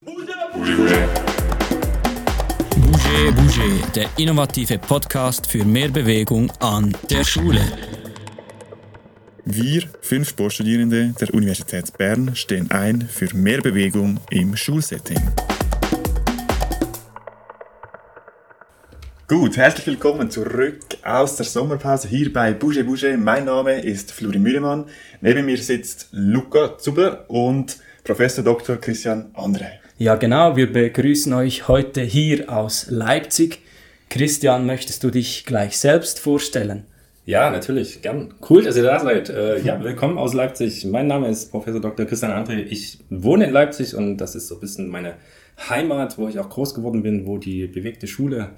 Bouge, 0.00 0.32
Bouge, 3.34 3.82
der 3.96 4.08
innovative 4.16 4.78
Podcast 4.78 5.48
für 5.48 5.64
mehr 5.64 5.88
Bewegung 5.88 6.52
an 6.60 6.96
der 7.10 7.24
Schule. 7.24 7.60
Wir, 9.44 9.82
fünf 10.00 10.28
Sportstudierende 10.28 11.14
der 11.20 11.34
Universität 11.34 11.98
Bern, 11.98 12.36
stehen 12.36 12.70
ein 12.70 13.00
für 13.00 13.34
mehr 13.34 13.60
Bewegung 13.60 14.20
im 14.30 14.56
Schulsetting. 14.56 15.20
Gut, 19.26 19.56
herzlich 19.56 19.88
willkommen 19.88 20.30
zurück 20.30 20.78
aus 21.02 21.34
der 21.34 21.44
Sommerpause 21.44 22.06
hier 22.06 22.32
bei 22.32 22.52
Bouge 22.52 22.84
Bouge. 22.84 23.18
Mein 23.18 23.46
Name 23.46 23.80
ist 23.80 24.12
Flori 24.12 24.38
Mühlemann. 24.38 24.84
Neben 25.20 25.44
mir 25.44 25.58
sitzt 25.58 26.06
Luca 26.12 26.78
Zubler 26.78 27.28
und 27.28 27.78
Professor 28.04 28.44
Dr. 28.44 28.76
Christian 28.76 29.32
Andre. 29.34 29.80
Ja, 30.00 30.14
genau. 30.14 30.54
Wir 30.54 30.72
begrüßen 30.72 31.32
euch 31.32 31.66
heute 31.66 32.02
hier 32.02 32.52
aus 32.56 32.86
Leipzig. 32.88 33.58
Christian, 34.08 34.64
möchtest 34.64 35.02
du 35.02 35.10
dich 35.10 35.44
gleich 35.44 35.76
selbst 35.76 36.20
vorstellen? 36.20 36.84
Ja, 37.26 37.50
natürlich, 37.50 38.00
gern. 38.00 38.32
Cool, 38.48 38.62
dass 38.62 38.76
ihr 38.76 38.84
da 38.84 39.00
seid. 39.00 39.28
Äh, 39.28 39.60
ja, 39.62 39.82
willkommen 39.82 40.16
aus 40.16 40.34
Leipzig. 40.34 40.84
Mein 40.84 41.08
Name 41.08 41.26
ist 41.26 41.50
Professor 41.50 41.80
Dr. 41.80 42.06
Christian 42.06 42.30
André. 42.30 42.58
Ich 42.60 43.00
wohne 43.10 43.46
in 43.46 43.50
Leipzig 43.50 43.96
und 43.96 44.18
das 44.18 44.36
ist 44.36 44.46
so 44.46 44.54
ein 44.54 44.60
bisschen 44.60 44.88
meine 44.88 45.14
Heimat, 45.68 46.16
wo 46.16 46.28
ich 46.28 46.38
auch 46.38 46.48
groß 46.48 46.76
geworden 46.76 47.02
bin, 47.02 47.26
wo 47.26 47.38
die 47.38 47.66
bewegte 47.66 48.06
Schule 48.06 48.50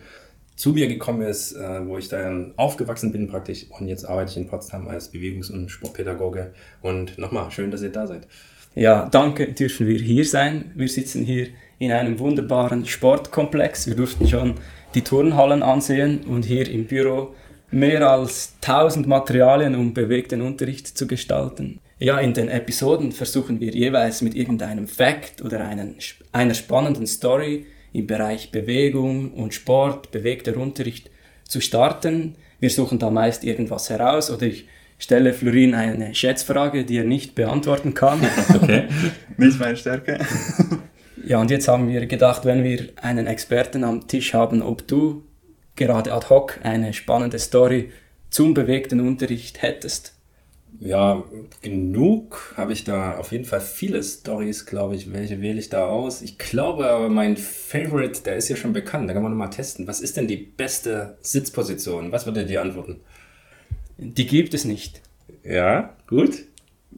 zu 0.57 0.75
mir 0.75 0.88
gekommen 0.88 1.23
ist, 1.23 1.52
äh, 1.52 1.87
wo 1.87 1.97
ich 1.97 2.11
dann 2.11 2.52
aufgewachsen 2.59 3.13
bin 3.13 3.29
praktisch. 3.29 3.65
Und 3.71 3.88
jetzt 3.88 4.05
arbeite 4.05 4.33
ich 4.33 4.37
in 4.37 4.47
Potsdam 4.47 4.88
als 4.88 5.11
Bewegungs- 5.11 5.51
und 5.51 5.71
Sportpädagoge. 5.71 6.52
Und 6.83 7.16
nochmal, 7.16 7.51
schön, 7.51 7.71
dass 7.71 7.80
ihr 7.80 7.88
da 7.88 8.07
seid. 8.07 8.29
Ja, 8.74 9.09
danke, 9.10 9.48
dürfen 9.52 9.88
wir 9.88 9.98
hier 9.98 10.24
sein. 10.24 10.70
Wir 10.77 10.88
sitzen 10.88 11.24
hier 11.24 11.48
in 11.80 11.91
einem 11.91 12.20
wunderbaren 12.20 12.87
Sportkomplex. 12.87 13.88
Wir 13.88 13.96
durften 13.96 14.29
schon 14.29 14.54
die 14.95 15.02
Turnhallen 15.02 15.65
ansehen 15.65 16.21
und 16.21 16.45
hier 16.45 16.68
im 16.71 16.87
Büro 16.87 17.35
mehr 17.73 18.09
als 18.09 18.54
1000 18.62 19.09
Materialien, 19.09 19.74
um 19.74 19.93
bewegten 19.93 20.40
Unterricht 20.40 20.87
zu 20.87 21.09
gestalten. 21.09 21.80
Ja, 21.99 22.18
in 22.18 22.32
den 22.32 22.49
Episoden 22.49 23.10
versuchen 23.10 23.60
wir 23.60 23.73
jeweils 23.73 24.23
mit 24.23 24.35
irgendeinem 24.35 24.87
Fact 24.87 25.43
oder 25.43 25.66
einen, 25.66 25.96
einer 26.30 26.55
spannenden 26.55 27.07
Story 27.07 27.66
im 27.93 28.07
Bereich 28.07 28.52
Bewegung 28.52 29.32
und 29.32 29.52
Sport, 29.52 30.12
bewegter 30.12 30.57
Unterricht 30.57 31.10
zu 31.45 31.60
starten. 31.60 32.37
Wir 32.60 32.71
suchen 32.71 33.01
da 33.01 33.10
meist 33.10 33.43
irgendwas 33.43 33.90
heraus 33.90 34.30
oder 34.30 34.46
ich 34.46 34.66
stelle 35.01 35.32
Florin 35.32 35.74
eine 35.74 36.15
Schätzfrage, 36.15 36.84
die 36.84 36.98
er 36.98 37.04
nicht 37.04 37.34
beantworten 37.34 37.95
kann. 37.95 38.20
Okay. 38.54 38.84
nicht 39.37 39.59
meine 39.59 39.76
Stärke. 39.76 40.18
ja, 41.26 41.40
und 41.40 41.51
jetzt 41.51 41.66
haben 41.66 41.88
wir 41.88 42.06
gedacht, 42.06 42.45
wenn 42.45 42.62
wir 42.62 42.90
einen 42.96 43.26
Experten 43.26 43.84
am 43.84 44.06
Tisch 44.06 44.34
haben, 44.34 44.62
ob 44.62 44.87
du 44.87 45.24
gerade 45.76 46.12
ad 46.12 46.26
hoc 46.28 46.60
eine 46.62 46.93
spannende 46.93 47.38
Story 47.38 47.90
zum 48.28 48.54
bewegten 48.54 49.01
Unterricht 49.01 49.62
hättest. 49.62 50.15
Ja, 50.78 51.24
genug 51.62 52.54
habe 52.56 52.73
ich 52.73 52.84
da 52.84 53.16
auf 53.18 53.32
jeden 53.32 53.45
Fall 53.45 53.60
viele 53.60 54.02
Stories, 54.02 54.66
glaube 54.66 54.95
ich. 54.95 55.12
Welche 55.12 55.40
wähle 55.40 55.59
ich 55.59 55.68
da 55.68 55.87
aus? 55.87 56.23
Ich 56.23 56.38
glaube 56.38 56.88
aber 56.88 57.09
mein 57.09 57.37
Favorite, 57.37 58.23
der 58.23 58.37
ist 58.37 58.48
ja 58.48 58.56
schon 58.56 58.73
bekannt. 58.73 59.09
Da 59.09 59.15
kann 59.15 59.23
man 59.23 59.32
nochmal 59.32 59.51
testen. 59.51 59.87
Was 59.87 60.01
ist 60.01 60.16
denn 60.16 60.28
die 60.28 60.37
beste 60.37 61.18
Sitzposition? 61.23 62.12
Was 62.12 62.26
würde 62.26 62.46
dir 62.46 62.62
antworten? 62.62 63.01
Die 64.03 64.26
gibt 64.26 64.54
es 64.54 64.65
nicht. 64.65 65.03
Ja, 65.44 65.97
gut. 66.06 66.31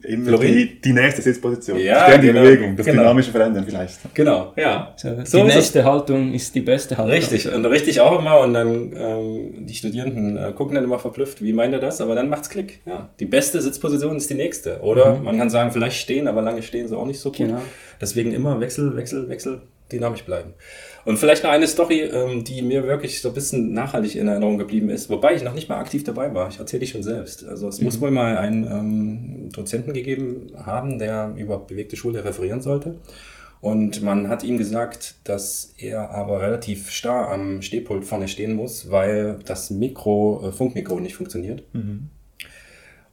Immer 0.01 0.37
die, 0.37 0.81
die, 0.81 0.91
nächste 0.91 1.21
Sitzposition. 1.21 1.79
Ja, 1.79 2.05
Stern 2.05 2.21
die 2.21 2.27
genau, 2.27 2.41
Bewegung, 2.41 2.75
das 2.75 2.85
genau. 2.85 3.03
dynamische 3.03 3.31
Verändern 3.31 3.63
vielleicht. 3.63 3.99
Genau, 4.13 4.51
ja. 4.55 4.93
So, 4.97 5.09
so 5.23 5.37
die 5.37 5.43
nächste 5.43 5.79
es. 5.79 5.85
Haltung 5.85 6.33
ist 6.33 6.53
die 6.55 6.61
beste 6.61 6.97
Haltung. 6.97 7.13
Richtig, 7.13 7.53
und 7.53 7.65
richtig 7.67 8.01
auch 8.01 8.19
immer. 8.19 8.39
Und 8.39 8.53
dann 8.53 8.91
ähm, 8.97 9.65
die 9.65 9.73
Studierenden 9.73 10.35
äh, 10.35 10.51
gucken 10.51 10.75
dann 10.75 10.83
immer 10.83 10.99
verblüfft, 10.99 11.41
wie 11.41 11.53
meint 11.53 11.73
er 11.73 11.79
das? 11.79 12.01
Aber 12.01 12.15
dann 12.15 12.27
macht's 12.27 12.49
Klick. 12.49 12.81
Ja, 12.85 13.09
die 13.19 13.25
beste 13.25 13.61
Sitzposition 13.61 14.17
ist 14.17 14.29
die 14.29 14.33
nächste. 14.33 14.81
Oder 14.81 15.15
mhm. 15.15 15.23
man 15.23 15.37
kann 15.37 15.49
sagen, 15.49 15.71
vielleicht 15.71 15.97
stehen, 15.97 16.27
aber 16.27 16.41
lange 16.41 16.63
stehen 16.63 16.87
sie 16.87 16.97
auch 16.97 17.05
nicht 17.05 17.19
so 17.19 17.29
gut. 17.29 17.37
Genau. 17.37 17.61
Deswegen 18.01 18.33
immer 18.33 18.59
Wechsel, 18.59 18.97
Wechsel, 18.97 19.29
Wechsel, 19.29 19.61
dynamisch 19.91 20.23
bleiben. 20.23 20.53
Und 21.05 21.17
vielleicht 21.17 21.43
noch 21.43 21.51
eine 21.51 21.67
Story, 21.67 22.01
ähm, 22.01 22.43
die 22.43 22.61
mir 22.61 22.83
wirklich 22.83 23.21
so 23.21 23.29
ein 23.29 23.35
bisschen 23.35 23.73
nachhaltig 23.73 24.15
in 24.15 24.27
Erinnerung 24.27 24.57
geblieben 24.57 24.89
ist, 24.89 25.09
wobei 25.09 25.35
ich 25.35 25.43
noch 25.43 25.53
nicht 25.53 25.69
mal 25.69 25.79
aktiv 25.79 26.03
dabei 26.03 26.33
war. 26.33 26.49
Ich 26.49 26.59
erzähle 26.59 26.81
die 26.81 26.87
schon 26.87 27.03
selbst. 27.03 27.45
Also 27.45 27.67
es 27.67 27.79
mhm. 27.79 27.85
muss 27.85 28.01
wohl 28.01 28.11
mal 28.11 28.37
einen 28.37 28.65
ähm, 28.65 29.49
Dozenten 29.51 29.93
gegeben 29.93 30.51
haben, 30.55 30.99
der 30.99 31.33
über 31.37 31.59
bewegte 31.59 31.95
Schule 31.95 32.23
referieren 32.23 32.61
sollte. 32.61 32.95
Und 33.61 34.01
man 34.01 34.27
hat 34.27 34.43
ihm 34.43 34.57
gesagt, 34.57 35.15
dass 35.23 35.73
er 35.77 36.09
aber 36.09 36.41
relativ 36.41 36.89
starr 36.89 37.31
am 37.31 37.61
Stehpult 37.61 38.03
vorne 38.03 38.27
stehen 38.27 38.55
muss, 38.55 38.91
weil 38.91 39.39
das 39.45 39.69
Mikro, 39.69 40.49
äh, 40.49 40.51
Funkmikro 40.51 40.99
nicht 40.99 41.15
funktioniert. 41.15 41.63
Mhm. 41.73 42.09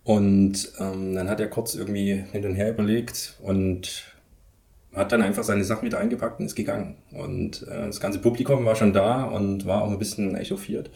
Und 0.03 0.73
ähm, 0.81 1.15
dann 1.15 1.29
hat 1.29 1.39
er 1.39 1.47
kurz 1.47 1.77
irgendwie 1.77 2.25
hin 2.33 2.45
und 2.45 2.55
her 2.55 2.71
überlegt 2.71 3.37
und 3.43 4.11
hat 4.95 5.13
dann 5.13 5.23
einfach 5.23 5.45
seine 5.45 5.65
Sachen 5.65 5.87
wieder 5.87 5.99
eingepackt 5.99 6.41
und 6.41 6.47
ist 6.47 6.57
gegangen. 6.57 6.97
Und 7.13 7.63
äh, 7.69 7.87
das 7.87 8.01
ganze 8.01 8.19
Publikum 8.19 8.65
war 8.65 8.77
schon 8.77 8.93
da 8.93 9.25
und 9.25 9.67
war 9.67 9.83
auch 9.83 9.91
ein 9.91 9.99
bisschen 9.99 10.35
echauffiert. 10.35 10.91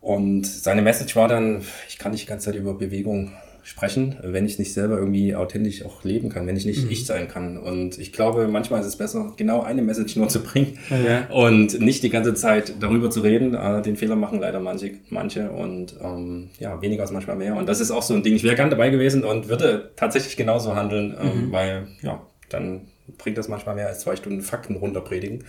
Und 0.00 0.46
seine 0.46 0.82
Message 0.82 1.14
war 1.14 1.28
dann, 1.28 1.62
ich 1.88 1.98
kann 1.98 2.12
nicht 2.12 2.24
die 2.24 2.28
ganze 2.28 2.46
Zeit 2.46 2.56
über 2.56 2.74
Bewegung 2.74 3.32
sprechen, 3.64 4.16
wenn 4.22 4.44
ich 4.44 4.58
nicht 4.58 4.74
selber 4.74 4.98
irgendwie 4.98 5.36
authentisch 5.36 5.84
auch 5.84 6.02
leben 6.02 6.28
kann, 6.28 6.46
wenn 6.46 6.56
ich 6.56 6.66
nicht 6.66 6.84
mhm. 6.84 6.90
ich 6.90 7.06
sein 7.06 7.28
kann. 7.28 7.56
Und 7.56 7.98
ich 7.98 8.12
glaube, 8.12 8.48
manchmal 8.48 8.80
ist 8.80 8.86
es 8.86 8.96
besser, 8.96 9.32
genau 9.36 9.62
eine 9.62 9.82
Message 9.82 10.16
nur 10.16 10.28
zu 10.28 10.42
bringen 10.42 10.78
ja. 10.90 11.28
und 11.30 11.78
nicht 11.80 12.02
die 12.02 12.10
ganze 12.10 12.34
Zeit 12.34 12.74
darüber 12.80 13.10
zu 13.10 13.20
reden. 13.20 13.54
Äh, 13.54 13.82
den 13.82 13.96
Fehler 13.96 14.16
machen 14.16 14.40
leider 14.40 14.58
manche, 14.58 14.94
manche 15.10 15.50
und 15.50 15.94
ähm, 16.02 16.50
ja, 16.58 16.82
weniger 16.82 17.04
ist 17.04 17.12
manchmal 17.12 17.36
mehr. 17.36 17.54
Und 17.54 17.68
das 17.68 17.80
ist 17.80 17.92
auch 17.92 18.02
so 18.02 18.14
ein 18.14 18.24
Ding. 18.24 18.34
Ich 18.34 18.42
wäre 18.42 18.56
gern 18.56 18.70
dabei 18.70 18.90
gewesen 18.90 19.22
und 19.22 19.48
würde 19.48 19.92
tatsächlich 19.94 20.36
genauso 20.36 20.74
handeln, 20.74 21.16
ähm, 21.20 21.46
mhm. 21.46 21.52
weil 21.52 21.86
ja, 22.02 22.26
dann 22.48 22.88
bringt 23.18 23.38
das 23.38 23.48
manchmal 23.48 23.74
mehr 23.74 23.88
als 23.88 24.00
zwei 24.00 24.16
Stunden 24.16 24.42
Fakten 24.42 24.76
runterpredigen, 24.76 25.44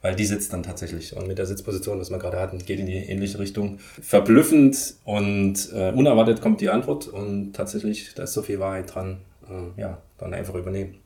weil 0.00 0.14
die 0.16 0.24
sitzt 0.24 0.52
dann 0.52 0.62
tatsächlich. 0.62 1.16
Und 1.16 1.28
mit 1.28 1.38
der 1.38 1.46
Sitzposition, 1.46 2.00
was 2.00 2.10
wir 2.10 2.18
gerade 2.18 2.38
hatten, 2.38 2.58
geht 2.58 2.80
in 2.80 2.86
die 2.86 2.96
ähnliche 2.96 3.38
Richtung. 3.38 3.78
Verblüffend 4.00 4.94
und 5.04 5.72
äh, 5.72 5.92
unerwartet 5.92 6.40
kommt 6.40 6.60
die 6.60 6.70
Antwort 6.70 7.08
und 7.08 7.52
tatsächlich, 7.52 8.14
da 8.14 8.24
ist 8.24 8.32
so 8.32 8.42
viel 8.42 8.58
Wahrheit 8.58 8.94
dran. 8.94 9.18
Äh, 9.48 9.80
ja, 9.80 9.98
dann 10.18 10.34
einfach 10.34 10.54
übernehmen. 10.54 10.96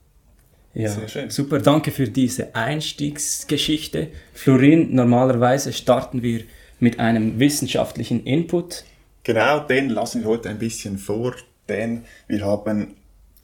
Ja, 0.75 0.95
super, 1.31 1.59
danke 1.59 1.91
für 1.91 2.07
diese 2.07 2.55
Einstiegsgeschichte. 2.55 4.09
Florin, 4.35 4.95
normalerweise 4.95 5.73
starten 5.73 6.23
wir 6.23 6.45
mit 6.81 7.01
einem 7.01 7.39
wissenschaftlichen 7.39 8.25
Input. 8.25 8.85
Genau, 9.23 9.61
den 9.61 9.89
lassen 9.89 10.21
wir 10.21 10.29
heute 10.29 10.51
ein 10.51 10.59
bisschen 10.59 10.99
vor, 10.99 11.35
denn 11.67 12.05
wir 12.29 12.45
haben 12.45 12.95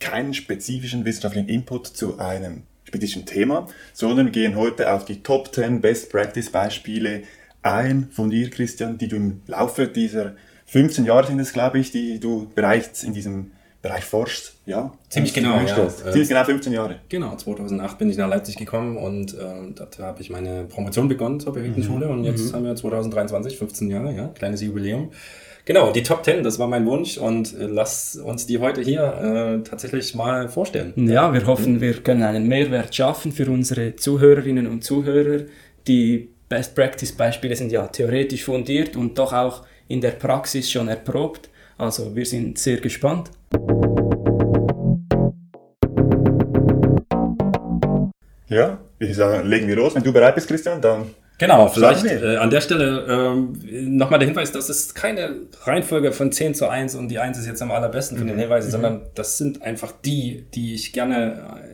keinen 0.02 0.34
spezifischen 0.34 1.04
wissenschaftlichen 1.04 1.48
Input 1.48 1.86
zu 1.86 2.18
einem 2.18 2.64
spezifischen 2.84 3.24
Thema, 3.24 3.68
sondern 3.92 4.32
gehen 4.32 4.56
heute 4.56 4.92
auf 4.92 5.04
die 5.04 5.22
Top 5.22 5.54
10 5.54 5.80
Best 5.80 6.10
Practice 6.10 6.50
Beispiele 6.50 7.22
ein 7.62 8.08
von 8.10 8.28
dir, 8.28 8.50
Christian, 8.50 8.98
die 8.98 9.08
du 9.08 9.16
im 9.16 9.42
Laufe 9.46 9.86
dieser 9.86 10.34
15 10.66 11.04
Jahre 11.04 11.26
sind 11.26 11.38
es, 11.38 11.52
glaube 11.52 11.78
ich, 11.78 11.92
die 11.92 12.18
du 12.18 12.50
bereits 12.54 13.04
in 13.04 13.14
diesem 13.14 13.52
Bereich 13.82 14.04
forschst, 14.04 14.54
ja? 14.64 14.92
Ziemlich 15.08 15.34
genau, 15.34 15.60
ja. 15.60 15.88
Ziemlich 15.88 16.28
genau 16.28 16.44
15 16.44 16.72
Jahre. 16.72 17.00
Genau, 17.08 17.34
2008 17.34 17.98
bin 17.98 18.10
ich 18.10 18.16
nach 18.16 18.28
Leipzig 18.28 18.56
gekommen 18.56 18.96
und 18.96 19.34
äh, 19.34 19.72
dort 19.74 19.98
habe 19.98 20.22
ich 20.22 20.30
meine 20.30 20.64
Promotion 20.64 21.08
begonnen 21.08 21.40
zur 21.40 21.52
bewegten 21.52 21.80
mhm. 21.80 21.86
Schule 21.86 22.08
und 22.08 22.24
jetzt 22.24 22.50
mhm. 22.50 22.56
haben 22.56 22.64
wir 22.64 22.76
2023, 22.76 23.58
15 23.58 23.90
Jahre, 23.90 24.14
ja, 24.14 24.28
kleines 24.28 24.62
Jubiläum. 24.62 25.10
Genau, 25.64 25.92
die 25.92 26.02
Top 26.02 26.24
10, 26.24 26.42
das 26.42 26.58
war 26.58 26.66
mein 26.66 26.84
Wunsch 26.86 27.18
und 27.18 27.56
äh, 27.56 27.66
lass 27.66 28.16
uns 28.16 28.46
die 28.46 28.58
heute 28.58 28.80
hier 28.80 29.60
äh, 29.62 29.62
tatsächlich 29.62 30.12
mal 30.16 30.48
vorstellen. 30.48 30.92
Ja, 30.96 31.32
wir 31.32 31.46
hoffen, 31.46 31.80
wir 31.80 31.94
können 32.02 32.24
einen 32.24 32.48
Mehrwert 32.48 32.92
schaffen 32.92 33.30
für 33.30 33.48
unsere 33.48 33.94
Zuhörerinnen 33.94 34.66
und 34.66 34.82
Zuhörer. 34.82 35.44
Die 35.86 36.30
Best 36.48 36.74
Practice 36.74 37.12
Beispiele 37.12 37.54
sind 37.54 37.70
ja 37.70 37.86
theoretisch 37.86 38.42
fundiert 38.42 38.96
und 38.96 39.16
doch 39.16 39.32
auch 39.32 39.62
in 39.86 40.00
der 40.00 40.10
Praxis 40.10 40.68
schon 40.68 40.88
erprobt. 40.88 41.48
Also 41.78 42.14
wir 42.16 42.26
sind 42.26 42.58
sehr 42.58 42.78
gespannt. 42.78 43.30
Ja, 48.48 48.80
ich 48.98 49.14
sage, 49.14 49.46
legen 49.46 49.68
wir 49.68 49.76
los. 49.76 49.94
Wenn 49.94 50.02
du 50.02 50.12
bereit 50.12 50.34
bist, 50.34 50.48
Christian, 50.48 50.80
dann 50.82 51.06
Genau, 51.42 51.66
vielleicht 51.66 52.04
äh, 52.04 52.36
an 52.36 52.50
der 52.50 52.60
Stelle 52.60 53.04
ähm, 53.08 53.58
nochmal 53.98 54.20
der 54.20 54.28
Hinweis, 54.28 54.52
das 54.52 54.70
ist 54.70 54.94
keine 54.94 55.40
Reihenfolge 55.64 56.12
von 56.12 56.30
10 56.30 56.54
zu 56.54 56.68
1 56.68 56.94
und 56.94 57.08
die 57.08 57.18
1 57.18 57.36
ist 57.36 57.48
jetzt 57.48 57.60
am 57.60 57.72
allerbesten 57.72 58.16
von 58.16 58.28
den 58.28 58.36
mhm. 58.36 58.42
Hinweisen, 58.42 58.68
mhm. 58.68 58.70
sondern 58.70 59.00
das 59.16 59.38
sind 59.38 59.60
einfach 59.60 59.90
die, 60.04 60.46
die 60.54 60.74
ich 60.76 60.92
gerne 60.92 61.60
äh, 61.60 61.71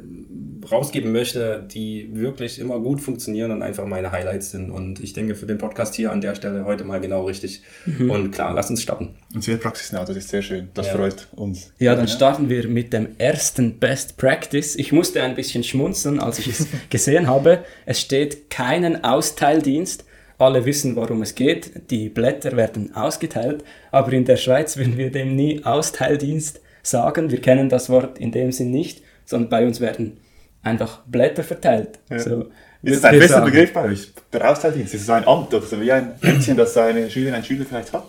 rausgeben 0.71 1.13
möchte, 1.13 1.67
die 1.73 2.11
wirklich 2.13 2.59
immer 2.59 2.79
gut 2.81 3.01
funktionieren 3.01 3.51
und 3.51 3.63
einfach 3.63 3.87
meine 3.87 4.13
Highlights 4.13 4.51
sind. 4.51 4.71
Und 4.71 5.01
ich 5.01 5.13
denke 5.13 5.35
für 5.35 5.47
den 5.47 5.59
Podcast 5.59 5.95
hier 5.95 6.13
an 6.13 6.21
der 6.21 6.35
Stelle 6.35 6.65
heute 6.65 6.85
mal 6.85 7.01
genau 7.01 7.25
richtig. 7.25 7.63
Mhm. 7.87 8.11
Und 8.11 8.31
klar, 8.33 8.53
lass 8.55 8.71
uns 8.71 8.83
starten. 8.83 9.15
Und 9.35 9.43
sehr 9.43 9.57
praxisnah, 9.57 10.05
das 10.05 10.17
ist 10.17 10.29
sehr 10.29 10.43
schön. 10.43 10.69
Das 10.75 10.87
ja. 10.87 10.95
freut 10.95 11.29
uns. 11.33 11.73
Ja, 11.79 11.95
dann 11.95 12.09
starten 12.09 12.49
wir 12.49 12.69
mit 12.69 12.93
dem 12.93 13.09
ersten 13.19 13.79
Best 13.79 14.17
Practice. 14.17 14.77
Ich 14.77 14.93
musste 14.93 15.23
ein 15.23 15.35
bisschen 15.35 15.65
schmunzeln, 15.65 16.21
als 16.21 16.39
ich 16.39 16.49
es 16.49 16.67
gesehen 16.91 17.27
habe. 17.27 17.65
Es 17.87 18.01
steht 18.01 18.51
keinen 18.51 19.05
Austeildienst. 19.05 20.05
Alle 20.39 20.65
wissen, 20.65 20.95
worum 20.95 21.23
es 21.23 21.35
geht. 21.35 21.91
Die 21.91 22.09
Blätter 22.09 22.57
werden 22.57 22.95
ausgeteilt. 22.95 23.65
Aber 23.91 24.13
in 24.13 24.25
der 24.25 24.37
Schweiz 24.37 24.77
würden 24.77 24.97
wir 24.97 25.11
dem 25.11 25.35
nie 25.35 25.65
Austeildienst 25.65 26.61
sagen. 26.83 27.31
Wir 27.31 27.41
kennen 27.41 27.69
das 27.69 27.91
Wort 27.91 28.19
in 28.19 28.33
dem 28.33 28.53
Sinn 28.53 28.71
nicht, 28.71 29.03
sondern 29.25 29.51
bei 29.51 29.67
uns 29.67 29.81
werden 29.81 30.19
einfach 30.63 31.01
Blätter 31.07 31.45
verteilt. 31.45 31.99
Ja. 32.11 32.19
So, 32.19 32.51
ist 32.83 33.03
das 33.03 33.13
ein 33.13 33.19
besserer 33.19 33.45
Begriff 33.45 33.73
bei 33.73 33.85
euch? 33.85 34.13
Der 34.33 34.51
Austeildienst, 34.51 34.95
ist 34.95 35.03
es 35.03 35.11
ein 35.11 35.27
Amt 35.27 35.53
oder 35.53 35.67
so 35.67 35.81
wie 35.81 35.91
ein 35.91 36.13
Händchen, 36.23 36.57
das 36.57 36.77
eine 36.77 37.11
Schülerin, 37.11 37.35
ein 37.35 37.45
Schüler 37.45 37.65
vielleicht 37.65 37.93
hat? 37.93 38.05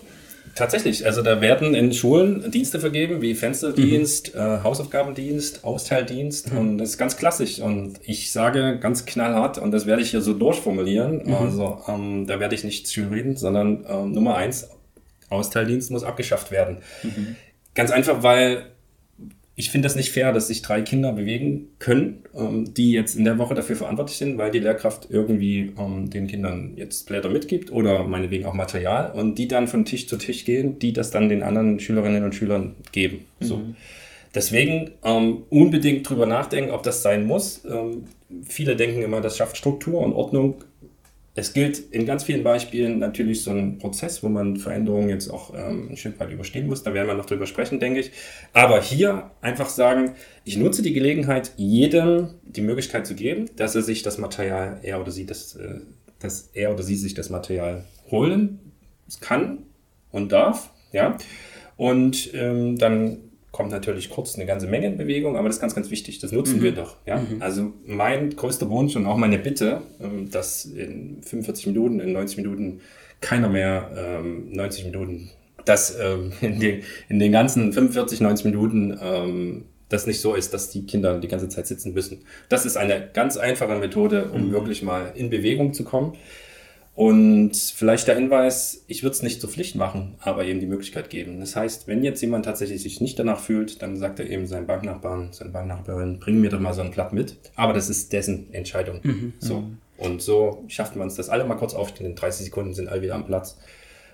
Tatsächlich, 0.55 1.05
also 1.05 1.21
da 1.21 1.41
werden 1.41 1.73
in 1.73 1.93
Schulen 1.93 2.51
Dienste 2.51 2.79
vergeben, 2.79 3.21
wie 3.21 3.33
Fensterdienst, 3.33 4.35
mhm. 4.35 4.41
äh, 4.41 4.63
Hausaufgabendienst, 4.63 5.63
Austeildienst 5.63 6.51
mhm. 6.51 6.57
und 6.57 6.77
das 6.79 6.89
ist 6.89 6.97
ganz 6.97 7.17
klassisch 7.17 7.59
und 7.59 7.99
ich 8.03 8.31
sage 8.31 8.77
ganz 8.79 9.05
knallhart 9.05 9.57
und 9.57 9.71
das 9.71 9.85
werde 9.85 10.01
ich 10.01 10.11
hier 10.11 10.21
so 10.21 10.33
durchformulieren, 10.33 11.23
mhm. 11.25 11.33
also 11.33 11.81
ähm, 11.87 12.27
da 12.27 12.39
werde 12.39 12.55
ich 12.55 12.63
nicht 12.63 12.95
reden, 12.97 13.37
sondern 13.37 13.85
ähm, 13.87 14.11
Nummer 14.11 14.35
eins, 14.35 14.69
Austeildienst 15.29 15.91
muss 15.91 16.03
abgeschafft 16.03 16.51
werden. 16.51 16.79
Mhm. 17.03 17.35
Ganz 17.73 17.91
einfach, 17.91 18.23
weil 18.23 18.65
ich 19.59 19.71
finde 19.71 19.87
das 19.87 19.97
nicht 19.97 20.13
fair, 20.13 20.31
dass 20.31 20.47
sich 20.47 20.61
drei 20.61 20.81
Kinder 20.81 21.11
bewegen 21.11 21.67
können, 21.79 22.23
ähm, 22.33 22.73
die 22.73 22.93
jetzt 22.93 23.17
in 23.17 23.25
der 23.25 23.37
Woche 23.37 23.55
dafür 23.55 23.75
verantwortlich 23.75 24.17
sind, 24.17 24.37
weil 24.37 24.51
die 24.51 24.59
Lehrkraft 24.59 25.07
irgendwie 25.09 25.73
ähm, 25.77 26.09
den 26.09 26.27
Kindern 26.27 26.75
jetzt 26.77 27.07
Blätter 27.07 27.27
mitgibt 27.27 27.69
oder 27.69 28.05
meinetwegen 28.05 28.45
auch 28.45 28.53
Material 28.53 29.11
und 29.11 29.37
die 29.37 29.49
dann 29.49 29.67
von 29.67 29.83
Tisch 29.83 30.07
zu 30.07 30.15
Tisch 30.15 30.45
gehen, 30.45 30.79
die 30.79 30.93
das 30.93 31.11
dann 31.11 31.27
den 31.27 31.43
anderen 31.43 31.81
Schülerinnen 31.81 32.23
und 32.23 32.33
Schülern 32.33 32.77
geben. 32.93 33.25
So. 33.41 33.57
Mhm. 33.57 33.75
Deswegen 34.33 34.91
ähm, 35.03 35.43
unbedingt 35.49 36.09
drüber 36.09 36.25
nachdenken, 36.25 36.71
ob 36.71 36.83
das 36.83 37.01
sein 37.01 37.27
muss. 37.27 37.65
Ähm, 37.65 38.05
viele 38.43 38.77
denken 38.77 39.01
immer, 39.01 39.19
das 39.19 39.35
schafft 39.35 39.57
Struktur 39.57 39.99
und 39.99 40.13
Ordnung. 40.13 40.63
Es 41.39 41.53
gilt 41.53 41.79
in 41.91 42.05
ganz 42.05 42.25
vielen 42.25 42.43
Beispielen 42.43 42.99
natürlich 42.99 43.43
so 43.43 43.51
ein 43.51 43.77
Prozess, 43.77 44.21
wo 44.21 44.27
man 44.27 44.57
Veränderungen 44.57 45.07
jetzt 45.07 45.29
auch 45.29 45.53
ähm, 45.55 45.87
ein 45.89 45.95
Stück 45.95 46.19
weit 46.19 46.31
überstehen 46.31 46.67
muss. 46.67 46.83
Da 46.83 46.93
werden 46.93 47.07
wir 47.07 47.13
noch 47.13 47.25
drüber 47.25 47.47
sprechen, 47.47 47.79
denke 47.79 48.01
ich. 48.01 48.11
Aber 48.51 48.81
hier 48.81 49.31
einfach 49.39 49.69
sagen, 49.69 50.15
ich 50.43 50.57
nutze 50.57 50.81
die 50.81 50.91
Gelegenheit, 50.91 51.53
jedem 51.55 52.31
die 52.43 52.59
Möglichkeit 52.59 53.07
zu 53.07 53.15
geben, 53.15 53.49
dass 53.55 53.73
er 53.73 53.83
sich 53.83 54.03
das 54.03 54.17
Material, 54.17 54.81
er 54.83 54.99
oder 54.99 55.11
sie, 55.11 55.25
das, 55.25 55.55
äh, 55.55 55.79
dass 56.19 56.49
er 56.51 56.73
oder 56.73 56.83
sie 56.83 56.97
sich 56.97 57.13
das 57.13 57.29
Material 57.29 57.85
holen 58.11 58.59
kann 59.21 59.59
und 60.11 60.33
darf. 60.33 60.71
Ja. 60.91 61.17
Und 61.77 62.33
ähm, 62.33 62.77
dann 62.77 63.28
kommt 63.59 63.71
natürlich 63.71 64.09
kurz 64.09 64.35
eine 64.35 64.45
ganze 64.45 64.67
Menge 64.67 64.87
in 64.87 64.95
Bewegung, 64.95 65.35
aber 65.35 65.49
das 65.49 65.57
ist 65.57 65.61
ganz, 65.61 65.75
ganz 65.75 65.91
wichtig. 65.91 66.19
Das 66.19 66.31
nutzen 66.31 66.59
mhm. 66.59 66.63
wir 66.63 66.71
doch. 66.71 66.95
Ja? 67.05 67.17
Mhm. 67.17 67.41
Also 67.41 67.73
mein 67.85 68.33
größter 68.33 68.69
Wunsch 68.69 68.95
und 68.95 69.05
auch 69.05 69.17
meine 69.17 69.37
Bitte, 69.37 69.81
ähm, 69.99 70.31
dass 70.31 70.63
in 70.63 71.21
45 71.23 71.67
Minuten, 71.67 71.99
in 71.99 72.13
90 72.13 72.37
Minuten 72.37 72.79
keiner 73.19 73.49
mehr 73.49 73.91
ähm, 73.97 74.53
90 74.53 74.85
Minuten, 74.85 75.31
dass 75.65 75.93
ähm, 75.99 76.31
in, 76.41 76.61
den, 76.61 76.83
in 77.09 77.19
den 77.19 77.33
ganzen 77.33 77.73
45, 77.73 78.21
90 78.21 78.45
Minuten 78.45 78.97
ähm, 79.03 79.65
das 79.89 80.07
nicht 80.07 80.21
so 80.21 80.35
ist, 80.35 80.53
dass 80.53 80.69
die 80.69 80.85
Kinder 80.85 81.19
die 81.19 81.27
ganze 81.27 81.49
Zeit 81.49 81.67
sitzen 81.67 81.93
müssen. 81.93 82.19
Das 82.47 82.65
ist 82.65 82.77
eine 82.77 83.09
ganz 83.13 83.35
einfache 83.35 83.75
Methode, 83.75 84.29
um 84.33 84.47
mhm. 84.47 84.51
wirklich 84.53 84.83
mal 84.83 85.11
in 85.15 85.29
Bewegung 85.29 85.73
zu 85.73 85.83
kommen. 85.83 86.13
Und 86.99 87.55
vielleicht 87.55 88.09
der 88.09 88.15
Hinweis, 88.15 88.83
ich 88.87 89.03
würde 89.03 89.13
es 89.13 89.23
nicht 89.23 89.39
zur 89.39 89.49
Pflicht 89.49 89.77
machen, 89.77 90.15
aber 90.19 90.43
eben 90.43 90.59
die 90.59 90.65
Möglichkeit 90.65 91.09
geben. 91.09 91.39
Das 91.39 91.55
heißt, 91.55 91.87
wenn 91.87 92.03
jetzt 92.03 92.19
jemand 92.19 92.43
tatsächlich 92.43 92.83
sich 92.83 92.99
nicht 92.99 93.17
danach 93.17 93.39
fühlt, 93.39 93.81
dann 93.81 93.95
sagt 93.95 94.19
er 94.19 94.29
eben 94.29 94.47
seinem 94.47 94.67
Banknachbarn, 94.67 95.29
seine 95.31 95.51
Banknachbarin, 95.51 96.19
bring 96.19 96.41
mir 96.41 96.49
doch 96.49 96.59
mal 96.59 96.73
so 96.73 96.81
ein 96.81 96.91
Blatt 96.91 97.13
mit. 97.13 97.37
Aber 97.55 97.71
das 97.71 97.89
ist 97.89 98.11
dessen 98.11 98.53
Entscheidung. 98.53 98.99
Mhm. 99.01 99.33
So. 99.39 99.61
Mhm. 99.61 99.77
Und 99.97 100.21
so 100.21 100.65
schafft 100.67 100.97
man 100.97 101.07
es, 101.07 101.15
dass 101.15 101.29
alle 101.29 101.45
mal 101.45 101.55
kurz 101.55 101.73
aufstehen. 101.73 102.05
In 102.05 102.15
30 102.15 102.47
Sekunden 102.47 102.73
sind 102.73 102.89
alle 102.89 103.01
wieder 103.01 103.15
am 103.15 103.25
Platz. 103.25 103.57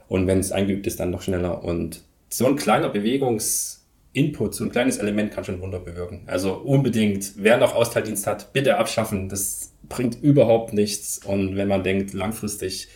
Und 0.07 0.27
wenn 0.27 0.37
es 0.37 0.51
eingeübt 0.51 0.85
ist, 0.85 0.99
dann 0.99 1.09
noch 1.09 1.23
schneller. 1.23 1.63
Und 1.63 2.03
so 2.29 2.45
ein 2.45 2.55
kleiner 2.55 2.89
Bewegungsinput, 2.89 4.53
so 4.53 4.63
ein 4.63 4.71
kleines 4.71 4.99
Element 4.99 5.31
kann 5.31 5.43
schon 5.43 5.59
Wunder 5.59 5.79
bewirken. 5.79 6.21
Also 6.27 6.53
unbedingt, 6.53 7.31
wer 7.37 7.57
noch 7.57 7.73
Austeildienst 7.73 8.27
hat, 8.27 8.53
bitte 8.53 8.77
abschaffen. 8.77 9.27
Das 9.27 9.71
bringt 9.89 10.21
überhaupt 10.21 10.73
nichts. 10.73 11.19
Und 11.25 11.55
wenn 11.55 11.67
man 11.67 11.83
denkt, 11.83 12.13
langfristig 12.13 12.87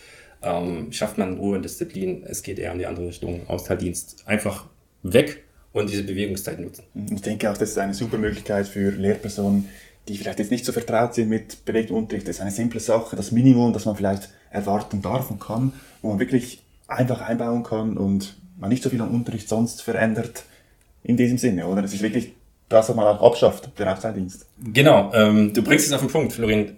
ähm, 0.42 0.92
schafft 0.92 1.18
man 1.18 1.38
Ruhe 1.38 1.56
und 1.56 1.64
Disziplin, 1.64 2.24
es 2.24 2.42
geht 2.42 2.58
eher 2.58 2.72
in 2.72 2.78
die 2.78 2.86
andere 2.86 3.08
Richtung. 3.08 3.42
Austeildienst 3.48 4.26
einfach 4.26 4.66
weg 5.02 5.44
und 5.72 5.90
diese 5.90 6.02
Bewegungszeit 6.02 6.60
nutzen. 6.60 6.84
Ich 7.12 7.22
denke 7.22 7.50
auch, 7.50 7.56
das 7.56 7.70
ist 7.70 7.78
eine 7.78 7.94
super 7.94 8.18
Möglichkeit 8.18 8.66
für 8.66 8.90
Lehrpersonen, 8.90 9.68
die 10.08 10.16
vielleicht 10.16 10.38
jetzt 10.38 10.50
nicht 10.50 10.64
so 10.64 10.72
vertraut 10.72 11.14
sind 11.14 11.28
mit 11.28 11.64
bewegtem 11.64 11.96
Unterricht. 11.96 12.26
Das 12.26 12.36
ist 12.36 12.42
eine 12.42 12.50
simple 12.50 12.80
Sache, 12.80 13.16
das 13.16 13.32
Minimum, 13.32 13.72
das 13.72 13.84
man 13.84 13.96
vielleicht 13.96 14.30
erwarten 14.50 15.02
darf 15.02 15.30
und 15.30 15.40
kann, 15.40 15.72
wo 16.02 16.08
man 16.08 16.18
wirklich 16.18 16.62
einfach 16.88 17.20
einbauen 17.20 17.62
kann 17.62 17.96
und 17.96 18.36
man 18.58 18.70
nicht 18.70 18.82
so 18.82 18.90
viel 18.90 19.00
am 19.00 19.14
Unterricht 19.14 19.48
sonst 19.48 19.82
verändert 19.82 20.44
in 21.02 21.16
diesem 21.16 21.38
Sinne, 21.38 21.66
oder? 21.66 21.82
Das 21.82 21.94
ist 21.94 22.02
wirklich 22.02 22.32
das, 22.70 22.94
man 22.94 23.04
auch 23.04 23.22
abschafft, 23.22 23.78
der 23.78 23.92
Austeildienst. 23.92 24.46
Genau, 24.72 25.12
ähm, 25.12 25.52
du 25.52 25.62
bringst 25.62 25.86
es 25.86 25.92
auf 25.92 26.00
den 26.00 26.08
Punkt, 26.08 26.32
Florin. 26.32 26.76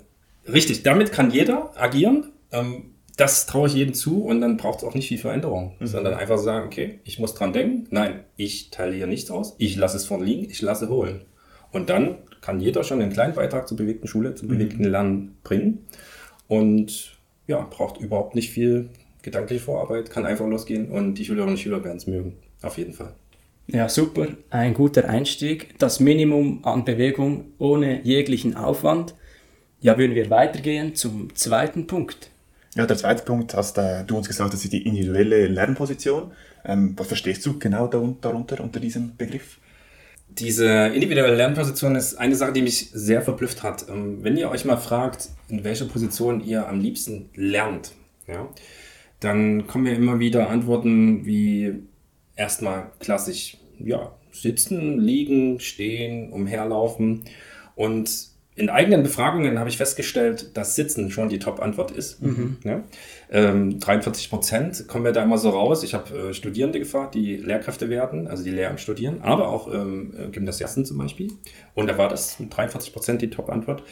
Richtig, 0.51 0.83
damit 0.83 1.13
kann 1.13 1.31
jeder 1.31 1.71
agieren. 1.77 2.33
Ähm, 2.51 2.87
das 3.17 3.47
traue 3.47 3.69
ich 3.69 3.75
jedem 3.75 3.93
zu 3.93 4.25
und 4.25 4.41
dann 4.41 4.57
braucht 4.57 4.79
es 4.79 4.85
auch 4.85 4.95
nicht 4.95 5.09
viel 5.09 5.19
Veränderung, 5.19 5.75
mhm. 5.79 5.87
sondern 5.87 6.15
einfach 6.15 6.39
sagen, 6.39 6.67
okay, 6.67 7.01
ich 7.05 7.19
muss 7.19 7.35
dran 7.35 7.53
denken. 7.53 7.87
Nein, 7.91 8.25
ich 8.37 8.71
teile 8.71 8.97
hier 8.97 9.07
nichts 9.07 9.31
aus. 9.31 9.55
Ich 9.59 9.77
lasse 9.77 9.99
es 9.99 10.07
vorne 10.07 10.25
liegen, 10.25 10.51
ich 10.51 10.63
lasse 10.63 10.89
holen. 10.89 11.27
Und 11.71 11.91
dann 11.91 12.17
kann 12.41 12.59
jeder 12.59 12.85
schon 12.85 13.03
einen 13.03 13.13
kleinen 13.13 13.35
Beitrag 13.35 13.69
zur 13.69 13.77
bewegten 13.77 14.09
Schule, 14.09 14.35
zum 14.35 14.49
mhm. 14.49 14.53
bewegten 14.55 14.85
Lernen 14.85 15.37
bringen. 15.45 15.87
Und 16.49 17.19
ja, 17.47 17.61
braucht 17.71 18.01
überhaupt 18.01 18.35
nicht 18.35 18.51
viel 18.51 18.89
gedankliche 19.21 19.63
Vorarbeit, 19.63 20.11
kann 20.11 20.25
einfach 20.25 20.47
losgehen 20.47 20.91
und 20.91 21.15
die 21.15 21.25
Schülerinnen 21.27 21.55
und 21.55 21.61
Schüler 21.61 21.85
werden 21.85 21.99
es 21.99 22.07
mögen. 22.07 22.39
Auf 22.63 22.79
jeden 22.79 22.95
Fall. 22.95 23.15
Ja, 23.67 23.89
super. 23.89 24.29
Ein 24.51 24.75
guter 24.75 25.09
Einstieg. 25.09 25.79
Das 25.79 26.01
Minimum 26.01 26.65
an 26.65 26.85
Bewegung 26.85 27.53
ohne 27.59 28.03
jeglichen 28.03 28.57
Aufwand. 28.57 29.15
Ja, 29.81 29.99
würden 29.99 30.15
wir 30.15 30.31
weitergehen 30.31 30.95
zum 30.95 31.35
zweiten 31.35 31.87
Punkt. 31.87 32.31
Ja, 32.75 32.87
der 32.87 32.97
zweite 32.97 33.25
Punkt 33.25 33.55
hast 33.55 33.77
äh, 33.79 34.05
du 34.05 34.17
uns 34.17 34.29
gesagt, 34.29 34.53
das 34.53 34.65
ist 34.65 34.73
die 34.73 34.87
individuelle 34.87 35.47
Lernposition. 35.47 36.33
Ähm, 36.65 36.95
was 36.97 37.09
verstehst 37.09 37.45
du 37.45 37.59
genau 37.59 37.87
darunter, 37.87 38.63
unter 38.63 38.81
diesem 38.81 39.17
Begriff? 39.17 39.59
Diese 40.29 40.87
individuelle 40.87 41.37
Lernposition 41.37 41.97
ist 41.97 42.15
eine 42.15 42.35
Sache, 42.35 42.53
die 42.53 42.63
mich 42.63 42.91
sehr 42.93 43.21
verblüfft 43.21 43.63
hat. 43.63 43.87
Ähm, 43.89 44.25
wenn 44.25 44.37
ihr 44.39 44.51
euch 44.51 44.65
mal 44.65 44.79
fragt, 44.79 45.29
in 45.49 45.65
welcher 45.65 45.85
Position 45.85 46.43
ihr 46.43 46.67
am 46.67 46.81
liebsten 46.81 47.29
lernt, 47.35 47.93
ja, 48.27 48.49
dann 49.21 49.67
kommen 49.67 49.87
ja 49.87 49.93
immer 49.93 50.19
wieder 50.19 50.49
Antworten 50.49 51.27
wie 51.27 51.75
erstmal 52.37 52.91
klassisch, 53.01 53.59
ja, 53.85 54.13
sitzen, 54.31 54.99
liegen, 54.99 55.61
stehen, 55.61 56.33
umherlaufen 56.33 57.25
und 57.75 58.33
in 58.55 58.69
eigenen 58.69 59.03
Befragungen 59.03 59.59
habe 59.59 59.71
ich 59.71 59.79
festgestellt, 59.79 60.57
dass 60.57 60.77
Sitzen 60.77 61.11
schon 61.11 61.31
die 61.31 61.39
Top-Antwort 61.39 61.91
ist. 61.91 62.21
Mhm. 62.21 62.59
Ja? 62.65 62.83
Ähm, 63.31 63.81
43 63.81 64.29
Prozent 64.29 64.89
kommen 64.89 65.05
wir 65.05 65.13
da 65.13 65.23
immer 65.23 65.39
so 65.39 65.51
raus. 65.51 65.83
Ich 65.83 65.95
habe 65.95 66.29
äh, 66.29 66.35
Studierende 66.35 66.79
gefragt, 66.79 67.15
die 67.15 67.37
Lehrkräfte 67.37 67.89
werden, 67.89 68.29
also 68.29 68.45
die 68.45 68.51
Lehramt 68.51 68.81
studieren, 68.81 69.23
aber 69.23 69.49
auch 69.49 69.73
ähm, 69.73 70.13
Gymnasiasten 70.33 70.85
zum 70.85 70.99
Beispiel. 70.99 71.33
Und 71.75 71.89
da 71.89 71.97
war 71.97 72.11
das 72.11 72.37
43 72.39 72.93
Prozent 72.93 73.23
die 73.23 73.31
Top-Antwort. 73.31 73.85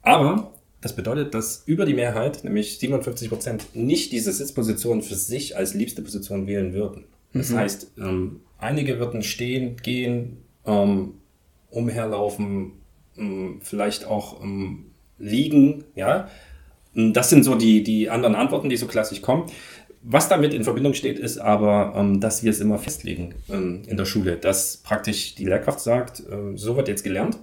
Aber 0.00 0.52
das 0.80 0.96
bedeutet, 0.96 1.34
dass 1.34 1.64
über 1.66 1.84
die 1.84 1.94
Mehrheit, 1.94 2.42
nämlich 2.42 2.78
57 2.78 3.28
Prozent, 3.28 3.66
nicht 3.74 4.12
diese 4.12 4.32
Sitzposition 4.32 5.02
für 5.02 5.14
sich 5.14 5.58
als 5.58 5.74
liebste 5.74 6.00
Position 6.00 6.46
wählen 6.46 6.72
würden. 6.72 7.04
Das 7.34 7.50
mhm. 7.50 7.56
heißt, 7.56 7.92
ähm, 7.98 8.40
einige 8.58 8.98
würden 8.98 9.22
stehen, 9.22 9.76
gehen, 9.76 10.38
ähm, 10.66 11.14
umherlaufen, 11.70 12.72
ähm, 13.16 13.60
vielleicht 13.62 14.06
auch 14.06 14.42
ähm, 14.42 14.86
liegen, 15.18 15.84
ja. 15.94 16.28
Das 16.94 17.28
sind 17.28 17.44
so 17.44 17.56
die, 17.56 17.82
die 17.82 18.08
anderen 18.08 18.34
Antworten, 18.34 18.70
die 18.70 18.76
so 18.76 18.86
klassisch 18.86 19.20
kommen. 19.20 19.50
Was 20.02 20.28
damit 20.28 20.54
in 20.54 20.64
Verbindung 20.64 20.94
steht, 20.94 21.18
ist 21.18 21.38
aber, 21.38 21.94
ähm, 21.96 22.20
dass 22.20 22.42
wir 22.42 22.50
es 22.50 22.60
immer 22.60 22.78
festlegen 22.78 23.34
ähm, 23.50 23.82
in 23.86 23.96
der 23.96 24.04
Schule, 24.04 24.36
dass 24.36 24.78
praktisch 24.78 25.34
die 25.34 25.44
Lehrkraft 25.44 25.80
sagt, 25.80 26.20
äh, 26.20 26.56
so 26.56 26.76
wird 26.76 26.88
jetzt 26.88 27.02
gelernt 27.02 27.38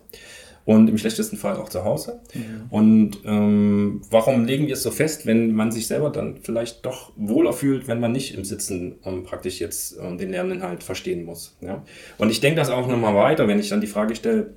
und 0.66 0.90
im 0.90 0.98
schlechtesten 0.98 1.38
Fall 1.38 1.58
auch 1.58 1.70
zu 1.70 1.84
Hause. 1.84 2.22
Mhm. 2.34 2.42
Und 2.70 3.18
ähm, 3.26 4.02
warum 4.10 4.46
legen 4.46 4.68
wir 4.68 4.74
es 4.74 4.84
so 4.84 4.92
fest, 4.92 5.26
wenn 5.26 5.52
man 5.52 5.72
sich 5.72 5.88
selber 5.88 6.10
dann 6.10 6.38
vielleicht 6.42 6.86
doch 6.86 7.12
wohler 7.18 7.54
fühlt, 7.54 7.88
wenn 7.88 8.00
man 8.00 8.14
nicht 8.14 8.36
im 8.36 8.46
Sitzen 8.46 8.96
ähm, 9.04 9.24
praktisch 9.24 9.60
jetzt 9.60 9.98
ähm, 10.02 10.18
den 10.18 10.32
Lerninhalt 10.32 10.84
verstehen 10.84 11.26
muss. 11.26 11.58
Ja? 11.62 11.84
Und 12.18 12.30
ich 12.30 12.40
denke 12.40 12.60
das 12.60 12.70
auch 12.70 12.88
nochmal 12.88 13.16
weiter, 13.16 13.48
wenn 13.48 13.60
ich 13.60 13.70
dann 13.70 13.82
die 13.82 13.88
Frage 13.88 14.16
stelle, 14.16 14.54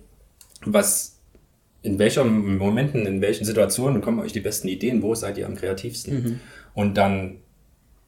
was 0.65 1.19
in 1.83 1.99
welchen 1.99 2.59
Momenten, 2.59 3.07
in 3.07 3.21
welchen 3.21 3.45
Situationen 3.45 4.01
kommen 4.01 4.21
euch 4.21 4.33
die 4.33 4.41
besten 4.41 4.69
Ideen, 4.69 5.03
wo 5.03 5.15
seid 5.15 5.39
ihr 5.39 5.47
am 5.47 5.55
kreativsten? 5.55 6.15
Mhm. 6.15 6.41
Und 6.75 6.97
dann 6.97 7.39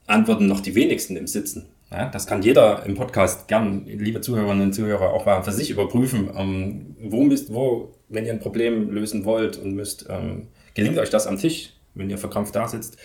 antworten 0.07 0.47
noch 0.47 0.61
die 0.61 0.75
wenigsten 0.75 1.17
im 1.17 1.26
Sitzen. 1.26 1.67
Ja, 1.90 2.07
das 2.11 2.26
kann 2.26 2.42
jeder 2.42 2.85
im 2.85 2.95
Podcast 2.95 3.49
gern, 3.49 3.87
liebe 3.87 4.21
Zuhörerinnen 4.21 4.66
und 4.68 4.73
Zuhörer, 4.75 5.14
auch 5.14 5.25
mal 5.25 5.42
für 5.42 5.52
sich 5.52 5.71
überprüfen. 5.71 6.30
Ähm, 6.37 6.97
wo 7.00 7.23
müsst, 7.23 7.52
wo, 7.52 7.95
wenn 8.09 8.26
ihr 8.26 8.33
ein 8.33 8.40
Problem 8.40 8.90
lösen 8.90 9.25
wollt 9.25 9.57
und 9.57 9.75
müsst, 9.75 10.07
ähm, 10.11 10.49
gelingt 10.75 10.99
euch 10.99 11.09
das 11.09 11.26
am 11.26 11.38
Tisch, 11.38 11.73
wenn 11.95 12.11
ihr 12.11 12.18
verkrampft 12.18 12.54
da 12.54 12.68
sitzt? 12.68 12.99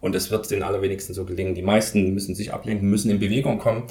Und 0.00 0.14
es 0.14 0.30
wird 0.30 0.50
den 0.50 0.62
allerwenigsten 0.62 1.12
so 1.12 1.26
gelingen. 1.26 1.54
Die 1.54 1.62
meisten 1.62 2.14
müssen 2.14 2.34
sich 2.34 2.54
ablenken, 2.54 2.88
müssen 2.88 3.10
in 3.10 3.20
Bewegung 3.20 3.58
kommen. 3.58 3.84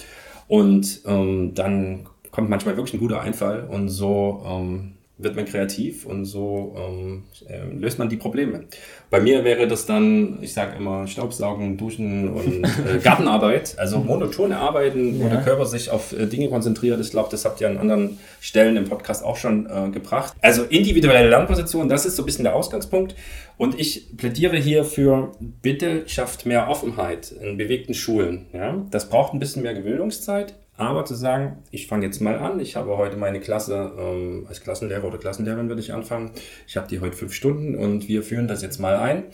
Und 0.47 1.01
ähm, 1.05 1.53
dann 1.53 2.07
kommt 2.31 2.49
manchmal 2.49 2.75
wirklich 2.75 2.95
ein 2.95 2.99
guter 2.99 3.21
Einfall 3.21 3.67
und 3.69 3.89
so 3.89 4.43
ähm, 4.47 4.95
wird 5.19 5.35
man 5.35 5.45
kreativ 5.45 6.05
und 6.05 6.25
so 6.25 6.75
ähm, 6.77 7.23
äh, 7.47 7.59
löst 7.77 7.99
man 7.99 8.07
die 8.07 8.15
Probleme. 8.15 8.63
Bei 9.09 9.19
mir 9.19 9.43
wäre 9.43 9.67
das 9.67 9.85
dann, 9.85 10.39
ich 10.41 10.53
sage 10.53 10.77
immer, 10.77 11.07
Staubsaugen, 11.07 11.77
Duschen 11.77 12.29
und 12.29 12.63
äh, 12.63 12.99
Gartenarbeit, 13.03 13.77
also 13.77 13.99
monotone 13.99 14.57
Arbeiten, 14.57 15.19
wo 15.19 15.25
ja. 15.25 15.29
der 15.29 15.41
Körper 15.41 15.65
sich 15.65 15.91
auf 15.91 16.13
äh, 16.13 16.25
Dinge 16.25 16.47
konzentriert. 16.49 17.01
Ich 17.01 17.11
glaube, 17.11 17.27
das 17.29 17.43
habt 17.43 17.59
ihr 17.59 17.67
an 17.67 17.77
anderen 17.77 18.17
Stellen 18.39 18.77
im 18.77 18.85
Podcast 18.85 19.23
auch 19.23 19.35
schon 19.35 19.65
äh, 19.65 19.89
gebracht. 19.89 20.33
Also 20.41 20.63
individuelle 20.63 21.29
Lernposition, 21.29 21.89
das 21.89 22.05
ist 22.05 22.15
so 22.15 22.23
ein 22.23 22.25
bisschen 22.25 22.45
der 22.45 22.55
Ausgangspunkt. 22.55 23.15
Und 23.57 23.77
ich 23.77 24.15
plädiere 24.15 24.55
hier 24.55 24.85
für, 24.85 25.33
bitte 25.39 26.07
schafft 26.07 26.45
mehr 26.45 26.69
Offenheit 26.69 27.31
in 27.31 27.57
bewegten 27.57 27.93
Schulen. 27.93 28.45
Ja? 28.53 28.85
Das 28.89 29.09
braucht 29.09 29.33
ein 29.33 29.39
bisschen 29.39 29.63
mehr 29.63 29.73
Gewöhnungszeit. 29.73 30.53
Aber 30.79 31.03
zu 31.03 31.13
sagen, 31.13 31.57
ich 31.71 31.87
fange 31.87 32.05
jetzt 32.05 32.21
mal 32.21 32.39
an, 32.39 32.57
ich 32.61 32.77
habe 32.77 32.95
heute 32.95 33.17
meine 33.17 33.41
Klasse 33.41 33.91
ähm, 33.99 34.45
als 34.47 34.61
Klassenlehrer 34.61 35.03
oder 35.03 35.17
Klassenlehrerin 35.17 35.67
würde 35.67 35.81
ich 35.81 35.93
anfangen. 35.93 36.31
Ich 36.67 36.77
habe 36.77 36.87
die 36.87 37.01
heute 37.01 37.17
fünf 37.17 37.33
Stunden 37.33 37.75
und 37.75 38.07
wir 38.07 38.23
führen 38.23 38.47
das 38.47 38.61
jetzt 38.61 38.79
mal 38.79 38.95
ein. 38.95 39.25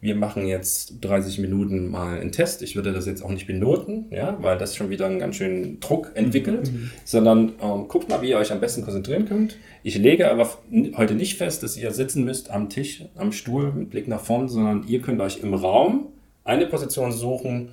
Wir 0.00 0.14
machen 0.16 0.46
jetzt 0.46 0.94
30 1.02 1.40
Minuten 1.40 1.90
mal 1.90 2.18
einen 2.18 2.32
Test. 2.32 2.62
Ich 2.62 2.74
würde 2.74 2.94
das 2.94 3.04
jetzt 3.04 3.22
auch 3.22 3.28
nicht 3.28 3.46
benoten, 3.46 4.06
ja, 4.10 4.38
weil 4.40 4.56
das 4.56 4.76
schon 4.76 4.88
wieder 4.88 5.04
einen 5.04 5.18
ganz 5.18 5.36
schönen 5.36 5.78
Druck 5.78 6.12
entwickelt, 6.14 6.72
mhm. 6.72 6.90
sondern 7.04 7.52
ähm, 7.60 7.86
guckt 7.86 8.08
mal, 8.08 8.22
wie 8.22 8.30
ihr 8.30 8.38
euch 8.38 8.50
am 8.50 8.60
besten 8.60 8.82
konzentrieren 8.82 9.26
könnt. 9.26 9.58
Ich 9.82 9.98
lege 9.98 10.30
aber 10.30 10.48
heute 10.96 11.14
nicht 11.14 11.36
fest, 11.36 11.62
dass 11.62 11.76
ihr 11.76 11.90
sitzen 11.90 12.24
müsst 12.24 12.50
am 12.50 12.70
Tisch, 12.70 13.04
am 13.14 13.32
Stuhl 13.32 13.72
mit 13.72 13.90
Blick 13.90 14.08
nach 14.08 14.20
vorn, 14.20 14.48
sondern 14.48 14.88
ihr 14.88 15.02
könnt 15.02 15.20
euch 15.20 15.42
im 15.42 15.52
Raum 15.52 16.06
eine 16.44 16.66
Position 16.66 17.12
suchen, 17.12 17.68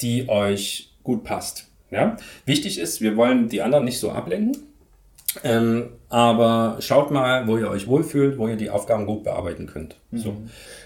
die 0.00 0.28
euch 0.28 0.92
gut 1.04 1.22
passt. 1.22 1.71
Ja? 1.92 2.16
Wichtig 2.46 2.78
ist, 2.78 3.00
wir 3.00 3.16
wollen 3.16 3.48
die 3.48 3.62
anderen 3.62 3.84
nicht 3.84 4.00
so 4.00 4.10
ablenken. 4.10 4.56
Ähm, 5.44 5.90
aber 6.12 6.76
schaut 6.80 7.10
mal, 7.10 7.46
wo 7.46 7.56
ihr 7.56 7.70
euch 7.70 7.86
wohlfühlt, 7.86 8.36
wo 8.36 8.46
ihr 8.46 8.56
die 8.56 8.68
Aufgaben 8.68 9.06
gut 9.06 9.24
bearbeiten 9.24 9.66
könnt. 9.66 9.96
Mhm. 10.10 10.18
So. 10.18 10.36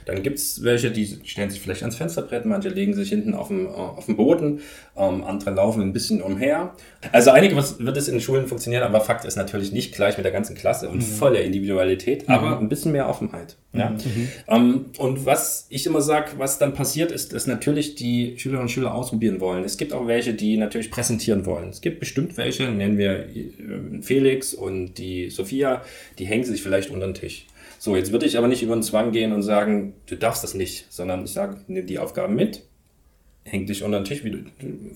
Dann 0.05 0.23
gibt's 0.23 0.63
welche, 0.63 0.93
die 0.93 1.19
stellen 1.25 1.51
sich 1.51 1.61
vielleicht 1.61 1.83
ans 1.83 1.97
Fensterbrett, 1.97 2.45
manche 2.45 2.69
legen 2.69 2.95
sich 2.95 3.09
hinten 3.09 3.35
auf 3.35 3.49
dem, 3.49 3.67
äh, 3.67 3.71
auf 3.71 4.07
dem 4.07 4.17
Boden, 4.17 4.61
ähm, 4.97 5.25
andere 5.25 5.51
laufen 5.51 5.83
ein 5.83 5.93
bisschen 5.93 6.23
umher. 6.23 6.75
Also 7.11 7.33
einige 7.33 7.57
was 7.57 7.81
wird 7.81 7.97
es 7.97 8.07
in 8.07 8.21
Schulen 8.21 8.47
funktionieren, 8.47 8.85
aber 8.85 9.01
Fakt 9.01 9.25
ist 9.25 9.35
natürlich 9.35 9.73
nicht 9.73 9.97
gleich 9.97 10.17
mit 10.17 10.25
der 10.25 10.33
ganzen 10.33 10.55
Klasse 10.55 10.89
und 10.89 10.99
mhm. 10.99 11.03
voller 11.03 11.41
Individualität, 11.41 12.29
mhm. 12.29 12.35
aber 12.35 12.61
ein 12.61 12.69
bisschen 12.69 12.93
mehr 12.93 13.09
Offenheit. 13.09 13.57
Ja? 13.73 13.91
Mhm. 13.91 14.29
Ähm, 14.47 14.85
und 14.99 15.27
was 15.27 15.67
ich 15.71 15.87
immer 15.87 16.03
sage, 16.03 16.33
was 16.37 16.59
dann 16.59 16.73
passiert 16.73 17.11
ist, 17.11 17.33
dass 17.33 17.49
natürlich 17.49 17.97
die 17.97 18.39
Schülerinnen 18.39 18.67
und 18.67 18.71
Schüler 18.71 18.95
ausprobieren 18.95 19.41
wollen. 19.41 19.65
Es 19.65 19.77
gibt 19.77 19.93
auch 19.93 20.07
welche, 20.07 20.35
die 20.35 20.57
natürlich 20.57 20.91
präsentieren 20.91 21.47
wollen. 21.47 21.71
Es 21.71 21.81
gibt 21.81 21.99
bestimmt 21.99 22.37
welche, 22.37 22.71
nennen 22.71 22.97
wir 22.97 23.27
äh, 23.29 24.03
Felix 24.03 24.55
und 24.55 24.95
die 24.95 25.16
Sophia, 25.31 25.83
die 26.19 26.27
hängen 26.27 26.45
sich 26.45 26.63
vielleicht 26.63 26.91
unter 26.91 27.07
den 27.07 27.15
Tisch. 27.15 27.47
So, 27.79 27.97
jetzt 27.97 28.13
würde 28.13 28.27
ich 28.27 28.39
aber 28.39 28.49
nicht 28.49 28.63
über 28.63 28.75
den 28.75 28.83
Zwang 28.83 29.13
gehen 29.13 29.33
und 29.33 29.43
sagen, 29.43 29.95
du 30.07 30.17
darfst 30.17 30.43
das 30.43 30.55
nicht, 30.55 30.87
sondern 30.91 31.25
ich 31.25 31.33
sage, 31.33 31.59
nimm 31.67 31.87
die 31.87 31.99
Aufgaben 31.99 32.35
mit, 32.35 32.63
häng 33.47 33.67
dich 33.67 33.83
unter 33.83 34.01
den 34.01 34.05
Tisch, 34.05 34.25
wie 34.25 34.31
du, 34.31 34.39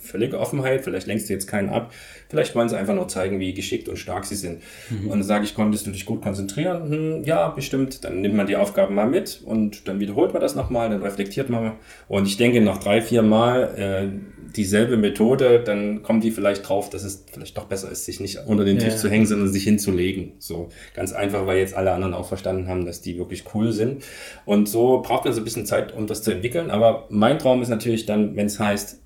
völlige 0.01 0.39
Offenheit, 0.39 0.83
vielleicht 0.83 1.07
lenkst 1.07 1.29
du 1.29 1.33
jetzt 1.33 1.47
keinen 1.47 1.69
ab, 1.69 1.93
vielleicht 2.29 2.55
wollen 2.55 2.69
sie 2.69 2.77
einfach 2.77 2.95
nur 2.95 3.07
zeigen, 3.09 3.39
wie 3.39 3.55
geschickt 3.55 3.89
und 3.89 3.97
stark 3.97 4.25
sie 4.25 4.35
sind. 4.35 4.63
Mhm. 4.91 5.05
Und 5.05 5.11
dann 5.11 5.23
sage 5.23 5.45
ich, 5.45 5.55
konntest 5.55 5.87
du 5.87 5.91
dich 5.91 6.05
gut 6.05 6.21
konzentrieren? 6.23 6.91
Hm, 6.91 7.25
ja, 7.25 7.49
bestimmt. 7.49 8.05
Dann 8.05 8.21
nimmt 8.21 8.35
man 8.35 8.47
die 8.47 8.57
Aufgaben 8.57 8.95
mal 8.95 9.09
mit 9.09 9.41
und 9.45 9.87
dann 9.87 10.01
wiederholt 10.01 10.33
man 10.33 10.43
das 10.43 10.57
nochmal, 10.57 10.91
dann 10.91 11.03
reflektiert 11.03 11.49
man. 11.49 11.73
Und 12.09 12.27
ich 12.27 12.37
denke, 12.37 12.61
nach 12.61 12.79
drei, 12.79 13.03
vier 13.03 13.23
Mal 13.23 13.75
äh, 13.77 14.40
dieselbe 14.57 14.97
Methode, 14.97 15.63
dann 15.65 16.03
kommen 16.03 16.21
die 16.21 16.31
vielleicht 16.31 16.69
drauf, 16.69 16.91
dass 16.91 17.05
es 17.05 17.25
vielleicht 17.33 17.57
doch 17.57 17.65
besser 17.65 17.91
ist, 17.91 18.05
sich 18.05 18.21
nicht 18.21 18.39
unter 18.47 18.65
den 18.65 18.79
Tisch 18.79 18.95
ja. 18.95 18.97
zu 18.97 19.09
hängen, 19.09 19.27
sondern 19.27 19.49
sich 19.49 19.65
hinzulegen. 19.65 20.33
So 20.39 20.69
ganz 20.95 21.13
einfach, 21.13 21.47
weil 21.47 21.59
jetzt 21.59 21.75
alle 21.75 21.93
anderen 21.93 22.15
auch 22.15 22.27
verstanden 22.27 22.69
haben, 22.69 22.85
dass 22.87 23.01
die 23.01 23.19
wirklich 23.19 23.45
cool 23.55 23.73
sind. 23.73 24.03
Und 24.45 24.69
so 24.69 25.03
braucht 25.03 25.25
man 25.25 25.35
so 25.35 25.41
ein 25.41 25.45
bisschen 25.45 25.67
Zeit, 25.67 25.95
um 25.95 26.07
das 26.07 26.23
zu 26.23 26.31
entwickeln. 26.33 26.71
Aber 26.71 27.07
mein 27.11 27.39
Traum 27.39 27.63
ist 27.63 27.69
natürlich 27.69 28.07
dann, 28.07 28.37
wenn 28.37 28.47
es 28.47 28.59
heißt, 28.59 29.01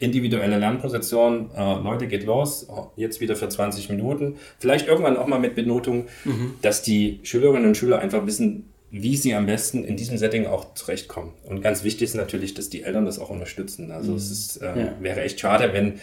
individuelle 0.00 0.58
Lernposition, 0.58 1.50
äh, 1.56 1.74
Leute, 1.80 2.06
geht 2.06 2.24
los, 2.24 2.68
jetzt 2.96 3.20
wieder 3.20 3.36
für 3.36 3.48
20 3.48 3.88
Minuten. 3.90 4.36
Vielleicht 4.58 4.86
irgendwann 4.86 5.16
auch 5.16 5.26
mal 5.26 5.40
mit 5.40 5.54
Benotung, 5.54 6.06
mhm. 6.24 6.54
dass 6.62 6.82
die 6.82 7.20
Schülerinnen 7.24 7.66
und 7.66 7.76
Schüler 7.76 7.98
einfach 7.98 8.26
wissen, 8.26 8.72
wie 8.90 9.16
sie 9.16 9.34
am 9.34 9.46
besten 9.46 9.84
in 9.84 9.96
diesem 9.96 10.16
Setting 10.18 10.46
auch 10.46 10.74
zurechtkommen. 10.74 11.32
Und 11.44 11.60
ganz 11.60 11.84
wichtig 11.84 12.04
ist 12.04 12.14
natürlich, 12.14 12.54
dass 12.54 12.70
die 12.70 12.82
Eltern 12.82 13.04
das 13.04 13.18
auch 13.18 13.30
unterstützen. 13.30 13.90
Also 13.90 14.12
mhm. 14.12 14.16
es 14.16 14.30
ist, 14.30 14.56
äh, 14.62 14.66
ja. 14.78 14.96
wäre 15.00 15.20
echt 15.22 15.40
schade, 15.40 15.72
wenn 15.72 16.00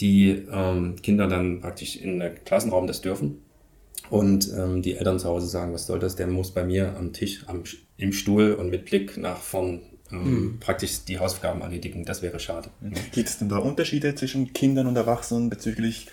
die 0.00 0.46
ähm, 0.50 0.96
Kinder 1.02 1.28
dann 1.28 1.60
praktisch 1.60 1.96
in 1.96 2.18
der 2.18 2.30
Klassenraum 2.30 2.86
das 2.86 3.02
dürfen 3.02 3.42
und 4.10 4.50
ähm, 4.56 4.82
die 4.82 4.96
Eltern 4.96 5.18
zu 5.18 5.28
Hause 5.28 5.46
sagen, 5.46 5.72
was 5.74 5.86
soll 5.86 5.98
das, 5.98 6.16
der 6.16 6.26
muss 6.26 6.52
bei 6.52 6.64
mir 6.64 6.96
am 6.96 7.12
Tisch, 7.12 7.44
am, 7.46 7.64
im 7.98 8.12
Stuhl 8.12 8.54
und 8.54 8.70
mit 8.70 8.86
Blick 8.86 9.18
nach 9.18 9.38
vorn 9.38 9.80
ähm, 10.10 10.18
mhm. 10.24 10.60
praktisch 10.60 11.04
die 11.04 11.18
Hausaufgaben 11.18 11.60
erledigen. 11.60 12.04
Das 12.04 12.22
wäre 12.22 12.40
schade. 12.40 12.70
Gibt 13.12 13.28
es 13.28 13.38
denn 13.38 13.48
da 13.48 13.58
Unterschiede 13.58 14.14
zwischen 14.14 14.52
Kindern 14.52 14.86
und 14.86 14.96
Erwachsenen 14.96 15.50
bezüglich 15.50 16.08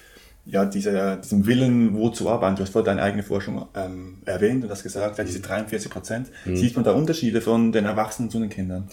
ja, 0.46 0.66
dieser, 0.66 1.18
diesem 1.18 1.46
Willen, 1.46 1.96
wo 1.96 2.10
zu 2.10 2.30
arbeiten. 2.30 2.56
Du 2.56 2.64
hast 2.64 2.72
vorhin 2.72 2.86
deine 2.86 3.02
eigene 3.02 3.24
Forschung 3.24 3.68
ähm, 3.76 4.18
erwähnt 4.26 4.64
und 4.64 4.72
hast 4.72 4.84
gesagt, 4.84 5.18
ja, 5.18 5.24
diese 5.24 5.42
43 5.42 5.92
Prozent. 5.92 6.28
Mhm. 6.46 6.56
Sieht 6.56 6.76
man 6.76 6.84
da 6.84 6.92
Unterschiede 6.92 7.42
von 7.42 7.72
den 7.72 7.86
Erwachsenen 7.86 8.30
zu 8.30 8.40
den 8.40 8.50
Kindern? 8.50 8.90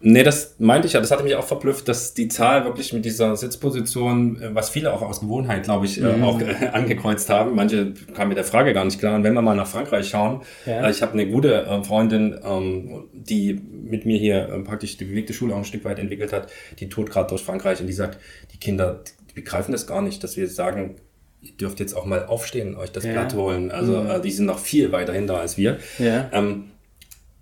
Nee, 0.00 0.22
das 0.22 0.54
meinte 0.58 0.86
ich 0.86 0.92
ja. 0.92 1.00
Das 1.00 1.10
hatte 1.10 1.24
mich 1.24 1.34
auch 1.34 1.46
verblüfft, 1.46 1.88
dass 1.88 2.14
die 2.14 2.28
Zahl 2.28 2.64
wirklich 2.64 2.92
mit 2.92 3.04
dieser 3.04 3.36
Sitzposition, 3.36 4.40
äh, 4.40 4.54
was 4.54 4.70
viele 4.70 4.92
auch 4.92 5.02
aus 5.02 5.20
Gewohnheit, 5.20 5.64
glaube 5.64 5.86
ich, 5.86 6.00
äh, 6.00 6.16
mhm. 6.16 6.22
auch 6.22 6.40
äh, 6.40 6.68
angekreuzt 6.72 7.28
haben. 7.30 7.56
Manche 7.56 7.94
kamen 8.14 8.28
mit 8.28 8.38
der 8.38 8.44
Frage 8.44 8.72
gar 8.74 8.84
nicht 8.84 9.00
klar. 9.00 9.16
Und 9.16 9.24
wenn 9.24 9.34
wir 9.34 9.42
mal 9.42 9.56
nach 9.56 9.66
Frankreich 9.66 10.08
schauen, 10.08 10.42
ja. 10.66 10.88
ich 10.88 11.02
habe 11.02 11.14
eine 11.14 11.26
gute 11.28 11.82
Freundin, 11.84 12.38
ähm, 12.44 13.08
die 13.12 13.54
mit 13.54 14.06
mir 14.06 14.18
hier 14.18 14.62
praktisch 14.64 14.96
die 14.98 15.04
bewegte 15.04 15.32
Schule 15.32 15.54
auch 15.54 15.58
ein 15.58 15.64
Stück 15.64 15.84
weit 15.84 15.98
entwickelt 15.98 16.32
hat, 16.32 16.48
die 16.78 16.88
tut 16.88 17.10
gerade 17.10 17.28
durch 17.28 17.42
Frankreich 17.42 17.80
und 17.80 17.88
die 17.88 17.92
sagt, 17.92 18.18
die 18.52 18.58
Kinder, 18.58 19.02
begreifen 19.38 19.72
das 19.72 19.86
gar 19.86 20.02
nicht, 20.02 20.22
dass 20.24 20.36
wir 20.36 20.48
sagen, 20.48 20.96
ihr 21.40 21.52
dürft 21.52 21.80
jetzt 21.80 21.94
auch 21.94 22.04
mal 22.04 22.26
aufstehen, 22.26 22.76
euch 22.76 22.90
das 22.90 23.04
ja. 23.04 23.12
Blatt 23.12 23.34
holen. 23.34 23.70
Also 23.70 24.02
mhm. 24.02 24.22
die 24.22 24.30
sind 24.30 24.46
noch 24.46 24.58
viel 24.58 24.90
weiter 24.92 25.12
hinter 25.12 25.38
als 25.38 25.56
wir. 25.56 25.78
Ja. 25.98 26.28
Ähm, 26.32 26.70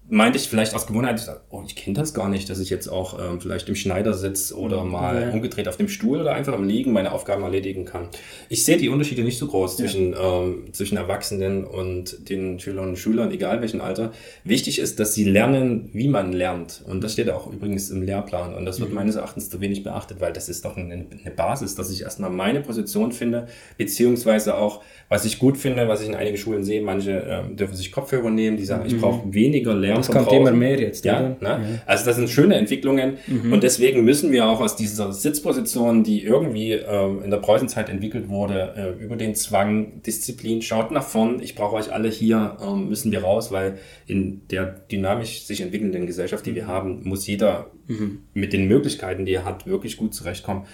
meinte 0.09 0.39
ich 0.39 0.49
vielleicht 0.49 0.75
aus 0.75 0.87
Gewohnheit, 0.87 1.21
oh, 1.51 1.63
ich 1.67 1.75
kenne 1.75 1.99
das 1.99 2.15
gar 2.15 2.29
nicht, 2.29 2.49
dass 2.49 2.61
ich 2.61 2.71
jetzt 2.71 2.87
auch 2.89 3.19
ähm, 3.19 3.41
vielleicht 3.41 3.69
im 3.69 3.75
Schneidersitz 3.75 4.53
oder 4.53 4.85
mhm. 4.85 4.91
mal 4.93 5.23
ja. 5.23 5.31
umgedreht 5.31 5.69
auf 5.69 5.77
dem 5.77 5.89
Stuhl 5.89 6.21
oder 6.21 6.35
einfach 6.35 6.55
im 6.55 6.69
Liegen 6.69 6.93
meine 6.93 7.13
Aufgaben 7.13 7.43
erledigen 7.43 7.85
kann. 7.85 8.09
Ich 8.49 8.65
sehe 8.65 8.77
die 8.77 8.89
Unterschiede 8.89 9.23
nicht 9.25 9.39
so 9.39 9.49
groß 9.49 9.79
ja. 9.79 9.85
zwischen, 9.85 10.15
ähm, 10.21 10.73
zwischen 10.73 10.97
Erwachsenen 10.97 11.65
und 11.65 12.29
den 12.29 12.61
Schülerinnen 12.61 12.91
und 12.91 12.97
Schülern, 12.97 13.33
egal 13.33 13.61
welchen 13.61 13.81
Alter. 13.81 14.13
Wichtig 14.45 14.79
ist, 14.79 15.01
dass 15.01 15.15
sie 15.15 15.25
lernen, 15.25 15.91
wie 15.93 16.09
man 16.09 16.33
lernt. 16.33 16.85
Und 16.87 17.03
das 17.03 17.13
steht 17.15 17.29
auch 17.31 17.53
übrigens 17.53 17.91
im 17.91 18.03
Lehrplan. 18.03 18.55
Und 18.55 18.65
das 18.65 18.79
wird 18.79 18.91
mhm. 18.91 18.97
meines 18.97 19.17
Erachtens 19.17 19.51
zu 19.51 19.61
wenig 19.61 19.83
beachtet, 19.83 20.21
weil 20.21 20.33
das 20.33 20.49
ist 20.49 20.65
doch 20.65 20.77
eine, 20.77 20.93
eine 20.95 21.35
Basis, 21.35 21.75
dass 21.75 21.91
ich 21.91 22.03
erstmal 22.03 22.31
meine 22.31 22.61
Position 22.61 23.11
finde, 23.11 23.47
beziehungsweise 23.77 24.57
auch, 24.57 24.83
was 25.09 25.25
ich 25.25 25.39
gut 25.41 25.57
finde, 25.57 25.89
was 25.89 26.03
ich 26.03 26.09
in 26.09 26.15
einigen 26.15 26.37
Schulen 26.37 26.63
sehe, 26.63 26.81
manche 26.83 27.25
ähm, 27.29 27.57
dürfen 27.57 27.75
sich 27.75 27.91
Kopfhörer 27.91 28.31
nehmen, 28.31 28.57
die 28.57 28.65
sagen, 28.65 28.85
mhm. 28.85 28.95
ich 28.95 29.01
brauche 29.01 29.33
weniger 29.33 29.75
Lernen 29.97 30.15
das 30.15 30.27
kommt 30.27 30.33
immer 30.33 30.53
mehr 30.53 30.79
jetzt. 30.79 31.05
Ja, 31.05 31.21
ne? 31.21 31.37
ja, 31.41 31.61
Also 31.87 32.05
das 32.05 32.17
sind 32.17 32.31
schöne 32.31 32.57
Entwicklungen 32.57 33.19
mhm. 33.27 33.53
und 33.53 33.63
deswegen 33.63 34.05
müssen 34.05 34.33
wir 34.33 34.47
auch 34.47 34.61
aus 34.61 34.77
dieser 34.77 35.13
Sitzposition, 35.13 36.05
die 36.05 36.23
irgendwie 36.23 36.73
ähm, 36.73 37.23
in 37.23 37.31
der 37.31 37.39
Preußenzeit 37.39 37.89
entwickelt 37.89 38.29
wurde, 38.29 38.97
äh, 38.99 39.03
über 39.03 39.17
den 39.17 39.35
Zwang, 39.35 40.03
Disziplin, 40.03 40.63
schaut 40.63 40.91
nach 40.91 41.05
vorn, 41.05 41.41
ich 41.41 41.55
brauche 41.55 41.77
euch 41.77 41.93
alle 41.93 42.09
hier, 42.09 42.57
ähm, 42.63 42.89
müssen 42.89 43.13
wir 43.13 43.23
raus, 43.23 43.53
weil 43.53 43.79
in 44.07 44.47
der 44.49 44.67
dynamisch 44.67 45.45
sich 45.45 45.61
entwickelnden 45.61 46.07
Gesellschaft, 46.07 46.47
die 46.47 46.55
wir 46.55 46.67
haben, 46.67 47.01
muss 47.05 47.27
jeder 47.27 47.71
mhm. 47.87 48.21
mit 48.35 48.53
den 48.53 48.69
Möglichkeiten, 48.69 49.25
die 49.25 49.33
er 49.33 49.45
hat, 49.45 49.67
wirklich 49.67 49.97
gut 49.97 50.15
zurechtkommen. 50.15 50.65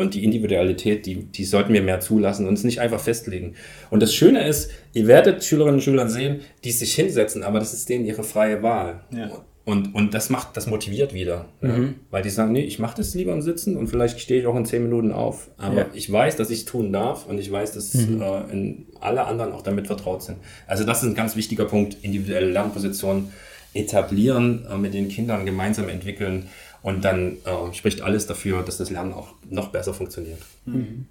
Und 0.00 0.14
die 0.14 0.24
Individualität, 0.24 1.04
die, 1.04 1.24
die 1.24 1.44
sollten 1.44 1.74
wir 1.74 1.82
mehr 1.82 2.00
zulassen 2.00 2.48
und 2.48 2.54
es 2.54 2.64
nicht 2.64 2.80
einfach 2.80 3.00
festlegen. 3.00 3.54
Und 3.90 4.02
das 4.02 4.14
Schöne 4.14 4.46
ist, 4.46 4.70
ihr 4.94 5.06
werdet 5.06 5.44
Schülerinnen 5.44 5.74
und 5.76 5.82
Schüler 5.82 6.08
sehen, 6.08 6.40
die 6.64 6.72
sich 6.72 6.94
hinsetzen, 6.94 7.42
aber 7.42 7.58
das 7.58 7.74
ist 7.74 7.88
denen 7.90 8.06
ihre 8.06 8.24
freie 8.24 8.62
Wahl. 8.62 9.00
Ja. 9.14 9.30
Und, 9.66 9.94
und 9.94 10.14
das 10.14 10.30
macht, 10.30 10.56
das 10.56 10.66
motiviert 10.66 11.12
wieder. 11.12 11.44
Mhm. 11.60 11.68
Ja? 11.68 11.88
Weil 12.10 12.22
die 12.22 12.30
sagen, 12.30 12.52
nee, 12.52 12.62
ich 12.62 12.78
mache 12.78 12.96
das 12.96 13.14
lieber 13.14 13.34
im 13.34 13.42
Sitzen 13.42 13.76
und 13.76 13.88
vielleicht 13.88 14.18
stehe 14.20 14.40
ich 14.40 14.46
auch 14.46 14.56
in 14.56 14.64
zehn 14.64 14.82
Minuten 14.82 15.12
auf. 15.12 15.50
Aber 15.58 15.80
ja. 15.80 15.86
ich 15.92 16.10
weiß, 16.10 16.36
dass 16.36 16.48
ich 16.48 16.60
es 16.60 16.64
tun 16.64 16.92
darf 16.92 17.26
und 17.26 17.38
ich 17.38 17.52
weiß, 17.52 17.72
dass 17.72 17.92
mhm. 17.92 18.22
äh, 18.22 18.74
alle 19.00 19.26
anderen 19.26 19.52
auch 19.52 19.62
damit 19.62 19.86
vertraut 19.86 20.22
sind. 20.22 20.38
Also 20.66 20.84
das 20.84 21.02
ist 21.02 21.10
ein 21.10 21.14
ganz 21.14 21.36
wichtiger 21.36 21.66
Punkt, 21.66 21.98
individuelle 22.00 22.50
Lernpositionen 22.50 23.32
etablieren, 23.74 24.66
äh, 24.68 24.78
mit 24.78 24.94
den 24.94 25.08
Kindern 25.08 25.44
gemeinsam 25.44 25.90
entwickeln 25.90 26.48
und 26.82 27.04
dann 27.04 27.36
äh, 27.44 27.74
spricht 27.74 28.00
alles 28.02 28.26
dafür, 28.26 28.62
dass 28.62 28.78
das 28.78 28.90
Lernen 28.90 29.12
auch 29.12 29.34
noch 29.48 29.68
besser 29.68 29.94
funktioniert. 29.94 30.40
Mhm. 30.64 31.06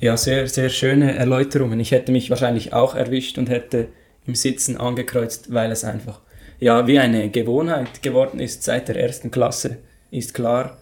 Ja, 0.00 0.16
sehr, 0.16 0.46
sehr 0.48 0.68
schöne 0.68 1.16
Erläuterungen. 1.16 1.80
Ich 1.80 1.90
hätte 1.90 2.12
mich 2.12 2.30
wahrscheinlich 2.30 2.72
auch 2.72 2.94
erwischt 2.94 3.38
und 3.38 3.48
hätte 3.48 3.88
im 4.26 4.34
Sitzen 4.34 4.76
angekreuzt, 4.76 5.52
weil 5.52 5.72
es 5.72 5.84
einfach 5.84 6.20
ja 6.60 6.86
wie 6.86 6.98
eine 6.98 7.30
Gewohnheit 7.30 8.02
geworden 8.02 8.40
ist 8.40 8.62
seit 8.62 8.88
der 8.88 8.96
ersten 8.96 9.30
Klasse. 9.30 9.78
Ist 10.10 10.34
klar, 10.34 10.78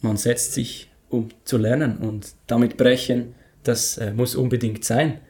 man 0.00 0.16
setzt 0.16 0.52
sich, 0.54 0.90
um 1.08 1.28
zu 1.44 1.58
lernen 1.58 1.98
und 1.98 2.32
damit 2.46 2.76
brechen, 2.76 3.34
das 3.64 3.98
äh, 3.98 4.12
muss 4.12 4.34
unbedingt 4.34 4.84
sein. 4.84 5.20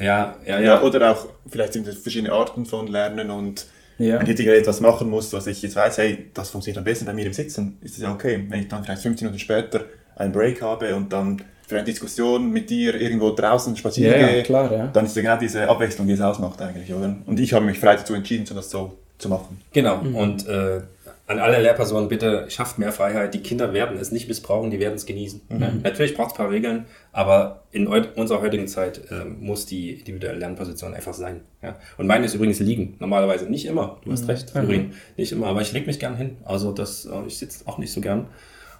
Ja, 0.00 0.36
ja, 0.46 0.58
ja, 0.58 0.60
ja. 0.60 0.82
Oder 0.82 1.12
auch, 1.12 1.28
vielleicht 1.46 1.74
sind 1.74 1.86
es 1.86 1.98
verschiedene 1.98 2.32
Arten 2.32 2.64
von 2.64 2.86
Lernen 2.86 3.30
und 3.30 3.66
ja. 3.98 4.20
wenn 4.20 4.28
ich 4.28 4.46
etwas 4.46 4.80
machen 4.80 5.10
muss, 5.10 5.32
was 5.32 5.46
ich 5.46 5.62
jetzt 5.62 5.76
weiß, 5.76 5.98
hey, 5.98 6.26
das 6.34 6.50
funktioniert 6.50 6.78
am 6.78 6.84
besten 6.84 7.06
bei 7.06 7.12
mir 7.12 7.26
im 7.26 7.32
Sitzen, 7.32 7.78
ist 7.82 7.96
es 7.96 8.02
ja 8.02 8.12
okay. 8.12 8.44
Wenn 8.48 8.60
ich 8.60 8.68
dann 8.68 8.84
vielleicht 8.84 9.02
15 9.02 9.26
Minuten 9.26 9.40
später 9.40 9.84
einen 10.16 10.32
Break 10.32 10.62
habe 10.62 10.94
und 10.94 11.12
dann 11.12 11.42
für 11.66 11.76
eine 11.76 11.84
Diskussion 11.84 12.50
mit 12.50 12.68
dir 12.68 13.00
irgendwo 13.00 13.30
draußen 13.30 13.76
spazieren 13.76 14.20
ja, 14.20 14.28
gehe, 14.28 14.42
klar, 14.42 14.72
ja. 14.72 14.86
dann 14.88 15.06
ist 15.06 15.16
es 15.16 15.22
genau 15.22 15.38
diese 15.38 15.68
Abwechslung, 15.68 16.06
die 16.06 16.12
es 16.12 16.20
ausmacht 16.20 16.60
eigentlich, 16.60 16.92
oder? 16.92 17.16
Und 17.26 17.40
ich 17.40 17.52
habe 17.52 17.64
mich 17.64 17.78
frei 17.78 17.96
dazu 17.96 18.14
entschieden, 18.14 18.44
das 18.54 18.70
so 18.70 18.98
zu 19.18 19.28
machen. 19.28 19.60
Genau. 19.72 19.98
Mhm. 19.98 20.14
Und 20.14 20.48
äh, 20.48 20.80
an 21.26 21.38
alle 21.38 21.60
Lehrpersonen 21.62 22.08
bitte 22.08 22.46
schafft 22.50 22.78
mehr 22.78 22.92
Freiheit. 22.92 23.32
Die 23.32 23.40
Kinder 23.40 23.72
werden 23.72 23.96
es 23.98 24.12
nicht 24.12 24.28
missbrauchen, 24.28 24.70
die 24.70 24.80
werden 24.80 24.94
es 24.94 25.06
genießen. 25.06 25.40
Mhm. 25.48 25.80
Natürlich 25.82 26.14
braucht 26.14 26.32
es 26.32 26.34
ein 26.34 26.44
paar 26.44 26.50
Regeln, 26.50 26.84
aber 27.12 27.64
in 27.72 27.86
unserer 27.86 28.40
heutigen 28.40 28.66
Zeit 28.66 29.10
äh, 29.10 29.24
muss 29.24 29.66
die 29.66 29.92
individuelle 29.92 30.38
Lernposition 30.38 30.94
einfach 30.94 31.12
sein. 31.12 31.42
Ja? 31.62 31.76
Und 31.98 32.06
meine 32.06 32.24
ist 32.24 32.34
übrigens 32.34 32.58
liegen. 32.58 32.96
Normalerweise 32.98 33.50
nicht 33.50 33.66
immer. 33.66 34.00
Du 34.04 34.10
hast 34.12 34.24
mhm. 34.24 34.30
recht, 34.30 34.50
Florin. 34.50 34.92
Nicht 35.18 35.32
immer, 35.32 35.46
aber 35.46 35.60
ich 35.60 35.72
lege 35.72 35.86
mich 35.86 35.98
gern 35.98 36.16
hin. 36.16 36.38
Also 36.44 36.72
das, 36.72 37.04
äh, 37.04 37.26
ich 37.26 37.36
sitze 37.36 37.68
auch 37.68 37.76
nicht 37.76 37.92
so 37.92 38.00
gern 38.00 38.28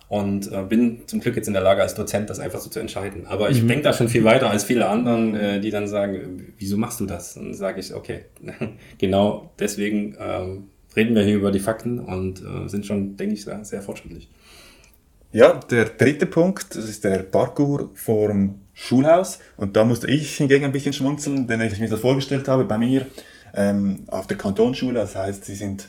und 0.08 0.50
äh, 0.50 0.62
bin 0.62 1.06
zum 1.06 1.20
Glück 1.20 1.36
jetzt 1.36 1.46
in 1.46 1.54
der 1.54 1.62
Lage 1.62 1.82
als 1.82 1.94
Dozent 1.94 2.30
das 2.30 2.38
einfach 2.38 2.60
so 2.60 2.70
zu 2.70 2.80
entscheiden. 2.80 3.26
Aber 3.26 3.50
ich 3.50 3.62
mhm. 3.62 3.68
denke 3.68 3.84
da 3.84 3.92
schon 3.92 4.08
viel 4.08 4.24
weiter 4.24 4.50
als 4.50 4.64
viele 4.64 4.88
anderen, 4.88 5.34
äh, 5.34 5.60
die 5.60 5.70
dann 5.70 5.86
sagen, 5.86 6.54
wieso 6.58 6.78
machst 6.78 7.00
du 7.00 7.06
das? 7.06 7.36
Und 7.36 7.44
dann 7.44 7.54
sage 7.54 7.80
ich, 7.80 7.94
okay, 7.94 8.26
genau 8.98 9.52
deswegen 9.58 10.16
ähm, 10.18 10.68
reden 10.96 11.14
wir 11.14 11.22
hier 11.22 11.36
über 11.36 11.50
die 11.50 11.60
Fakten 11.60 11.98
und 11.98 12.42
äh, 12.42 12.68
sind 12.68 12.86
schon, 12.86 13.16
denke 13.16 13.34
ich, 13.34 13.44
sehr 13.44 13.82
fortschrittlich. 13.82 14.28
Ja, 15.32 15.54
der 15.54 15.86
dritte 15.86 16.26
Punkt, 16.26 16.76
das 16.76 16.88
ist 16.88 17.04
der 17.04 17.20
Parkour 17.20 17.90
vorm 17.94 18.60
Schulhaus. 18.74 19.38
Und 19.56 19.76
da 19.76 19.84
musste 19.84 20.06
ich 20.06 20.36
hingegen 20.36 20.66
ein 20.66 20.72
bisschen 20.72 20.92
schmunzeln, 20.92 21.46
denn 21.46 21.60
ich 21.62 21.80
mir 21.80 21.88
das 21.88 22.00
vorgestellt 22.00 22.48
habe 22.48 22.64
bei 22.64 22.76
mir 22.76 23.06
ähm, 23.54 24.04
auf 24.08 24.26
der 24.26 24.36
Kantonsschule. 24.36 25.00
Das 25.00 25.16
heißt, 25.16 25.46
sie 25.46 25.54
sind 25.54 25.88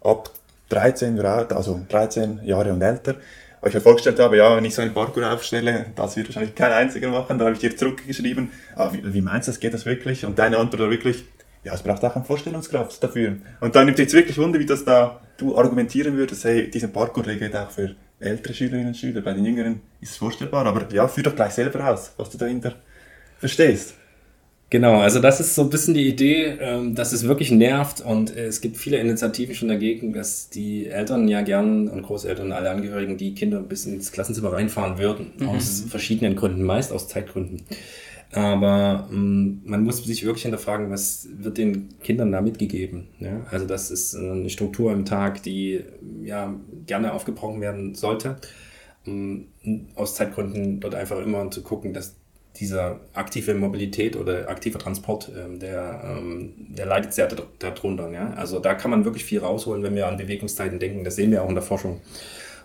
ab 0.00 0.30
13 0.68 1.18
also 1.20 1.80
13 1.88 2.40
Jahre 2.44 2.72
und 2.72 2.82
älter 2.82 3.16
weil 3.60 3.70
ich 3.70 3.76
mir 3.76 3.80
vorgestellt 3.80 4.20
habe, 4.20 4.36
ja, 4.36 4.54
wenn 4.54 4.64
ich 4.66 4.74
so 4.74 4.82
einen 4.82 4.92
Parkour 4.92 5.26
aufstelle, 5.26 5.86
das 5.96 6.16
wird 6.16 6.28
wahrscheinlich 6.28 6.54
kein 6.54 6.70
einziger 6.70 7.08
machen. 7.08 7.38
Da 7.38 7.46
habe 7.46 7.54
ich 7.54 7.60
dir 7.60 7.74
zurückgeschrieben, 7.74 8.50
ah, 8.76 8.92
wie, 8.92 9.14
wie 9.14 9.22
meinst 9.22 9.48
du 9.48 9.52
das, 9.52 9.58
geht 9.58 9.72
das 9.72 9.86
wirklich? 9.86 10.26
Und 10.26 10.38
deine 10.38 10.58
Antwort 10.58 10.82
war 10.82 10.90
wirklich, 10.90 11.24
ja, 11.62 11.72
es 11.72 11.82
braucht 11.82 12.04
auch 12.04 12.14
eine 12.14 12.26
Vorstellungskraft 12.26 13.02
dafür. 13.02 13.38
Und 13.60 13.74
dann 13.74 13.86
nimmt 13.86 13.98
jetzt 13.98 14.12
wirklich 14.12 14.36
Wunder, 14.36 14.58
wie 14.58 14.66
das 14.66 14.84
da 14.84 15.18
du 15.38 15.56
argumentieren 15.56 16.14
würdest, 16.14 16.44
hey, 16.44 16.70
diesen 16.70 16.92
Parkour 16.92 17.22
geht 17.22 17.56
auch 17.56 17.70
für 17.70 17.96
ältere 18.24 18.54
Schülerinnen 18.54 18.88
und 18.88 18.96
Schüler, 18.96 19.20
bei 19.20 19.32
den 19.32 19.44
Jüngeren 19.44 19.80
ist 20.00 20.12
es 20.12 20.16
vorstellbar, 20.16 20.66
aber 20.66 20.92
ja, 20.92 21.06
führ 21.08 21.22
doch 21.22 21.36
gleich 21.36 21.52
selber 21.52 21.88
aus, 21.88 22.12
was 22.16 22.30
du 22.30 22.38
dahinter 22.38 22.74
verstehst. 23.38 23.94
Genau, 24.70 24.98
also 24.98 25.20
das 25.20 25.38
ist 25.38 25.54
so 25.54 25.62
ein 25.62 25.70
bisschen 25.70 25.94
die 25.94 26.08
Idee, 26.08 26.56
ähm, 26.60 26.96
dass 26.96 27.12
es 27.12 27.28
wirklich 27.28 27.52
nervt 27.52 28.00
und 28.00 28.34
es 28.34 28.60
gibt 28.60 28.76
viele 28.76 28.96
Initiativen 28.96 29.54
schon 29.54 29.68
dagegen, 29.68 30.12
dass 30.12 30.48
die 30.48 30.88
Eltern 30.88 31.28
ja 31.28 31.42
gern 31.42 31.86
und 31.86 32.02
Großeltern 32.02 32.46
und 32.46 32.52
alle 32.52 32.70
Angehörigen 32.70 33.16
die 33.16 33.34
Kinder 33.34 33.60
bis 33.60 33.86
ins 33.86 34.10
Klassenzimmer 34.10 34.52
reinfahren 34.52 34.98
würden, 34.98 35.32
mhm. 35.38 35.50
aus 35.50 35.84
verschiedenen 35.88 36.34
Gründen, 36.34 36.64
meist 36.64 36.90
aus 36.90 37.06
Zeitgründen. 37.06 37.62
Aber 38.34 39.08
ähm, 39.12 39.60
man 39.64 39.84
muss 39.84 40.02
sich 40.02 40.24
wirklich 40.24 40.42
hinterfragen, 40.42 40.90
was 40.90 41.28
wird 41.38 41.56
den 41.56 41.94
Kindern 42.00 42.32
da 42.32 42.40
mitgegeben? 42.40 43.08
Ja? 43.20 43.46
Also 43.50 43.66
das 43.66 43.90
ist 43.90 44.16
eine 44.16 44.50
Struktur 44.50 44.92
im 44.92 45.04
Tag, 45.04 45.42
die 45.44 45.84
ja 46.22 46.52
gerne 46.86 47.12
aufgebrochen 47.12 47.60
werden 47.60 47.94
sollte. 47.94 48.36
Ähm, 49.06 49.46
aus 49.94 50.16
Zeitgründen 50.16 50.80
dort 50.80 50.94
einfach 50.96 51.20
immer 51.20 51.48
zu 51.50 51.62
gucken, 51.62 51.92
dass 51.94 52.16
dieser 52.56 53.00
aktive 53.12 53.54
Mobilität 53.54 54.16
oder 54.16 54.48
aktiver 54.48 54.78
Transport, 54.78 55.30
ähm, 55.36 55.60
der, 55.60 56.02
ähm, 56.04 56.54
der 56.70 56.86
leidet 56.86 57.12
sehr 57.12 57.28
darunter. 57.58 58.10
Ja? 58.10 58.32
Also 58.34 58.58
da 58.58 58.74
kann 58.74 58.90
man 58.90 59.04
wirklich 59.04 59.24
viel 59.24 59.40
rausholen, 59.40 59.82
wenn 59.84 59.94
wir 59.94 60.08
an 60.08 60.16
Bewegungszeiten 60.16 60.80
denken. 60.80 61.04
Das 61.04 61.16
sehen 61.16 61.30
wir 61.30 61.44
auch 61.44 61.48
in 61.48 61.54
der 61.54 61.62
Forschung. 61.62 62.00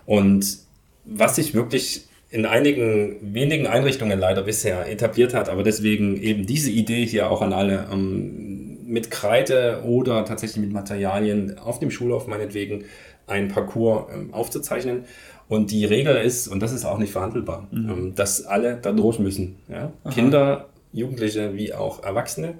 Und 0.04 0.58
was 1.04 1.36
sich 1.36 1.54
wirklich 1.54 2.08
in 2.30 2.46
einigen 2.46 3.34
wenigen 3.34 3.66
Einrichtungen 3.66 4.18
leider 4.18 4.42
bisher 4.42 4.88
etabliert 4.88 5.34
hat, 5.34 5.48
aber 5.48 5.62
deswegen 5.62 6.20
eben 6.20 6.46
diese 6.46 6.70
Idee 6.70 7.04
hier 7.04 7.30
auch 7.30 7.42
an 7.42 7.52
alle, 7.52 7.88
ähm, 7.92 8.86
mit 8.86 9.10
Kreide 9.10 9.82
oder 9.84 10.24
tatsächlich 10.24 10.64
mit 10.64 10.72
Materialien 10.72 11.58
auf 11.58 11.78
dem 11.78 11.90
Schulhof 11.90 12.26
meinetwegen 12.26 12.84
ein 13.26 13.48
Parcours 13.48 14.12
ähm, 14.12 14.34
aufzuzeichnen 14.34 15.04
und 15.48 15.70
die 15.70 15.84
Regel 15.84 16.16
ist, 16.16 16.48
und 16.48 16.60
das 16.60 16.72
ist 16.72 16.84
auch 16.84 16.98
nicht 16.98 17.12
verhandelbar, 17.12 17.68
mhm. 17.70 17.90
Ähm, 17.90 18.14
dass 18.14 18.44
alle 18.46 18.76
da 18.76 18.92
durch 18.92 19.18
müssen. 19.18 19.56
Ja? 19.68 19.92
Kinder, 20.10 20.68
Jugendliche 20.92 21.54
wie 21.54 21.72
auch 21.72 22.02
Erwachsene. 22.02 22.54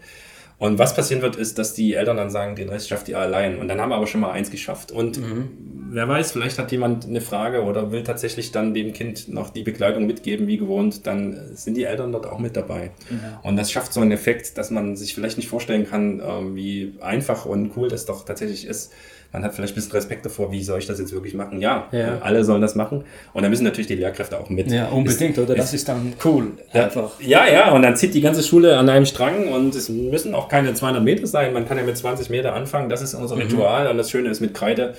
Und 0.60 0.78
was 0.78 0.94
passieren 0.94 1.22
wird, 1.22 1.36
ist, 1.36 1.58
dass 1.58 1.72
die 1.72 1.94
Eltern 1.94 2.18
dann 2.18 2.28
sagen, 2.28 2.54
den 2.54 2.68
Rest 2.68 2.90
schafft 2.90 3.08
ihr 3.08 3.18
allein. 3.18 3.58
Und 3.58 3.68
dann 3.68 3.80
haben 3.80 3.88
wir 3.88 3.96
aber 3.96 4.06
schon 4.06 4.20
mal 4.20 4.30
eins 4.30 4.50
geschafft. 4.50 4.92
Und 4.92 5.16
mhm. 5.16 5.48
wer 5.88 6.06
weiß, 6.06 6.32
vielleicht 6.32 6.58
hat 6.58 6.70
jemand 6.70 7.06
eine 7.06 7.22
Frage 7.22 7.62
oder 7.62 7.92
will 7.92 8.04
tatsächlich 8.04 8.52
dann 8.52 8.74
dem 8.74 8.92
Kind 8.92 9.28
noch 9.28 9.48
die 9.48 9.62
Begleitung 9.62 10.06
mitgeben, 10.06 10.46
wie 10.48 10.58
gewohnt, 10.58 11.06
dann 11.06 11.56
sind 11.56 11.78
die 11.78 11.84
Eltern 11.84 12.12
dort 12.12 12.26
auch 12.26 12.38
mit 12.38 12.56
dabei. 12.56 12.90
Mhm. 13.08 13.20
Und 13.42 13.56
das 13.56 13.72
schafft 13.72 13.94
so 13.94 14.02
einen 14.02 14.12
Effekt, 14.12 14.58
dass 14.58 14.70
man 14.70 14.96
sich 14.96 15.14
vielleicht 15.14 15.38
nicht 15.38 15.48
vorstellen 15.48 15.88
kann, 15.88 16.20
ähm, 16.22 16.54
wie 16.54 16.92
einfach 17.00 17.46
und 17.46 17.74
cool 17.78 17.88
das 17.88 18.04
doch 18.04 18.26
tatsächlich 18.26 18.66
ist, 18.66 18.92
man 19.32 19.44
hat 19.44 19.54
vielleicht 19.54 19.74
ein 19.74 19.76
bisschen 19.76 19.92
Respekt 19.92 20.24
davor, 20.26 20.50
wie 20.50 20.62
soll 20.62 20.80
ich 20.80 20.86
das 20.86 20.98
jetzt 20.98 21.12
wirklich 21.12 21.34
machen? 21.34 21.60
Ja, 21.60 21.86
ja. 21.92 22.18
alle 22.20 22.44
sollen 22.44 22.60
das 22.60 22.74
machen. 22.74 23.04
Und 23.32 23.42
dann 23.42 23.50
müssen 23.50 23.64
natürlich 23.64 23.86
die 23.86 23.94
Lehrkräfte 23.94 24.38
auch 24.38 24.50
mit. 24.50 24.70
Ja, 24.70 24.88
unbedingt, 24.88 25.38
ist, 25.38 25.42
oder? 25.42 25.54
Das 25.54 25.66
ist, 25.66 25.74
ist 25.74 25.88
dann 25.88 26.14
cool. 26.24 26.52
Einfach. 26.72 27.12
Ja, 27.20 27.46
ja, 27.46 27.72
und 27.72 27.82
dann 27.82 27.96
zieht 27.96 28.14
die 28.14 28.20
ganze 28.20 28.42
Schule 28.42 28.76
an 28.76 28.88
einem 28.88 29.06
Strang 29.06 29.48
und 29.48 29.74
es 29.74 29.88
müssen 29.88 30.34
auch 30.34 30.48
keine 30.48 30.74
200 30.74 31.02
Meter 31.02 31.26
sein. 31.26 31.52
Man 31.52 31.66
kann 31.66 31.78
ja 31.78 31.84
mit 31.84 31.96
20 31.96 32.28
Meter 32.30 32.54
anfangen. 32.54 32.88
Das 32.88 33.02
ist 33.02 33.14
unser 33.14 33.36
mhm. 33.36 33.42
Ritual. 33.42 33.86
Und 33.88 33.98
das 33.98 34.10
Schöne 34.10 34.30
ist 34.30 34.40
mit 34.40 34.52
Kreide, 34.52 34.94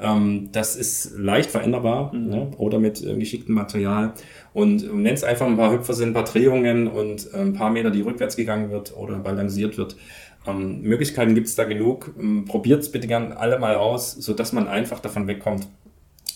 ähm, 0.00 0.48
das 0.50 0.76
ist 0.76 1.12
leicht 1.16 1.50
veränderbar 1.50 2.12
mhm. 2.14 2.28
ne? 2.28 2.50
oder 2.56 2.78
mit 2.78 3.04
äh, 3.04 3.16
geschicktem 3.16 3.54
Material. 3.54 4.12
Und 4.52 4.94
nennt 4.94 5.18
es 5.18 5.24
einfach 5.24 5.46
ein 5.46 5.56
paar 5.56 5.72
Hüpfer 5.72 5.94
sind, 5.94 6.10
ein 6.10 6.14
paar 6.14 6.24
Drehungen 6.24 6.88
und 6.88 7.32
äh, 7.34 7.38
ein 7.38 7.52
paar 7.52 7.70
Meter, 7.70 7.90
die 7.90 8.00
rückwärts 8.00 8.36
gegangen 8.36 8.70
wird 8.70 8.96
oder 8.96 9.16
balanciert 9.18 9.76
wird. 9.76 9.96
Ähm, 10.46 10.82
Möglichkeiten 10.82 11.34
gibt 11.34 11.46
es 11.46 11.54
da 11.54 11.64
genug. 11.64 12.14
Ähm, 12.18 12.44
Probiert 12.44 12.82
es 12.82 12.92
bitte 12.92 13.06
gern 13.06 13.32
alle 13.32 13.58
mal 13.58 13.76
aus, 13.76 14.12
sodass 14.12 14.52
man 14.52 14.68
einfach 14.68 15.00
davon 15.00 15.26
wegkommt, 15.26 15.68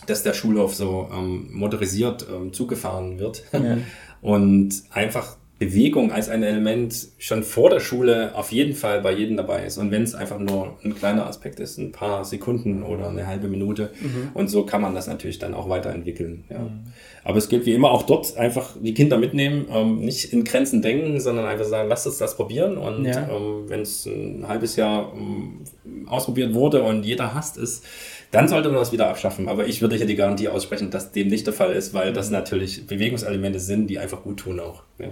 dass 0.06 0.22
der 0.22 0.34
Schulhof 0.34 0.74
so 0.74 1.08
ähm, 1.12 1.50
motorisiert 1.52 2.26
ähm, 2.32 2.52
zugefahren 2.52 3.18
wird 3.18 3.44
ja. 3.52 3.78
und 4.22 4.82
einfach 4.90 5.36
Bewegung 5.58 6.12
als 6.12 6.28
ein 6.28 6.44
Element 6.44 7.08
schon 7.18 7.42
vor 7.42 7.68
der 7.68 7.80
Schule 7.80 8.32
auf 8.36 8.52
jeden 8.52 8.74
Fall 8.74 9.00
bei 9.00 9.12
jedem 9.12 9.36
dabei 9.36 9.64
ist. 9.64 9.76
Und 9.76 9.90
wenn 9.90 10.04
es 10.04 10.14
einfach 10.14 10.38
nur 10.38 10.78
ein 10.84 10.94
kleiner 10.94 11.26
Aspekt 11.26 11.58
ist, 11.58 11.78
ein 11.78 11.90
paar 11.90 12.24
Sekunden 12.24 12.84
oder 12.84 13.08
eine 13.08 13.26
halbe 13.26 13.48
Minute. 13.48 13.90
Mhm. 14.00 14.30
Und 14.34 14.48
so 14.48 14.64
kann 14.64 14.80
man 14.80 14.94
das 14.94 15.08
natürlich 15.08 15.40
dann 15.40 15.54
auch 15.54 15.68
weiterentwickeln. 15.68 16.44
Ja. 16.48 16.60
Mhm. 16.60 16.84
Aber 17.24 17.38
es 17.38 17.48
gilt 17.48 17.66
wie 17.66 17.74
immer 17.74 17.90
auch 17.90 18.04
dort 18.04 18.36
einfach 18.36 18.76
die 18.80 18.94
Kinder 18.94 19.18
mitnehmen, 19.18 19.66
ähm, 19.72 19.98
nicht 19.98 20.32
in 20.32 20.44
Grenzen 20.44 20.80
denken, 20.80 21.18
sondern 21.18 21.44
einfach 21.44 21.66
sagen, 21.66 21.88
lasst 21.88 22.06
uns 22.06 22.18
das 22.18 22.36
probieren. 22.36 22.78
Und 22.78 23.04
ja. 23.04 23.28
ähm, 23.28 23.64
wenn 23.66 23.80
es 23.80 24.06
ein 24.06 24.46
halbes 24.46 24.76
Jahr 24.76 25.12
ähm, 25.16 25.64
ausprobiert 26.06 26.54
wurde 26.54 26.84
und 26.84 27.04
jeder 27.04 27.34
hasst 27.34 27.58
es, 27.58 27.82
dann 28.30 28.46
sollte 28.46 28.68
man 28.68 28.78
das 28.78 28.92
wieder 28.92 29.08
abschaffen. 29.08 29.48
Aber 29.48 29.66
ich 29.66 29.82
würde 29.82 29.96
hier 29.96 30.06
die 30.06 30.14
Garantie 30.14 30.48
aussprechen, 30.48 30.90
dass 30.90 31.10
dem 31.10 31.26
nicht 31.26 31.46
der 31.46 31.54
Fall 31.54 31.72
ist, 31.72 31.94
weil 31.94 32.12
das 32.12 32.28
mhm. 32.28 32.34
natürlich 32.34 32.86
Bewegungselemente 32.86 33.58
sind, 33.58 33.88
die 33.88 33.98
einfach 33.98 34.22
gut 34.22 34.38
tun 34.38 34.60
auch. 34.60 34.84
Ja. 35.00 35.08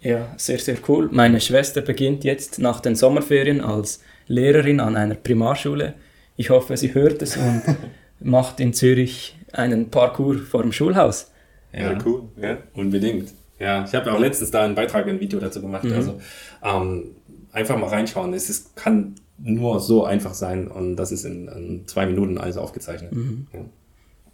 Ja, 0.00 0.32
sehr, 0.36 0.58
sehr 0.58 0.76
cool. 0.88 1.08
Meine 1.10 1.40
Schwester 1.40 1.80
beginnt 1.80 2.24
jetzt 2.24 2.58
nach 2.58 2.80
den 2.80 2.94
Sommerferien 2.94 3.60
als 3.60 4.00
Lehrerin 4.26 4.80
an 4.80 4.96
einer 4.96 5.14
Primarschule. 5.14 5.94
Ich 6.36 6.50
hoffe, 6.50 6.76
sie 6.76 6.94
hört 6.94 7.20
es 7.22 7.36
und 7.36 7.62
macht 8.20 8.60
in 8.60 8.72
Zürich 8.72 9.36
einen 9.52 9.90
Parcours 9.90 10.40
vor 10.48 10.62
dem 10.62 10.72
Schulhaus. 10.72 11.30
Ja, 11.72 11.92
ja 11.92 11.98
cool. 12.04 12.22
Ja, 12.40 12.58
unbedingt. 12.74 13.32
Ja, 13.58 13.84
ich 13.84 13.94
habe 13.94 14.12
auch 14.12 14.20
letztens 14.20 14.50
da 14.50 14.64
einen 14.64 14.74
Beitrag, 14.74 15.08
ein 15.08 15.20
Video 15.20 15.40
dazu 15.40 15.60
gemacht. 15.60 15.84
Mhm. 15.84 15.92
Also 15.94 16.20
ähm, 16.62 17.16
einfach 17.52 17.76
mal 17.76 17.88
reinschauen. 17.88 18.32
Es 18.34 18.48
ist, 18.48 18.76
kann 18.76 19.16
nur 19.38 19.80
so 19.80 20.04
einfach 20.04 20.34
sein 20.34 20.68
und 20.68 20.96
das 20.96 21.12
ist 21.12 21.24
in, 21.24 21.48
in 21.48 21.86
zwei 21.86 22.06
Minuten 22.06 22.38
alles 22.38 22.56
aufgezeichnet. 22.56 23.12
Mhm. 23.12 23.46
Ja. 23.52 23.60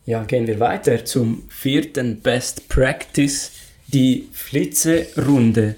ja, 0.05 0.25
gehen 0.25 0.47
wir 0.47 0.61
weiter 0.61 1.05
zum 1.05 1.45
vierten 1.49 2.21
Best 2.21 2.69
Practice, 2.69 3.53
die 3.89 4.29
Flitzerunde. 4.33 5.77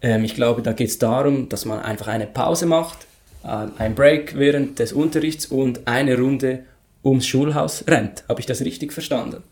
Ähm, 0.00 0.24
ich 0.24 0.34
glaube, 0.34 0.62
da 0.62 0.72
geht 0.72 0.88
es 0.88 0.98
darum, 0.98 1.48
dass 1.48 1.64
man 1.64 1.80
einfach 1.80 2.08
eine 2.08 2.26
Pause 2.26 2.66
macht, 2.66 3.06
äh, 3.42 3.66
ein 3.78 3.94
Break 3.94 4.38
während 4.38 4.78
des 4.78 4.92
Unterrichts 4.92 5.46
und 5.46 5.86
eine 5.86 6.18
Runde 6.18 6.64
ums 7.04 7.26
Schulhaus 7.26 7.84
rennt. 7.88 8.24
Habe 8.28 8.40
ich 8.40 8.46
das 8.46 8.60
richtig 8.62 8.92
verstanden? 8.92 9.42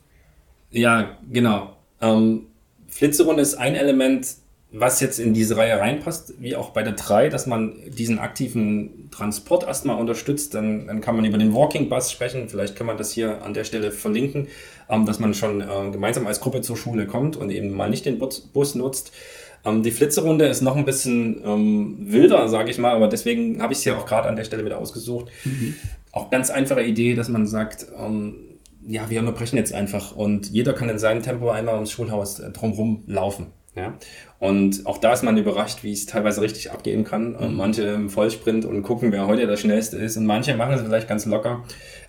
Ja, 0.70 1.18
genau. 1.30 1.76
Ähm, 2.00 2.46
Flitzerunde 2.88 3.42
ist 3.42 3.54
ein 3.54 3.74
Element, 3.74 4.26
was 4.74 5.00
jetzt 5.00 5.20
in 5.20 5.34
diese 5.34 5.56
Reihe 5.56 5.78
reinpasst, 5.78 6.34
wie 6.38 6.56
auch 6.56 6.70
bei 6.70 6.82
der 6.82 6.94
3, 6.94 7.28
dass 7.28 7.46
man 7.46 7.74
diesen 7.90 8.18
aktiven 8.18 9.10
Transport 9.10 9.64
erstmal 9.64 10.00
unterstützt. 10.00 10.54
Dann, 10.54 10.86
dann 10.86 11.00
kann 11.02 11.14
man 11.14 11.26
über 11.26 11.36
den 11.36 11.54
Walking 11.54 11.90
Bus 11.90 12.10
sprechen. 12.10 12.48
Vielleicht 12.48 12.74
kann 12.74 12.86
man 12.86 12.96
das 12.96 13.12
hier 13.12 13.42
an 13.42 13.52
der 13.52 13.64
Stelle 13.64 13.92
verlinken, 13.92 14.48
ähm, 14.88 15.04
dass 15.04 15.18
man 15.18 15.34
schon 15.34 15.60
äh, 15.60 15.90
gemeinsam 15.92 16.26
als 16.26 16.40
Gruppe 16.40 16.62
zur 16.62 16.78
Schule 16.78 17.06
kommt 17.06 17.36
und 17.36 17.50
eben 17.50 17.70
mal 17.70 17.90
nicht 17.90 18.06
den 18.06 18.18
Bus, 18.18 18.40
Bus 18.40 18.74
nutzt. 18.74 19.12
Ähm, 19.64 19.82
die 19.82 19.90
Flitzerunde 19.90 20.46
ist 20.46 20.62
noch 20.62 20.76
ein 20.76 20.86
bisschen 20.86 21.42
ähm, 21.44 21.96
wilder, 22.00 22.48
sage 22.48 22.70
ich 22.70 22.78
mal, 22.78 22.94
aber 22.94 23.08
deswegen 23.08 23.60
habe 23.62 23.74
ich 23.74 23.80
es 23.80 23.84
ja 23.84 23.96
auch 23.98 24.06
gerade 24.06 24.28
an 24.28 24.36
der 24.36 24.44
Stelle 24.44 24.64
wieder 24.64 24.78
ausgesucht. 24.78 25.26
Mhm. 25.44 25.74
Auch 26.12 26.30
ganz 26.30 26.48
einfache 26.48 26.82
Idee, 26.82 27.14
dass 27.14 27.28
man 27.28 27.46
sagt, 27.46 27.86
ähm, 27.98 28.36
ja, 28.86 29.08
wir 29.10 29.20
unterbrechen 29.20 29.56
jetzt 29.56 29.72
einfach 29.72 30.16
und 30.16 30.50
jeder 30.50 30.72
kann 30.72 30.88
in 30.88 30.98
seinem 30.98 31.22
Tempo 31.22 31.50
einmal 31.50 31.74
ums 31.74 31.92
Schulhaus 31.92 32.40
äh, 32.40 32.50
drumherum 32.50 33.04
laufen. 33.06 33.48
Ja? 33.74 33.94
Und 34.38 34.84
auch 34.86 34.98
da 34.98 35.14
ist 35.14 35.22
man 35.22 35.38
überrascht, 35.38 35.82
wie 35.82 35.92
es 35.92 36.04
teilweise 36.04 36.42
richtig 36.42 36.70
abgehen 36.70 37.04
kann. 37.04 37.34
Und 37.34 37.52
mhm. 37.52 37.56
manche 37.56 37.82
im 37.84 38.10
Vollsprint 38.10 38.64
und 38.64 38.82
gucken, 38.82 39.12
wer 39.12 39.26
heute 39.26 39.46
der 39.46 39.56
schnellste 39.56 39.96
ist. 39.96 40.16
Und 40.16 40.26
manche 40.26 40.54
machen 40.56 40.74
es 40.74 40.82
vielleicht 40.82 41.08
ganz 41.08 41.24
locker. 41.24 41.64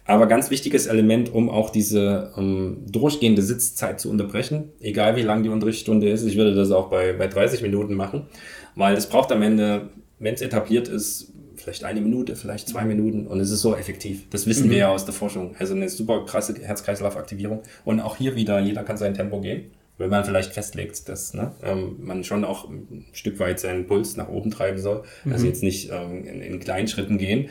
Aber 0.05 0.27
ganz 0.27 0.49
wichtiges 0.49 0.87
Element, 0.87 1.33
um 1.33 1.49
auch 1.49 1.69
diese 1.69 2.33
um, 2.35 2.85
durchgehende 2.85 3.41
Sitzzeit 3.41 4.01
zu 4.01 4.09
unterbrechen, 4.09 4.71
egal 4.81 5.15
wie 5.15 5.21
lang 5.21 5.43
die 5.43 5.49
Unterrichtsstunde 5.49 6.09
ist. 6.09 6.25
Ich 6.25 6.35
würde 6.35 6.53
das 6.53 6.71
auch 6.71 6.89
bei, 6.89 7.13
bei 7.13 7.27
30 7.27 7.61
Minuten 7.61 7.93
machen, 7.93 8.27
weil 8.75 8.97
es 8.97 9.07
braucht 9.07 9.31
am 9.31 9.41
Ende, 9.41 9.89
wenn 10.19 10.33
es 10.33 10.41
etabliert 10.41 10.89
ist, 10.89 11.31
vielleicht 11.55 11.85
eine 11.85 12.01
Minute, 12.01 12.35
vielleicht 12.35 12.67
zwei 12.67 12.83
Minuten 12.83 13.27
und 13.27 13.39
es 13.39 13.49
ist 13.49 13.61
so 13.61 13.73
effektiv. 13.73 14.27
Das 14.31 14.45
wissen 14.47 14.67
mhm. 14.67 14.71
wir 14.71 14.77
ja 14.79 14.89
aus 14.89 15.05
der 15.05 15.13
Forschung. 15.13 15.55
Also 15.57 15.73
eine 15.73 15.87
super 15.87 16.25
krasse 16.25 16.55
Herz-Kreislauf-Aktivierung. 16.61 17.61
Und 17.85 18.01
auch 18.01 18.17
hier 18.17 18.35
wieder, 18.35 18.59
jeder 18.59 18.83
kann 18.83 18.97
sein 18.97 19.13
Tempo 19.13 19.39
gehen 19.39 19.71
wenn 19.97 20.09
man 20.09 20.25
vielleicht 20.25 20.53
festlegt, 20.53 21.07
dass 21.07 21.33
ne, 21.33 21.51
ähm, 21.63 21.97
man 21.99 22.23
schon 22.23 22.43
auch 22.43 22.69
ein 22.69 23.05
Stück 23.13 23.39
weit 23.39 23.59
seinen 23.59 23.87
Puls 23.87 24.17
nach 24.17 24.29
oben 24.29 24.51
treiben 24.51 24.79
soll, 24.79 24.97
also 24.97 25.07
mhm. 25.23 25.33
also 25.33 25.45
jetzt 25.47 25.63
nicht 25.63 25.91
ähm, 25.91 26.25
in, 26.25 26.41
in 26.41 26.59
kleinen 26.59 26.87
Schritten 26.87 27.17
gehen. 27.17 27.49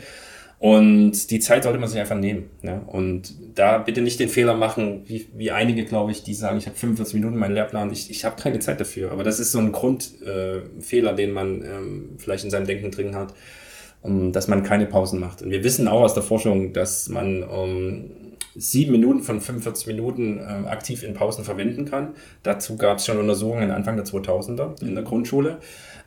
Und 0.63 1.29
die 1.29 1.41
Zeit 1.41 1.63
sollte 1.63 1.77
man 1.77 1.89
sich 1.89 1.99
einfach 1.99 2.15
nehmen. 2.15 2.49
Ne? 2.61 2.81
Und 2.87 3.33
da 3.53 3.79
bitte 3.79 4.01
nicht 4.01 4.17
den 4.21 4.29
Fehler 4.29 4.55
machen, 4.55 5.01
wie, 5.07 5.27
wie 5.35 5.51
einige, 5.51 5.83
glaube 5.83 6.13
ich, 6.13 6.23
die 6.23 6.33
sagen, 6.33 6.57
ich 6.57 6.67
habe 6.67 6.77
45 6.77 7.15
Minuten 7.15 7.35
meinen 7.35 7.53
Lehrplan, 7.53 7.91
ich, 7.91 8.09
ich 8.09 8.23
habe 8.23 8.41
keine 8.41 8.59
Zeit 8.59 8.79
dafür. 8.79 9.11
Aber 9.11 9.25
das 9.25 9.41
ist 9.41 9.51
so 9.51 9.59
ein 9.59 9.73
Grundfehler, 9.73 11.11
äh, 11.11 11.15
den 11.15 11.31
man 11.31 11.61
ähm, 11.63 12.09
vielleicht 12.17 12.45
in 12.45 12.49
seinem 12.49 12.65
Denken 12.65 12.91
drin 12.91 13.13
hat, 13.13 13.33
um, 14.03 14.27
ähm, 14.27 14.31
dass 14.31 14.47
man 14.47 14.63
keine 14.63 14.85
Pausen 14.85 15.19
macht. 15.19 15.41
Und 15.41 15.51
wir 15.51 15.65
wissen 15.65 15.89
auch 15.89 15.99
aus 15.99 16.13
der 16.13 16.23
Forschung, 16.23 16.71
dass 16.71 17.09
man 17.09 17.43
um, 17.43 18.11
sieben 18.55 18.91
Minuten 18.91 19.21
von 19.21 19.41
45 19.41 19.87
Minuten 19.87 20.39
äh, 20.39 20.67
aktiv 20.67 21.03
in 21.03 21.13
Pausen 21.13 21.43
verwenden 21.43 21.85
kann. 21.85 22.15
Dazu 22.43 22.77
gab 22.77 22.97
es 22.97 23.05
schon 23.05 23.17
Untersuchungen 23.17 23.71
Anfang 23.71 23.95
der 23.95 24.05
2000er 24.05 24.81
in 24.81 24.95
der 24.95 25.03
Grundschule, 25.03 25.59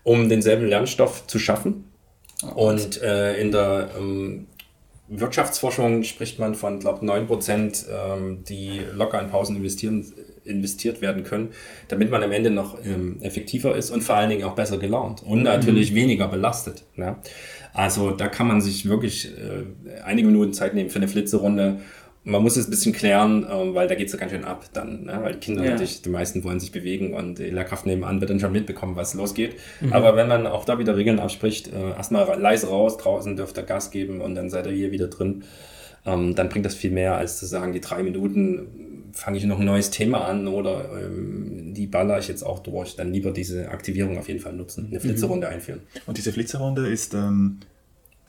um 0.02 0.28
denselben 0.28 0.66
Lernstoff 0.66 1.26
zu 1.26 1.38
schaffen. 1.38 1.85
Oh, 2.54 2.68
und 2.68 3.02
äh, 3.02 3.40
in 3.40 3.50
der 3.50 3.90
ähm, 3.98 4.46
Wirtschaftsforschung 5.09 6.02
spricht 6.02 6.38
man 6.38 6.54
von, 6.54 6.80
glaube 6.80 7.04
9 7.04 7.26
Prozent, 7.26 7.87
ähm, 7.90 8.44
die 8.48 8.80
locker 8.92 9.20
in 9.20 9.28
Pausen 9.28 9.56
investieren, 9.56 10.04
investiert 10.44 11.00
werden 11.00 11.24
können, 11.24 11.50
damit 11.88 12.11
man 12.11 12.22
am 12.22 12.32
Ende 12.32 12.50
noch 12.50 12.78
ähm, 12.85 13.18
effektiver 13.20 13.74
ist 13.76 13.90
und 13.90 14.02
vor 14.02 14.16
allen 14.16 14.30
Dingen 14.30 14.44
auch 14.44 14.54
besser 14.54 14.78
gelaunt 14.78 15.22
und 15.22 15.42
natürlich 15.42 15.92
mhm. 15.92 15.96
weniger 15.96 16.28
belastet. 16.28 16.85
Ne? 16.96 17.16
Also 17.72 18.11
da 18.11 18.28
kann 18.28 18.48
man 18.48 18.61
sich 18.61 18.88
wirklich 18.88 19.32
äh, 19.37 20.02
einige 20.02 20.28
Minuten 20.28 20.52
Zeit 20.52 20.74
nehmen 20.74 20.90
für 20.90 20.98
eine 20.98 21.09
Flitzerunde 21.09 21.80
man 22.26 22.42
muss 22.42 22.56
es 22.56 22.66
ein 22.66 22.70
bisschen 22.70 22.92
klären, 22.92 23.46
ähm, 23.48 23.74
weil 23.74 23.86
da 23.86 23.94
geht 23.94 24.08
es 24.08 24.12
ja 24.12 24.18
ganz 24.18 24.32
schön 24.32 24.44
ab 24.44 24.64
dann, 24.72 25.04
ne? 25.04 25.20
weil 25.22 25.34
die 25.34 25.38
Kinder 25.38 25.64
ja. 25.64 25.70
natürlich, 25.70 26.02
die 26.02 26.08
meisten 26.08 26.42
wollen 26.42 26.58
sich 26.58 26.72
bewegen 26.72 27.14
und 27.14 27.38
die 27.38 27.50
Lehrkraft 27.50 27.86
nebenan 27.86 28.20
wird 28.20 28.30
dann 28.30 28.40
schon 28.40 28.50
mitbekommen, 28.50 28.96
was 28.96 29.14
losgeht. 29.14 29.54
Mhm. 29.80 29.92
Aber 29.92 30.16
wenn 30.16 30.26
man 30.26 30.48
auch 30.48 30.64
da 30.64 30.80
wieder 30.80 30.96
Regeln 30.96 31.20
abspricht, 31.20 31.72
äh, 31.72 31.90
erstmal 31.90 32.38
leise 32.38 32.66
raus, 32.66 32.96
draußen 32.96 33.36
dürft 33.36 33.56
ihr 33.58 33.62
Gas 33.62 33.92
geben 33.92 34.20
und 34.20 34.34
dann 34.34 34.50
seid 34.50 34.66
ihr 34.66 34.72
hier 34.72 34.90
wieder 34.90 35.06
drin, 35.06 35.44
ähm, 36.04 36.34
dann 36.34 36.48
bringt 36.48 36.66
das 36.66 36.74
viel 36.74 36.90
mehr, 36.90 37.16
als 37.16 37.38
zu 37.38 37.46
sagen, 37.46 37.72
die 37.72 37.80
drei 37.80 38.02
Minuten 38.02 39.12
fange 39.12 39.38
ich 39.38 39.44
noch 39.44 39.60
ein 39.60 39.66
neues 39.66 39.90
Thema 39.90 40.24
an 40.26 40.48
oder 40.48 40.90
ähm, 41.00 41.74
die 41.74 41.86
baller 41.86 42.18
ich 42.18 42.26
jetzt 42.26 42.42
auch 42.42 42.58
durch, 42.58 42.96
dann 42.96 43.12
lieber 43.12 43.30
diese 43.30 43.70
Aktivierung 43.70 44.18
auf 44.18 44.26
jeden 44.26 44.40
Fall 44.40 44.52
nutzen, 44.52 44.86
eine 44.86 44.98
mhm. 44.98 45.02
Flitzerrunde 45.02 45.46
mhm. 45.46 45.52
einführen. 45.52 45.80
Und 46.06 46.18
diese 46.18 46.32
Flitzerrunde 46.32 46.88
ist 46.88 47.14
ähm, 47.14 47.60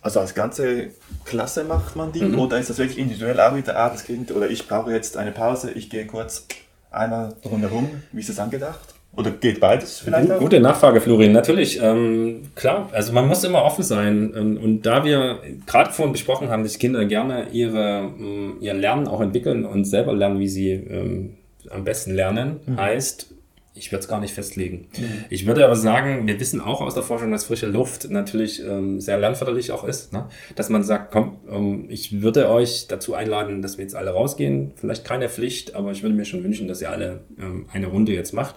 also 0.08 0.22
als 0.22 0.34
ganze 0.34 0.92
Klasse 1.26 1.66
macht 1.66 1.98
man 1.98 2.14
die 2.14 2.24
mhm. 2.24 2.40
oder 2.40 2.58
ist 2.58 2.70
das 2.70 2.78
wirklich 2.78 2.98
individuell 2.98 3.38
auch 3.42 3.56
wieder, 3.58 3.78
ah, 3.78 3.90
das 3.90 4.06
Kind 4.06 4.32
oder 4.32 4.50
ich 4.50 4.66
brauche 4.66 4.92
jetzt 4.92 5.18
eine 5.18 5.32
Pause, 5.32 5.72
ich 5.72 5.90
gehe 5.90 6.06
kurz 6.08 6.46
einmal 6.92 7.34
rundherum, 7.44 7.90
wie 8.14 8.22
ist 8.22 8.30
das 8.30 8.40
angedacht? 8.40 8.96
Oder 9.18 9.32
geht 9.32 9.60
beides 9.60 10.00
vielleicht? 10.00 10.32
Auch? 10.32 10.40
Gute 10.40 10.62
Nachfrage, 10.62 11.02
Florin. 11.02 11.34
Natürlich, 11.34 11.82
ähm, 11.82 12.44
klar. 12.56 12.88
Also 12.94 13.12
man 13.14 13.28
muss 13.28 13.44
immer 13.44 13.64
offen 13.64 13.84
sein. 13.84 14.32
Und, 14.32 14.58
und 14.58 14.86
da 14.86 15.04
wir 15.04 15.40
gerade 15.66 15.92
vorhin 15.92 16.14
besprochen 16.14 16.50
haben, 16.50 16.62
dass 16.62 16.78
Kinder 16.78 17.04
gerne 17.06 17.48
ihre, 17.52 18.04
mm, 18.04 18.58
ihr 18.62 18.76
Lernen 18.76 19.08
auch 19.08 19.20
entwickeln 19.20 19.66
und 19.66 19.86
selber 19.86 20.14
lernen, 20.14 20.40
wie 20.40 20.48
sie 20.48 20.70
ähm, 20.70 21.38
am 21.72 21.84
besten 21.84 22.14
lernen, 22.14 22.60
mhm. 22.68 22.78
heißt, 22.78 23.34
ich 23.78 23.92
würde 23.92 24.02
es 24.02 24.08
gar 24.08 24.20
nicht 24.20 24.34
festlegen. 24.34 24.88
Mhm. 24.98 25.26
Ich 25.30 25.46
würde 25.46 25.64
aber 25.66 25.76
sagen, 25.76 26.28
wir 26.28 26.40
wissen 26.40 26.62
auch 26.62 26.82
aus 26.82 26.94
der 26.94 27.04
Forschung, 27.04 27.32
dass 27.32 27.46
frische 27.46 27.68
Luft 27.68 28.10
natürlich 28.10 28.64
ähm, 28.64 29.00
sehr 29.00 29.18
lernförderlich 29.18 29.72
auch 29.72 29.84
ist. 29.84 30.14
Ne? 30.14 30.28
Dass 30.56 30.70
man 30.70 30.84
sagt, 30.84 31.12
komm, 31.12 31.38
ähm, 31.50 31.86
ich 31.90 32.22
würde 32.22 32.50
euch 32.50 32.88
dazu 32.88 33.14
einladen, 33.14 33.62
dass 33.62 33.78
wir 33.78 33.84
jetzt 33.84 33.96
alle 33.96 34.12
rausgehen. 34.12 34.74
Vielleicht 34.76 35.06
keine 35.06 35.30
Pflicht, 35.30 35.76
aber 35.76 35.92
ich 35.92 36.04
würde 36.04 36.16
mir 36.16 36.26
schon 36.26 36.44
wünschen, 36.44 36.68
dass 36.68 36.82
ihr 36.82 36.90
alle 36.90 37.22
ähm, 37.40 37.68
eine 37.72 37.88
Runde 37.88 38.14
jetzt 38.14 38.34
macht. 38.34 38.56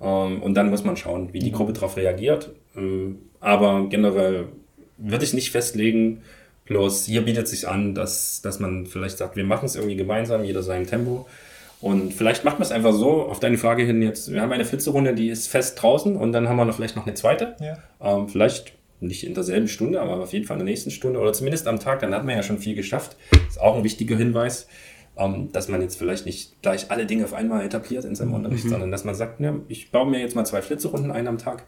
Ähm, 0.00 0.42
und 0.42 0.54
dann 0.54 0.70
muss 0.70 0.84
man 0.84 0.96
schauen, 0.96 1.32
wie 1.32 1.40
die 1.40 1.50
mhm. 1.50 1.56
Gruppe 1.56 1.72
darauf 1.72 1.96
reagiert. 1.96 2.50
Ähm, 2.76 3.18
aber 3.40 3.86
generell 3.88 4.46
würde 4.96 5.24
ich 5.24 5.32
nicht 5.32 5.50
festlegen. 5.50 6.22
Bloß 6.66 7.06
hier 7.06 7.22
bietet 7.22 7.48
sich 7.48 7.66
an, 7.66 7.94
dass, 7.94 8.42
dass 8.42 8.60
man 8.60 8.86
vielleicht 8.86 9.18
sagt, 9.18 9.36
wir 9.36 9.44
machen 9.44 9.66
es 9.66 9.74
irgendwie 9.74 9.96
gemeinsam, 9.96 10.44
jeder 10.44 10.62
sein 10.62 10.86
Tempo. 10.86 11.26
Und 11.80 12.12
vielleicht 12.12 12.44
macht 12.44 12.58
man 12.58 12.62
es 12.62 12.72
einfach 12.72 12.92
so, 12.92 13.22
auf 13.22 13.40
deine 13.40 13.56
Frage 13.56 13.84
hin 13.84 14.02
jetzt, 14.02 14.32
wir 14.32 14.42
haben 14.42 14.52
eine 14.52 14.64
Flitzerunde, 14.64 15.14
die 15.14 15.28
ist 15.28 15.48
fest 15.48 15.80
draußen 15.80 16.14
und 16.14 16.32
dann 16.32 16.48
haben 16.48 16.56
wir 16.56 16.66
noch 16.66 16.74
vielleicht 16.74 16.96
noch 16.96 17.06
eine 17.06 17.14
zweite. 17.14 17.56
Ja. 17.60 17.78
Ähm, 18.02 18.28
vielleicht 18.28 18.74
nicht 19.00 19.26
in 19.26 19.32
derselben 19.32 19.66
Stunde, 19.66 20.00
aber 20.00 20.22
auf 20.22 20.32
jeden 20.34 20.44
Fall 20.44 20.58
in 20.58 20.66
der 20.66 20.70
nächsten 20.70 20.90
Stunde 20.90 21.18
oder 21.18 21.32
zumindest 21.32 21.66
am 21.66 21.80
Tag, 21.80 22.00
dann 22.00 22.14
hat 22.14 22.24
man 22.24 22.36
ja 22.36 22.42
schon 22.42 22.58
viel 22.58 22.74
geschafft. 22.74 23.16
Das 23.30 23.56
ist 23.56 23.60
auch 23.60 23.76
ein 23.76 23.84
wichtiger 23.84 24.16
Hinweis, 24.16 24.68
ähm, 25.16 25.50
dass 25.52 25.68
man 25.68 25.80
jetzt 25.80 25.96
vielleicht 25.96 26.26
nicht 26.26 26.60
gleich 26.60 26.90
alle 26.90 27.06
Dinge 27.06 27.24
auf 27.24 27.32
einmal 27.32 27.64
etabliert 27.64 28.04
in 28.04 28.14
seinem 28.14 28.28
mhm. 28.28 28.34
Unterricht, 28.34 28.68
sondern 28.68 28.90
dass 28.90 29.04
man 29.04 29.14
sagt, 29.14 29.40
ja, 29.40 29.54
ich 29.68 29.90
baue 29.90 30.10
mir 30.10 30.20
jetzt 30.20 30.36
mal 30.36 30.44
zwei 30.44 30.60
Flitzerrunden 30.60 31.10
ein 31.10 31.26
am 31.28 31.38
Tag. 31.38 31.64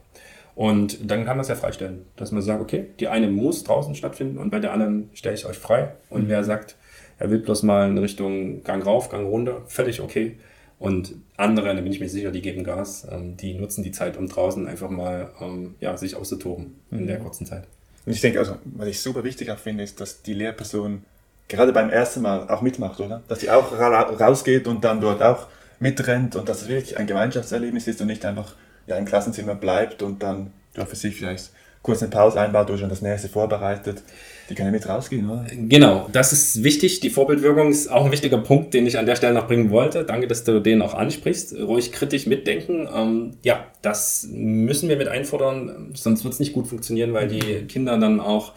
Und 0.55 1.11
dann 1.11 1.25
kann 1.25 1.39
man 1.39 1.41
es 1.41 1.49
ja 1.49 1.55
freistellen, 1.55 2.05
dass 2.17 2.31
man 2.31 2.43
sagt, 2.43 2.61
okay, 2.61 2.89
die 3.01 3.09
eine 3.09 3.29
muss 3.29 3.65
draußen 3.65 3.95
stattfinden 3.95 4.37
und 4.37 4.51
bei 4.51 4.59
der 4.59 4.75
anderen 4.75 5.09
stelle 5.15 5.35
ich 5.35 5.47
euch 5.47 5.57
frei. 5.57 5.95
Und 6.11 6.25
mhm. 6.25 6.29
wer 6.29 6.45
sagt, 6.45 6.77
er 7.23 7.31
will 7.31 7.39
bloß 7.39 7.63
mal 7.63 7.89
in 7.89 7.97
Richtung 7.99 8.65
Gang 8.65 8.85
rauf, 8.85 9.09
Gang 9.09 9.29
runter, 9.29 9.63
völlig 9.69 10.01
okay. 10.01 10.39
Und 10.81 11.15
andere, 11.37 11.73
da 11.73 11.81
bin 11.81 11.93
ich 11.93 12.01
mir 12.01 12.09
sicher, 12.09 12.33
die 12.33 12.43
geben 12.43 12.65
Gas, 12.65 13.07
ähm, 13.09 13.37
die 13.37 13.55
nutzen 13.55 13.85
die 13.85 13.93
Zeit, 13.93 14.17
um 14.17 14.27
draußen 14.27 14.67
einfach 14.67 14.91
mal 14.91 15.31
ähm, 15.41 15.77
ja, 15.79 15.97
sich 15.97 16.17
auszutoben 16.17 16.75
in 16.91 17.07
der 17.07 17.21
mhm. 17.21 17.23
kurzen 17.23 17.47
Zeit. 17.47 17.69
Und 18.05 18.13
ich 18.13 18.21
denke, 18.21 18.41
also, 18.41 18.57
was 18.65 18.89
ich 18.89 19.01
super 19.01 19.23
wichtig 19.23 19.53
auch 19.53 19.59
finde, 19.59 19.85
ist, 19.85 20.01
dass 20.01 20.23
die 20.23 20.35
Lehrperson 20.35 21.05
gerade 21.47 21.73
beim 21.73 21.91
ersten 21.91 22.23
Mal 22.23 22.49
auch 22.49 22.61
mitmacht, 22.61 22.99
oder? 22.99 23.23
Dass 23.29 23.39
sie 23.39 23.51
auch 23.51 23.71
ra 23.71 24.01
rausgeht 24.01 24.67
und 24.67 24.83
dann 24.83 25.01
dort 25.01 25.23
auch 25.23 25.47
mitrennt 25.79 26.35
und 26.35 26.49
dass 26.49 26.63
es 26.63 26.69
wirklich 26.69 26.99
ein 26.99 27.07
Gemeinschaftserlebnis 27.07 27.87
ist 27.87 28.01
und 28.01 28.09
nicht 28.09 28.25
einfach 28.25 28.57
ja, 28.89 28.97
im 28.97 29.05
Klassenzimmer 29.05 29.55
bleibt 29.55 30.03
und 30.03 30.25
dann 30.25 30.53
ja, 30.77 30.85
für 30.87 30.97
sich 30.97 31.15
vielleicht 31.15 31.53
kurz 31.83 32.03
eine 32.03 32.11
Pause 32.11 32.41
einbaut 32.41 32.69
oder 32.69 32.79
schon 32.81 32.89
das 32.89 33.03
nächste 33.03 33.29
vorbereitet. 33.29 34.03
Die 34.51 34.55
kann 34.55 34.67
ja 34.67 34.73
mit 34.73 34.89
rausgehen, 34.89 35.29
oder? 35.31 35.47
Genau, 35.51 36.09
das 36.13 36.33
ist 36.33 36.65
wichtig. 36.65 37.01
Die 37.01 37.11
Vorbildwirkung 37.11 37.71
ist 37.71 37.91
auch 37.91 38.05
ein 38.05 38.13
wichtiger 38.13 38.39
Punkt, 38.39 38.75
den 38.75 38.87
ich 38.87 38.99
an 38.99 39.07
der 39.07 39.17
Stelle 39.17 39.35
noch 39.35 39.47
bringen 39.47 39.71
wollte. 39.71 40.05
Danke, 40.05 40.27
dass 40.27 40.45
du 40.45 40.61
den 40.61 40.83
auch 40.83 40.95
ansprichst. 40.95 41.55
Ruhig 41.55 41.93
kritisch 41.93 42.27
mitdenken. 42.27 42.89
Ähm, 42.95 43.31
ja, 43.43 43.67
das 43.83 44.29
müssen 44.31 44.89
wir 44.89 44.97
mit 44.97 45.09
einfordern, 45.09 45.93
sonst 45.95 46.25
wird 46.25 46.35
es 46.35 46.41
nicht 46.41 46.53
gut 46.53 46.67
funktionieren, 46.67 47.13
weil 47.13 47.29
die 47.29 47.67
Kinder 47.67 47.99
dann 47.99 48.21
auch 48.21 48.53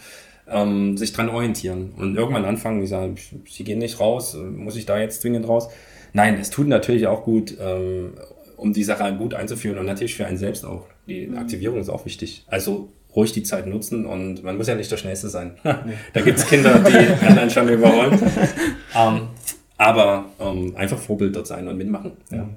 ähm, 0.47 0.97
sich 0.97 1.13
dran 1.13 1.29
orientieren 1.29 1.93
und 1.97 2.15
irgendwann 2.15 2.45
anfangen, 2.45 2.81
die 2.81 2.87
sagen, 2.87 3.15
sie 3.49 3.63
gehen 3.63 3.79
nicht 3.79 3.99
raus, 3.99 4.35
muss 4.35 4.75
ich 4.75 4.85
da 4.85 4.99
jetzt 4.99 5.21
zwingend 5.21 5.47
raus? 5.47 5.69
Nein, 6.13 6.37
es 6.39 6.49
tut 6.49 6.67
natürlich 6.67 7.07
auch 7.07 7.23
gut, 7.23 7.57
ähm, 7.59 8.13
um 8.55 8.73
die 8.73 8.83
Sache 8.83 9.13
gut 9.17 9.33
einzuführen 9.33 9.77
und 9.77 9.85
natürlich 9.85 10.15
für 10.15 10.25
einen 10.25 10.37
selbst 10.37 10.65
auch. 10.65 10.85
Die 11.07 11.29
Aktivierung 11.35 11.79
ist 11.79 11.89
auch 11.89 12.05
wichtig. 12.05 12.45
Also 12.47 12.89
ruhig 13.15 13.31
die 13.31 13.43
Zeit 13.43 13.67
nutzen 13.67 14.05
und 14.05 14.43
man 14.43 14.57
muss 14.57 14.67
ja 14.67 14.75
nicht 14.75 14.91
der 14.91 14.97
Schnellste 14.97 15.29
sein. 15.29 15.55
da 15.63 16.21
gibt 16.21 16.37
es 16.37 16.47
Kinder, 16.47 16.79
die 16.87 17.25
anderen 17.25 17.49
schon 17.49 17.69
überholen. 17.69 18.19
ähm, 18.95 19.27
aber 19.77 20.25
ähm, 20.39 20.75
einfach 20.75 20.97
Vorbild 20.97 21.35
dort 21.35 21.47
sein 21.47 21.67
und 21.67 21.77
mitmachen. 21.77 22.13
Ja. 22.31 22.47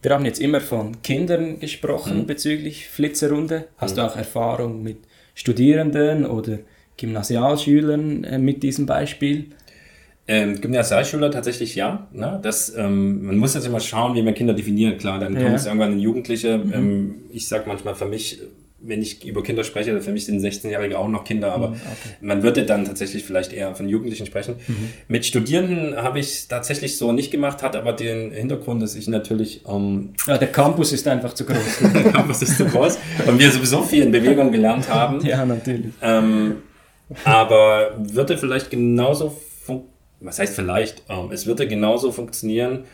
Wir 0.00 0.12
haben 0.12 0.24
jetzt 0.24 0.40
immer 0.40 0.60
von 0.60 1.02
Kindern 1.02 1.58
gesprochen 1.58 2.18
mhm. 2.18 2.26
bezüglich 2.26 2.88
Flitzerrunde. 2.88 3.68
Hast 3.78 3.92
mhm. 3.92 3.96
du 3.96 4.06
auch 4.06 4.16
Erfahrung 4.16 4.82
mit 4.82 4.98
Studierenden 5.34 6.24
oder 6.26 6.58
Gymnasialschülern 6.96 8.24
äh, 8.24 8.38
mit 8.38 8.62
diesem 8.62 8.86
Beispiel? 8.86 9.46
Ähm, 10.30 10.60
Gymnasialschüler 10.60 11.30
tatsächlich 11.30 11.74
ja. 11.74 12.06
Ne? 12.12 12.38
Das, 12.42 12.74
ähm, 12.76 13.24
man 13.24 13.38
muss 13.38 13.54
jetzt 13.54 13.66
immer 13.66 13.80
schauen, 13.80 14.14
wie 14.14 14.22
man 14.22 14.34
Kinder 14.34 14.52
definiert. 14.52 15.00
Klar, 15.00 15.18
dann 15.18 15.34
ja. 15.34 15.42
kommt 15.42 15.56
es 15.56 15.66
irgendwann 15.66 15.92
in 15.92 16.00
Jugendliche. 16.00 16.58
Mhm. 16.58 16.72
Ähm, 16.72 17.14
ich 17.30 17.48
sag 17.48 17.66
manchmal 17.66 17.94
für 17.94 18.04
mich, 18.04 18.40
wenn 18.80 19.02
ich 19.02 19.26
über 19.26 19.42
Kinder 19.42 19.64
spreche, 19.64 20.00
für 20.00 20.12
mich 20.12 20.26
sind 20.26 20.40
16-Jährige 20.40 20.98
auch 20.98 21.08
noch 21.08 21.24
Kinder, 21.24 21.52
aber 21.52 21.68
mhm, 21.68 21.74
okay. 21.74 22.14
man 22.20 22.42
würde 22.42 22.64
dann 22.64 22.84
tatsächlich 22.84 23.24
vielleicht 23.24 23.52
eher 23.52 23.74
von 23.74 23.88
Jugendlichen 23.88 24.26
sprechen. 24.26 24.56
Mhm. 24.66 24.90
Mit 25.08 25.26
Studierenden 25.26 25.96
habe 25.96 26.20
ich 26.20 26.46
tatsächlich 26.46 26.96
so 26.96 27.12
nicht 27.12 27.30
gemacht, 27.30 27.62
hat 27.62 27.74
aber 27.74 27.92
den 27.92 28.30
Hintergrund, 28.30 28.82
dass 28.82 28.94
ich 28.94 29.08
natürlich... 29.08 29.62
Ähm, 29.68 30.14
ja, 30.26 30.38
der 30.38 30.52
Campus 30.52 30.92
ist 30.92 31.08
einfach 31.08 31.34
zu 31.34 31.44
groß. 31.44 31.78
der 31.94 32.12
Campus 32.12 32.42
ist 32.42 32.56
zu 32.56 32.66
groß 32.66 32.98
und 33.26 33.38
wir 33.38 33.50
sowieso 33.50 33.82
viel 33.82 34.04
in 34.04 34.12
Bewegung 34.12 34.52
gelernt 34.52 34.88
haben. 34.88 35.24
Ja, 35.26 35.44
natürlich. 35.44 35.92
Ähm, 36.00 36.62
aber 37.24 37.96
würde 37.98 38.38
vielleicht 38.38 38.70
genauso, 38.70 39.40
was 40.20 40.38
heißt 40.38 40.54
vielleicht, 40.54 41.02
ähm, 41.08 41.30
es 41.32 41.46
würde 41.46 41.66
genauso 41.66 42.12
funktionieren, 42.12 42.84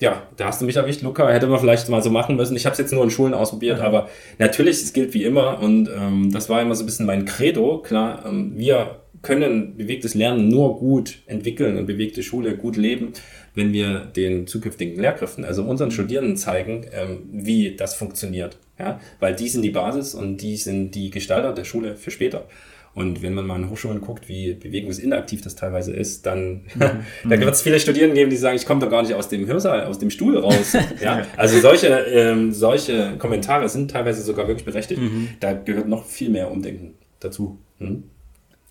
ja, 0.00 0.22
da 0.36 0.46
hast 0.46 0.60
du 0.60 0.66
mich 0.66 0.76
erwischt, 0.76 1.02
Luca. 1.02 1.28
Hätte 1.30 1.46
man 1.46 1.60
vielleicht 1.60 1.88
mal 1.88 2.02
so 2.02 2.10
machen 2.10 2.36
müssen. 2.36 2.56
Ich 2.56 2.66
habe 2.66 2.72
es 2.74 2.78
jetzt 2.78 2.92
nur 2.92 3.04
in 3.04 3.10
Schulen 3.10 3.34
ausprobiert, 3.34 3.78
ja. 3.78 3.84
aber 3.84 4.08
natürlich, 4.38 4.82
es 4.82 4.92
gilt 4.92 5.14
wie 5.14 5.24
immer 5.24 5.60
und 5.60 5.88
ähm, 5.88 6.30
das 6.32 6.48
war 6.48 6.60
immer 6.60 6.74
so 6.74 6.82
ein 6.82 6.86
bisschen 6.86 7.06
mein 7.06 7.24
Credo. 7.24 7.78
Klar, 7.78 8.24
ähm, 8.26 8.52
wir 8.56 9.00
können 9.22 9.76
bewegtes 9.76 10.14
Lernen 10.14 10.48
nur 10.48 10.78
gut 10.78 11.22
entwickeln 11.26 11.78
und 11.78 11.86
bewegte 11.86 12.22
Schule 12.22 12.56
gut 12.56 12.76
leben, 12.76 13.12
wenn 13.54 13.72
wir 13.72 14.00
den 14.00 14.46
zukünftigen 14.46 15.00
Lehrkräften, 15.00 15.44
also 15.44 15.64
unseren 15.64 15.90
Studierenden 15.90 16.36
zeigen, 16.36 16.84
ähm, 16.92 17.22
wie 17.32 17.74
das 17.74 17.94
funktioniert. 17.94 18.58
Ja, 18.78 19.00
weil 19.20 19.34
die 19.34 19.48
sind 19.48 19.62
die 19.62 19.70
Basis 19.70 20.14
und 20.14 20.38
die 20.38 20.56
sind 20.56 20.94
die 20.94 21.10
Gestalter 21.10 21.52
der 21.52 21.64
Schule 21.64 21.96
für 21.96 22.10
später. 22.10 22.46
Und 22.94 23.22
wenn 23.22 23.34
man 23.34 23.46
mal 23.46 23.56
in 23.56 23.70
Hochschulen 23.70 24.00
guckt, 24.00 24.28
wie 24.28 24.54
bewegungsinaktiv 24.54 25.42
das 25.42 25.56
teilweise 25.56 25.92
ist, 25.92 26.26
dann 26.26 26.62
mhm. 26.74 26.80
da 27.24 27.40
wird 27.40 27.54
es 27.54 27.62
viele 27.62 27.80
Studierenden 27.80 28.16
geben, 28.16 28.30
die 28.30 28.36
sagen, 28.36 28.56
ich 28.56 28.66
komme 28.66 28.80
doch 28.80 28.90
gar 28.90 29.02
nicht 29.02 29.14
aus 29.14 29.28
dem 29.28 29.46
Hörsaal, 29.46 29.84
aus 29.84 29.98
dem 29.98 30.10
Stuhl 30.10 30.38
raus. 30.38 30.76
ja? 31.02 31.26
Also 31.36 31.58
solche, 31.58 31.88
ähm, 31.88 32.52
solche 32.52 33.16
Kommentare 33.18 33.68
sind 33.68 33.90
teilweise 33.90 34.22
sogar 34.22 34.46
wirklich 34.46 34.64
berechtigt. 34.64 35.00
Mhm. 35.00 35.30
Da 35.40 35.54
gehört 35.54 35.88
noch 35.88 36.04
viel 36.04 36.30
mehr 36.30 36.50
Umdenken 36.50 36.94
dazu. 37.18 37.58
Mhm. 37.80 38.04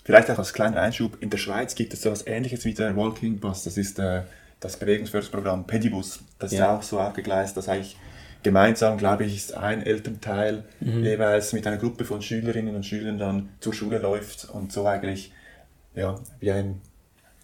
Vielleicht 0.06 0.32
auch 0.32 0.38
als 0.38 0.54
kleiner 0.54 0.82
Einschub, 0.82 1.18
in 1.22 1.30
der 1.30 1.38
Schweiz 1.38 1.76
gibt 1.76 1.94
es 1.94 2.02
so 2.02 2.10
etwas 2.10 2.28
ähnliches 2.28 2.66
wie 2.66 2.74
der 2.74 2.96
Walking 2.96 3.40
Bus, 3.40 3.64
das 3.64 3.78
ist 3.78 4.00
äh, 4.00 4.22
das 4.60 4.78
Bewegungsförderungsprogramm 4.78 5.66
Pedibus. 5.66 6.20
Das 6.40 6.52
ja. 6.52 6.66
ist 6.66 6.70
auch 6.70 6.84
so 6.84 7.00
aufgegleist, 7.00 7.56
dass 7.56 7.70
eigentlich 7.70 7.98
gemeinsam, 8.44 8.98
glaube 8.98 9.26
ich, 9.26 9.36
ist 9.36 9.56
ein 9.56 9.84
Elternteil 9.84 10.64
mhm. 10.80 11.04
jeweils 11.04 11.54
mit 11.54 11.66
einer 11.66 11.78
Gruppe 11.78 12.06
von 12.06 12.22
Schülerinnen 12.22 12.76
und 12.76 12.86
Schülern 12.86 13.18
dann 13.18 13.50
zur 13.60 13.74
Schule 13.74 14.00
läuft 14.00 14.50
und 14.52 14.72
so 14.72 14.86
eigentlich, 14.86 15.32
ja, 15.96 16.16
wie 16.40 16.52
ein 16.52 16.82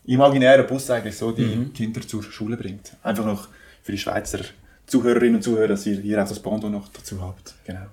imaginärer 0.06 0.64
Bus 0.64 0.90
eigentlich 0.90 1.18
so 1.18 1.32
die 1.32 1.44
mhm. 1.44 1.74
Kinder 1.74 2.02
zur 2.02 2.24
Schule 2.24 2.58
bringt. 2.58 2.94
Einfach 3.04 3.26
noch 3.26 3.48
für 3.82 3.92
die 3.92 3.98
Schweizer 3.98 4.40
Zuhörerinnen 4.86 5.36
und 5.36 5.42
Zuhörer, 5.44 5.68
dass 5.68 5.86
ihr 5.86 6.00
hier 6.00 6.22
auch 6.22 6.28
das 6.28 6.40
Bondo 6.40 6.68
noch 6.68 6.88
dazu 6.90 7.22
habt. 7.22 7.54
Genau. 7.66 7.86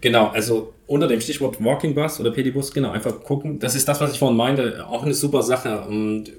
Genau, 0.00 0.28
also 0.28 0.74
unter 0.86 1.08
dem 1.08 1.20
Stichwort 1.20 1.62
Walking 1.62 1.94
Bus 1.94 2.20
oder 2.20 2.30
Pedibus, 2.30 2.72
genau, 2.72 2.90
einfach 2.90 3.20
gucken. 3.24 3.58
Das 3.58 3.74
ist 3.74 3.88
das, 3.88 4.00
was 4.00 4.12
ich 4.12 4.18
vorhin 4.18 4.36
meinte, 4.36 4.86
auch 4.86 5.02
eine 5.02 5.14
super 5.14 5.42
Sache 5.42 5.80
und 5.82 6.30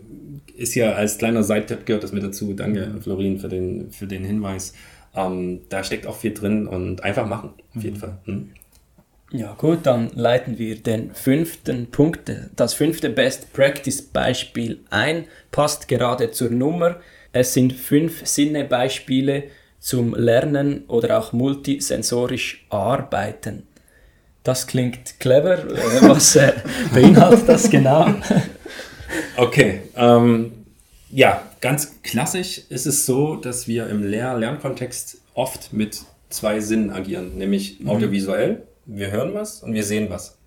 ist 0.56 0.76
ja 0.76 0.94
als 0.94 1.18
kleiner 1.18 1.44
Side-Tipp 1.44 1.86
gehört 1.86 2.04
das 2.04 2.12
mit 2.12 2.24
dazu. 2.24 2.54
Danke, 2.54 2.96
Florin, 3.02 3.40
für 3.40 3.48
den, 3.48 3.92
für 3.92 4.08
den 4.08 4.24
Hinweis. 4.24 4.74
Ähm, 5.16 5.62
da 5.70 5.84
steckt 5.84 6.08
auch 6.08 6.16
viel 6.16 6.34
drin 6.34 6.68
und 6.68 7.04
einfach 7.04 7.26
machen, 7.26 7.52
auf 7.76 7.84
jeden 7.84 7.98
mhm. 7.98 8.02
Fall. 8.02 8.18
Hm? 8.26 8.50
Ja, 9.32 9.54
gut, 9.54 9.80
dann 9.84 10.10
leiten 10.16 10.58
wir 10.58 10.76
den 10.82 11.14
fünften 11.14 11.92
Punkt, 11.92 12.32
das 12.56 12.74
fünfte 12.74 13.12
Best 13.12 13.54
Practice 13.54 14.02
Beispiel 14.02 14.80
ein, 14.90 15.26
passt 15.52 15.88
gerade 15.88 16.32
zur 16.32 16.50
Nummer. 16.50 16.96
Es 17.32 17.54
sind 17.54 17.74
fünf 17.74 18.26
Sinne-Beispiele 18.26 19.44
zum 19.80 20.16
Lernen 20.16 20.86
oder 20.88 21.20
auch 21.20 21.32
multisensorisch 21.32 22.66
arbeiten. 22.70 23.68
Das 24.44 24.66
klingt 24.66 25.20
clever. 25.20 25.60
Äh, 25.60 26.02
was 26.10 26.36
äh, 26.36 26.54
beinhaltet 26.92 27.48
das 27.48 27.70
genau? 27.70 28.16
okay, 29.38 29.82
ähm, 29.96 30.52
ja, 31.12 31.49
ganz 31.62 32.02
klassisch 32.04 32.62
ist 32.70 32.86
es 32.86 33.06
so, 33.06 33.36
dass 33.36 33.68
wir 33.68 33.88
im 33.88 34.04
Lehr-Lernkontext 34.04 35.22
oft 35.34 35.74
mit 35.74 36.02
zwei 36.30 36.60
Sinnen 36.60 36.92
agieren, 36.92 37.38
nämlich 37.38 37.80
mhm. 37.80 37.90
audiovisuell, 37.90 38.64
wir 38.86 39.12
hören 39.12 39.34
was 39.34 39.64
und 39.64 39.74
wir 39.74 39.84
sehen 39.84 40.10
was. 40.10 40.38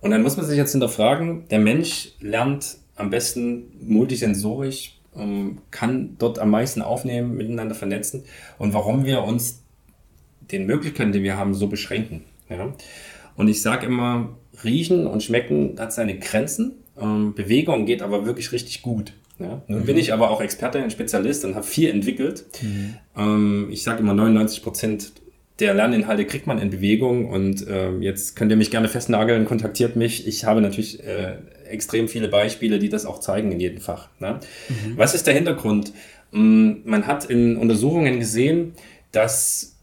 Und 0.00 0.10
dann 0.10 0.22
muss 0.22 0.36
man 0.36 0.46
sich 0.46 0.56
jetzt 0.56 0.72
hinterfragen, 0.72 1.48
der 1.48 1.58
Mensch 1.58 2.12
lernt 2.20 2.78
am 2.96 3.10
besten 3.10 3.72
multisensorisch, 3.80 4.98
ähm, 5.16 5.58
kann 5.70 6.16
dort 6.18 6.38
am 6.38 6.50
meisten 6.50 6.82
aufnehmen, 6.82 7.36
miteinander 7.36 7.74
vernetzen 7.74 8.24
und 8.58 8.74
warum 8.74 9.04
wir 9.04 9.22
uns 9.22 9.62
den 10.52 10.66
Möglichkeiten, 10.66 11.12
die 11.12 11.22
wir 11.22 11.36
haben, 11.36 11.54
so 11.54 11.66
beschränken. 11.66 12.24
Ja? 12.48 12.72
Und 13.36 13.48
ich 13.48 13.62
sage 13.62 13.86
immer, 13.86 14.36
riechen 14.64 15.06
und 15.06 15.22
schmecken 15.22 15.76
hat 15.78 15.92
seine 15.92 16.18
Grenzen. 16.18 16.72
Ähm, 16.98 17.34
Bewegung 17.34 17.86
geht 17.86 18.02
aber 18.02 18.26
wirklich 18.26 18.52
richtig 18.52 18.82
gut. 18.82 19.12
Ja? 19.38 19.62
Nun 19.68 19.80
mhm. 19.80 19.86
bin 19.86 19.96
ich 19.96 20.12
aber 20.12 20.30
auch 20.30 20.40
Experte 20.40 20.82
und 20.82 20.90
Spezialist 20.90 21.44
und 21.44 21.54
habe 21.54 21.66
viel 21.66 21.90
entwickelt. 21.90 22.44
Mhm. 22.62 22.94
Ähm, 23.16 23.68
ich 23.70 23.82
sage 23.82 24.00
immer 24.00 24.14
99 24.14 24.62
Prozent 24.62 25.12
der 25.58 25.72
Lerninhalte 25.72 26.26
kriegt 26.26 26.46
man 26.46 26.58
in 26.58 26.70
Bewegung 26.70 27.30
und 27.30 27.64
ähm, 27.68 28.02
jetzt 28.02 28.36
könnt 28.36 28.50
ihr 28.50 28.58
mich 28.58 28.70
gerne 28.70 28.88
festnageln, 28.88 29.46
kontaktiert 29.46 29.96
mich. 29.96 30.26
Ich 30.26 30.44
habe 30.44 30.60
natürlich 30.60 31.02
äh, 31.02 31.36
extrem 31.68 32.08
viele 32.08 32.28
Beispiele, 32.28 32.78
die 32.78 32.90
das 32.90 33.06
auch 33.06 33.20
zeigen 33.20 33.52
in 33.52 33.60
jedem 33.60 33.80
Fach. 33.80 34.08
Ne? 34.18 34.40
Mhm. 34.68 34.98
Was 34.98 35.14
ist 35.14 35.26
der 35.26 35.34
Hintergrund? 35.34 35.92
Ähm, 36.32 36.82
man 36.84 37.06
hat 37.06 37.24
in 37.24 37.56
Untersuchungen 37.56 38.18
gesehen, 38.18 38.74
dass 39.12 39.75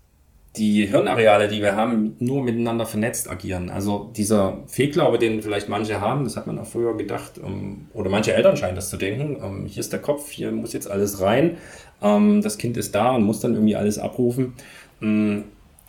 die 0.55 0.85
Hirnareale, 0.85 1.47
die 1.47 1.61
wir 1.61 1.75
haben, 1.75 2.15
nur 2.19 2.43
miteinander 2.43 2.85
vernetzt 2.85 3.29
agieren. 3.29 3.69
Also 3.69 4.11
dieser 4.15 4.59
Fehlglaube, 4.67 5.17
den 5.17 5.41
vielleicht 5.41 5.67
manche 5.67 5.99
haben, 5.99 6.23
das 6.25 6.37
hat 6.37 6.45
man 6.45 6.59
auch 6.59 6.67
früher 6.67 6.95
gedacht, 6.95 7.39
um, 7.39 7.87
oder 7.93 8.09
manche 8.09 8.33
Eltern 8.33 8.55
scheinen 8.55 8.75
das 8.75 8.89
zu 8.89 8.97
denken, 8.97 9.37
um, 9.37 9.65
hier 9.65 9.79
ist 9.79 9.91
der 9.91 10.01
Kopf, 10.01 10.29
hier 10.29 10.51
muss 10.51 10.73
jetzt 10.73 10.89
alles 10.89 11.21
rein, 11.21 11.57
um, 12.01 12.41
das 12.41 12.59
Kind 12.59 12.77
ist 12.77 12.93
da 12.93 13.15
und 13.15 13.23
muss 13.23 13.39
dann 13.39 13.53
irgendwie 13.53 13.75
alles 13.75 13.97
abrufen. 13.97 14.53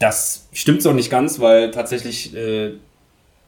das 0.00 0.48
stimmt 0.52 0.82
so 0.82 0.92
nicht 0.92 1.10
ganz, 1.10 1.38
weil 1.38 1.70
tatsächlich 1.70 2.34
äh, 2.34 2.72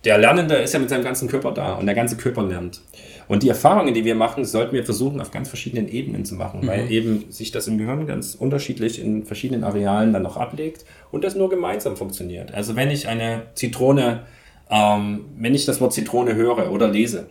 der 0.05 0.18
Lernende 0.18 0.55
ist 0.57 0.72
ja 0.72 0.79
mit 0.79 0.88
seinem 0.88 1.02
ganzen 1.02 1.29
Körper 1.29 1.52
da 1.52 1.74
und 1.74 1.87
der 1.87 1.94
ganze 1.94 2.16
Körper 2.16 2.44
lernt. 2.44 2.81
Und 3.28 3.42
die 3.42 3.48
Erfahrungen, 3.48 3.94
die 3.94 4.04
wir 4.04 4.14
machen, 4.14 4.44
sollten 4.44 4.74
wir 4.74 4.84
versuchen, 4.84 5.20
auf 5.20 5.30
ganz 5.30 5.48
verschiedenen 5.48 5.88
Ebenen 5.88 6.24
zu 6.24 6.34
machen, 6.34 6.60
mhm. 6.60 6.66
weil 6.68 6.90
eben 6.90 7.30
sich 7.30 7.50
das 7.50 7.66
im 7.66 7.78
Gehirn 7.78 8.06
ganz 8.06 8.34
unterschiedlich 8.34 9.00
in 9.00 9.24
verschiedenen 9.24 9.64
Arealen 9.64 10.12
dann 10.12 10.22
noch 10.22 10.36
ablegt 10.36 10.84
und 11.10 11.24
das 11.24 11.34
nur 11.34 11.50
gemeinsam 11.50 11.96
funktioniert. 11.96 12.54
Also 12.54 12.76
wenn 12.76 12.90
ich 12.90 13.08
eine 13.08 13.42
Zitrone, 13.54 14.22
ähm, 14.70 15.26
wenn 15.36 15.54
ich 15.54 15.66
das 15.66 15.80
Wort 15.80 15.92
Zitrone 15.92 16.34
höre 16.34 16.70
oder 16.70 16.88
lese, 16.88 17.28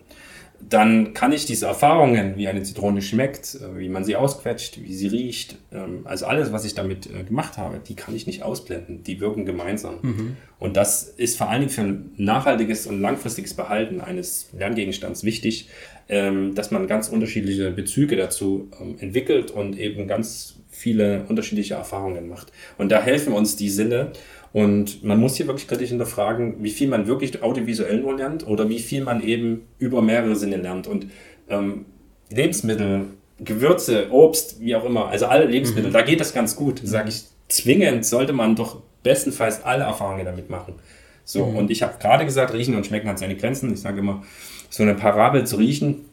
dann 0.62 1.14
kann 1.14 1.32
ich 1.32 1.46
diese 1.46 1.68
Erfahrungen, 1.68 2.38
wie 2.38 2.48
eine 2.48 2.64
Zitrone 2.64 3.02
schmeckt, 3.02 3.56
äh, 3.56 3.78
wie 3.78 3.90
man 3.90 4.04
sie 4.04 4.16
ausquetscht, 4.16 4.82
wie 4.82 4.94
sie 4.94 5.08
riecht, 5.08 5.58
ähm, 5.72 6.02
also 6.06 6.26
alles, 6.26 6.52
was 6.52 6.66
ich 6.66 6.74
damit 6.74 7.08
äh, 7.08 7.24
gemacht 7.24 7.58
habe, 7.58 7.80
die 7.86 7.96
kann 7.96 8.16
ich 8.16 8.26
nicht 8.28 8.44
ausblenden. 8.44 9.04
Die 9.04 9.20
wirken 9.20 9.46
gemeinsam. 9.46 9.96
Mhm. 10.02 10.38
Und 10.60 10.78
das 10.78 11.04
ist 11.04 11.38
vor 11.38 11.50
allen 11.50 11.62
Dingen 11.62 11.72
für 11.72 11.82
ein 11.82 12.12
nachhaltiges 12.18 12.88
und 12.88 13.02
langfristiges 13.02 13.54
Behalten 13.54 14.02
eines 14.02 14.50
Lerngegenstands 14.58 15.24
wichtig, 15.24 15.70
ähm, 16.10 16.56
dass 16.56 16.72
man 16.72 16.88
ganz 16.88 17.10
unterschiedliche 17.10 17.72
Bezüge 17.72 18.16
dazu 18.16 18.70
ähm, 18.82 18.96
entwickelt 19.00 19.52
und 19.52 19.78
eben 19.78 20.08
ganz 20.08 20.56
viele 20.70 21.26
unterschiedliche 21.30 21.76
Erfahrungen 21.76 22.28
macht. 22.28 22.52
Und 22.78 22.92
da 22.92 23.02
helfen 23.02 23.34
uns 23.34 23.56
die 23.56 23.70
Sinne. 23.70 24.12
Und 24.56 25.04
man 25.04 25.20
muss 25.20 25.36
hier 25.36 25.48
wirklich 25.48 25.68
kritisch 25.68 25.90
hinterfragen, 25.90 26.64
wie 26.64 26.70
viel 26.70 26.88
man 26.88 27.08
wirklich 27.08 27.44
audiovisuell 27.44 28.00
nur 28.00 28.16
lernt 28.16 28.48
oder 28.48 28.70
wie 28.70 28.80
viel 28.80 29.04
man 29.04 29.22
eben 29.22 29.68
über 29.80 30.02
mehrere 30.02 30.38
Sinne 30.38 30.56
lernt. 30.56 30.88
Und 30.88 31.08
ähm, 31.50 31.84
Lebensmittel, 32.30 33.08
Gewürze, 33.38 34.08
Obst, 34.12 34.62
wie 34.62 34.74
auch 34.78 34.86
immer, 34.86 35.10
also 35.10 35.26
alle 35.26 35.44
Lebensmittel, 35.44 35.90
mhm. 35.90 35.94
da 35.94 36.04
geht 36.04 36.22
das 36.22 36.34
ganz 36.34 36.56
gut. 36.56 36.80
Sage 36.86 37.10
ich, 37.10 37.24
zwingend 37.50 38.06
sollte 38.06 38.32
man 38.32 38.56
doch 38.56 38.82
bestenfalls 39.04 39.62
alle 39.66 39.84
Erfahrungen 39.84 40.24
damit 40.24 40.50
machen. 40.50 40.76
So, 41.26 41.48
mhm. 41.48 41.58
und 41.58 41.70
ich 41.70 41.84
habe 41.84 41.96
gerade 42.00 42.24
gesagt, 42.24 42.54
riechen 42.54 42.78
und 42.78 42.86
schmecken 42.86 43.10
hat 43.10 43.20
seine 43.20 43.36
Grenzen. 43.36 43.74
Ich 43.74 43.82
sage 43.82 44.00
immer, 44.00 44.24
so 44.70 44.84
eine 44.84 44.96
Parabel 44.96 45.46
zu 45.46 45.58
riechen 45.58 46.06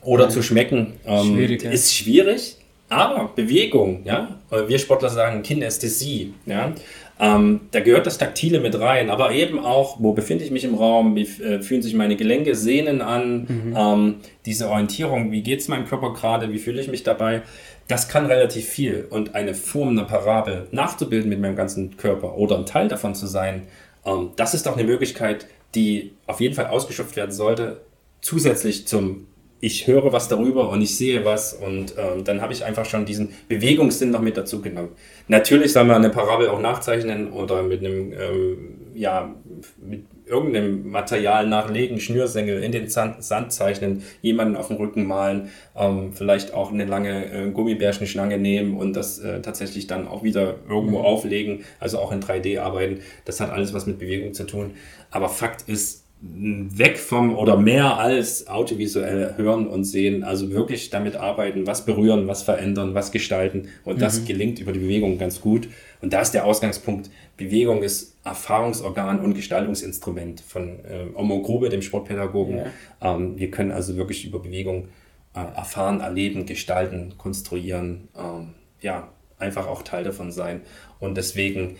oder 0.00 0.28
mhm. 0.28 0.30
zu 0.30 0.42
schmecken 0.42 0.94
ähm, 1.04 1.34
schwierig, 1.34 1.62
ja. 1.62 1.70
ist 1.70 1.94
schwierig. 1.94 2.56
Aber 2.88 3.30
Bewegung, 3.34 4.02
ja, 4.04 4.38
wir 4.50 4.78
Sportler 4.78 5.08
sagen 5.08 5.42
Kinästhesie, 5.42 6.34
ja, 6.46 6.72
Ähm, 7.20 7.60
da 7.70 7.80
gehört 7.80 8.06
das 8.06 8.18
Taktile 8.18 8.58
mit 8.58 8.78
rein, 8.78 9.08
aber 9.08 9.32
eben 9.32 9.60
auch, 9.60 9.98
wo 10.00 10.12
befinde 10.12 10.44
ich 10.44 10.50
mich 10.50 10.64
im 10.64 10.74
Raum, 10.74 11.14
wie 11.14 11.22
äh, 11.22 11.62
fühlen 11.62 11.82
sich 11.82 11.94
meine 11.94 12.16
Gelenke, 12.16 12.56
Sehnen 12.56 13.00
an, 13.00 13.46
mhm. 13.48 13.76
ähm, 13.76 14.14
diese 14.46 14.68
Orientierung, 14.68 15.30
wie 15.30 15.42
geht 15.42 15.60
es 15.60 15.68
meinem 15.68 15.86
Körper 15.86 16.12
gerade, 16.12 16.52
wie 16.52 16.58
fühle 16.58 16.80
ich 16.80 16.88
mich 16.88 17.04
dabei. 17.04 17.42
Das 17.86 18.08
kann 18.08 18.26
relativ 18.26 18.66
viel. 18.66 19.06
Und 19.08 19.34
eine 19.36 19.54
Form 19.54 19.90
einer 19.90 20.04
Parabel 20.04 20.66
nachzubilden 20.72 21.28
mit 21.28 21.40
meinem 21.40 21.54
ganzen 21.54 21.96
Körper 21.96 22.36
oder 22.36 22.58
ein 22.58 22.66
Teil 22.66 22.88
davon 22.88 23.14
zu 23.14 23.28
sein, 23.28 23.62
ähm, 24.04 24.30
das 24.36 24.54
ist 24.54 24.66
doch 24.66 24.76
eine 24.76 24.84
Möglichkeit, 24.84 25.46
die 25.76 26.12
auf 26.26 26.40
jeden 26.40 26.54
Fall 26.54 26.66
ausgeschöpft 26.66 27.16
werden 27.16 27.32
sollte, 27.32 27.80
zusätzlich 28.20 28.86
zum 28.86 29.26
ich 29.60 29.86
höre 29.86 30.12
was 30.12 30.28
darüber 30.28 30.68
und 30.68 30.82
ich 30.82 30.96
sehe 30.96 31.24
was 31.24 31.54
und 31.54 31.94
ähm, 31.96 32.24
dann 32.24 32.42
habe 32.42 32.52
ich 32.52 32.64
einfach 32.64 32.84
schon 32.84 33.06
diesen 33.06 33.30
Bewegungssinn 33.48 34.10
noch 34.10 34.20
mit 34.20 34.36
dazu 34.36 34.60
genommen. 34.60 34.90
Natürlich 35.28 35.72
soll 35.72 35.84
man 35.84 35.96
eine 35.96 36.10
Parabel 36.10 36.48
auch 36.48 36.60
nachzeichnen 36.60 37.32
oder 37.32 37.62
mit 37.62 37.80
einem, 37.80 38.12
ähm, 38.12 38.76
ja, 38.94 39.34
mit 39.78 40.04
irgendeinem 40.26 40.90
Material 40.90 41.46
nachlegen, 41.46 42.00
Schnürsenkel 42.00 42.62
in 42.62 42.72
den 42.72 42.88
Sand, 42.88 43.22
Sand 43.22 43.52
zeichnen, 43.52 44.02
jemanden 44.22 44.56
auf 44.56 44.68
dem 44.68 44.76
Rücken 44.76 45.06
malen, 45.06 45.50
ähm, 45.76 46.12
vielleicht 46.12 46.54
auch 46.54 46.72
eine 46.72 46.84
lange 46.84 47.32
äh, 47.32 47.50
Gummibärchenschlange 47.50 48.38
nehmen 48.38 48.76
und 48.76 48.94
das 48.94 49.18
äh, 49.18 49.40
tatsächlich 49.42 49.86
dann 49.86 50.08
auch 50.08 50.22
wieder 50.22 50.56
irgendwo 50.68 50.98
mhm. 50.98 51.04
auflegen, 51.04 51.64
also 51.78 51.98
auch 51.98 52.12
in 52.12 52.20
3D 52.20 52.60
arbeiten. 52.60 53.00
Das 53.24 53.40
hat 53.40 53.50
alles 53.50 53.74
was 53.74 53.86
mit 53.86 53.98
Bewegung 53.98 54.34
zu 54.34 54.44
tun. 54.44 54.72
Aber 55.10 55.28
Fakt 55.28 55.68
ist, 55.68 56.03
weg 56.26 56.98
vom 56.98 57.36
oder 57.36 57.56
mehr 57.56 57.98
als 57.98 58.46
audiovisuell 58.46 59.34
hören 59.36 59.66
und 59.66 59.84
sehen, 59.84 60.24
also 60.24 60.50
wirklich 60.50 60.88
damit 60.88 61.16
arbeiten, 61.16 61.66
was 61.66 61.84
berühren, 61.84 62.26
was 62.26 62.42
verändern, 62.42 62.94
was 62.94 63.12
gestalten 63.12 63.68
und 63.84 63.96
mhm. 63.96 64.00
das 64.00 64.24
gelingt 64.24 64.58
über 64.58 64.72
die 64.72 64.78
Bewegung 64.78 65.18
ganz 65.18 65.40
gut. 65.40 65.68
Und 66.00 66.12
da 66.12 66.20
ist 66.20 66.32
der 66.32 66.44
Ausgangspunkt, 66.46 67.10
Bewegung 67.36 67.82
ist 67.82 68.16
Erfahrungsorgan 68.24 69.20
und 69.20 69.34
Gestaltungsinstrument 69.34 70.40
von 70.40 70.80
äh, 70.84 71.06
Omo 71.14 71.42
Grube, 71.42 71.68
dem 71.68 71.82
Sportpädagogen. 71.82 72.58
Ja. 72.58 72.66
Ähm, 73.02 73.38
wir 73.38 73.50
können 73.50 73.70
also 73.70 73.96
wirklich 73.96 74.24
über 74.24 74.38
Bewegung 74.38 74.88
äh, 75.34 75.40
erfahren, 75.40 76.00
erleben, 76.00 76.46
gestalten, 76.46 77.14
konstruieren, 77.18 78.08
ähm, 78.16 78.54
ja, 78.80 79.08
einfach 79.38 79.66
auch 79.66 79.82
Teil 79.82 80.04
davon 80.04 80.30
sein. 80.30 80.62
Und 81.00 81.16
deswegen 81.16 81.76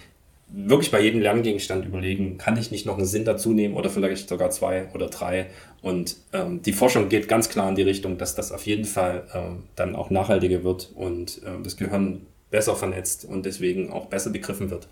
wirklich 0.48 0.90
bei 0.90 1.00
jedem 1.00 1.20
Lerngegenstand 1.20 1.84
überlegen, 1.84 2.38
kann 2.38 2.56
ich 2.56 2.70
nicht 2.70 2.86
noch 2.86 2.96
einen 2.96 3.06
Sinn 3.06 3.24
dazu 3.24 3.52
nehmen 3.52 3.74
oder 3.74 3.90
vielleicht 3.90 4.28
sogar 4.28 4.50
zwei 4.50 4.86
oder 4.94 5.08
drei. 5.08 5.46
Und 5.82 6.16
ähm, 6.32 6.62
die 6.62 6.72
Forschung 6.72 7.08
geht 7.08 7.28
ganz 7.28 7.48
klar 7.48 7.68
in 7.68 7.74
die 7.74 7.82
Richtung, 7.82 8.18
dass 8.18 8.34
das 8.34 8.52
auf 8.52 8.66
jeden 8.66 8.84
Fall 8.84 9.24
ähm, 9.34 9.64
dann 9.76 9.96
auch 9.96 10.10
nachhaltiger 10.10 10.64
wird 10.64 10.90
und 10.94 11.42
äh, 11.44 11.62
das 11.62 11.76
Gehirn 11.76 12.26
besser 12.50 12.76
vernetzt 12.76 13.24
und 13.24 13.46
deswegen 13.46 13.90
auch 13.90 14.06
besser 14.06 14.30
begriffen 14.30 14.70
wird. 14.70 14.86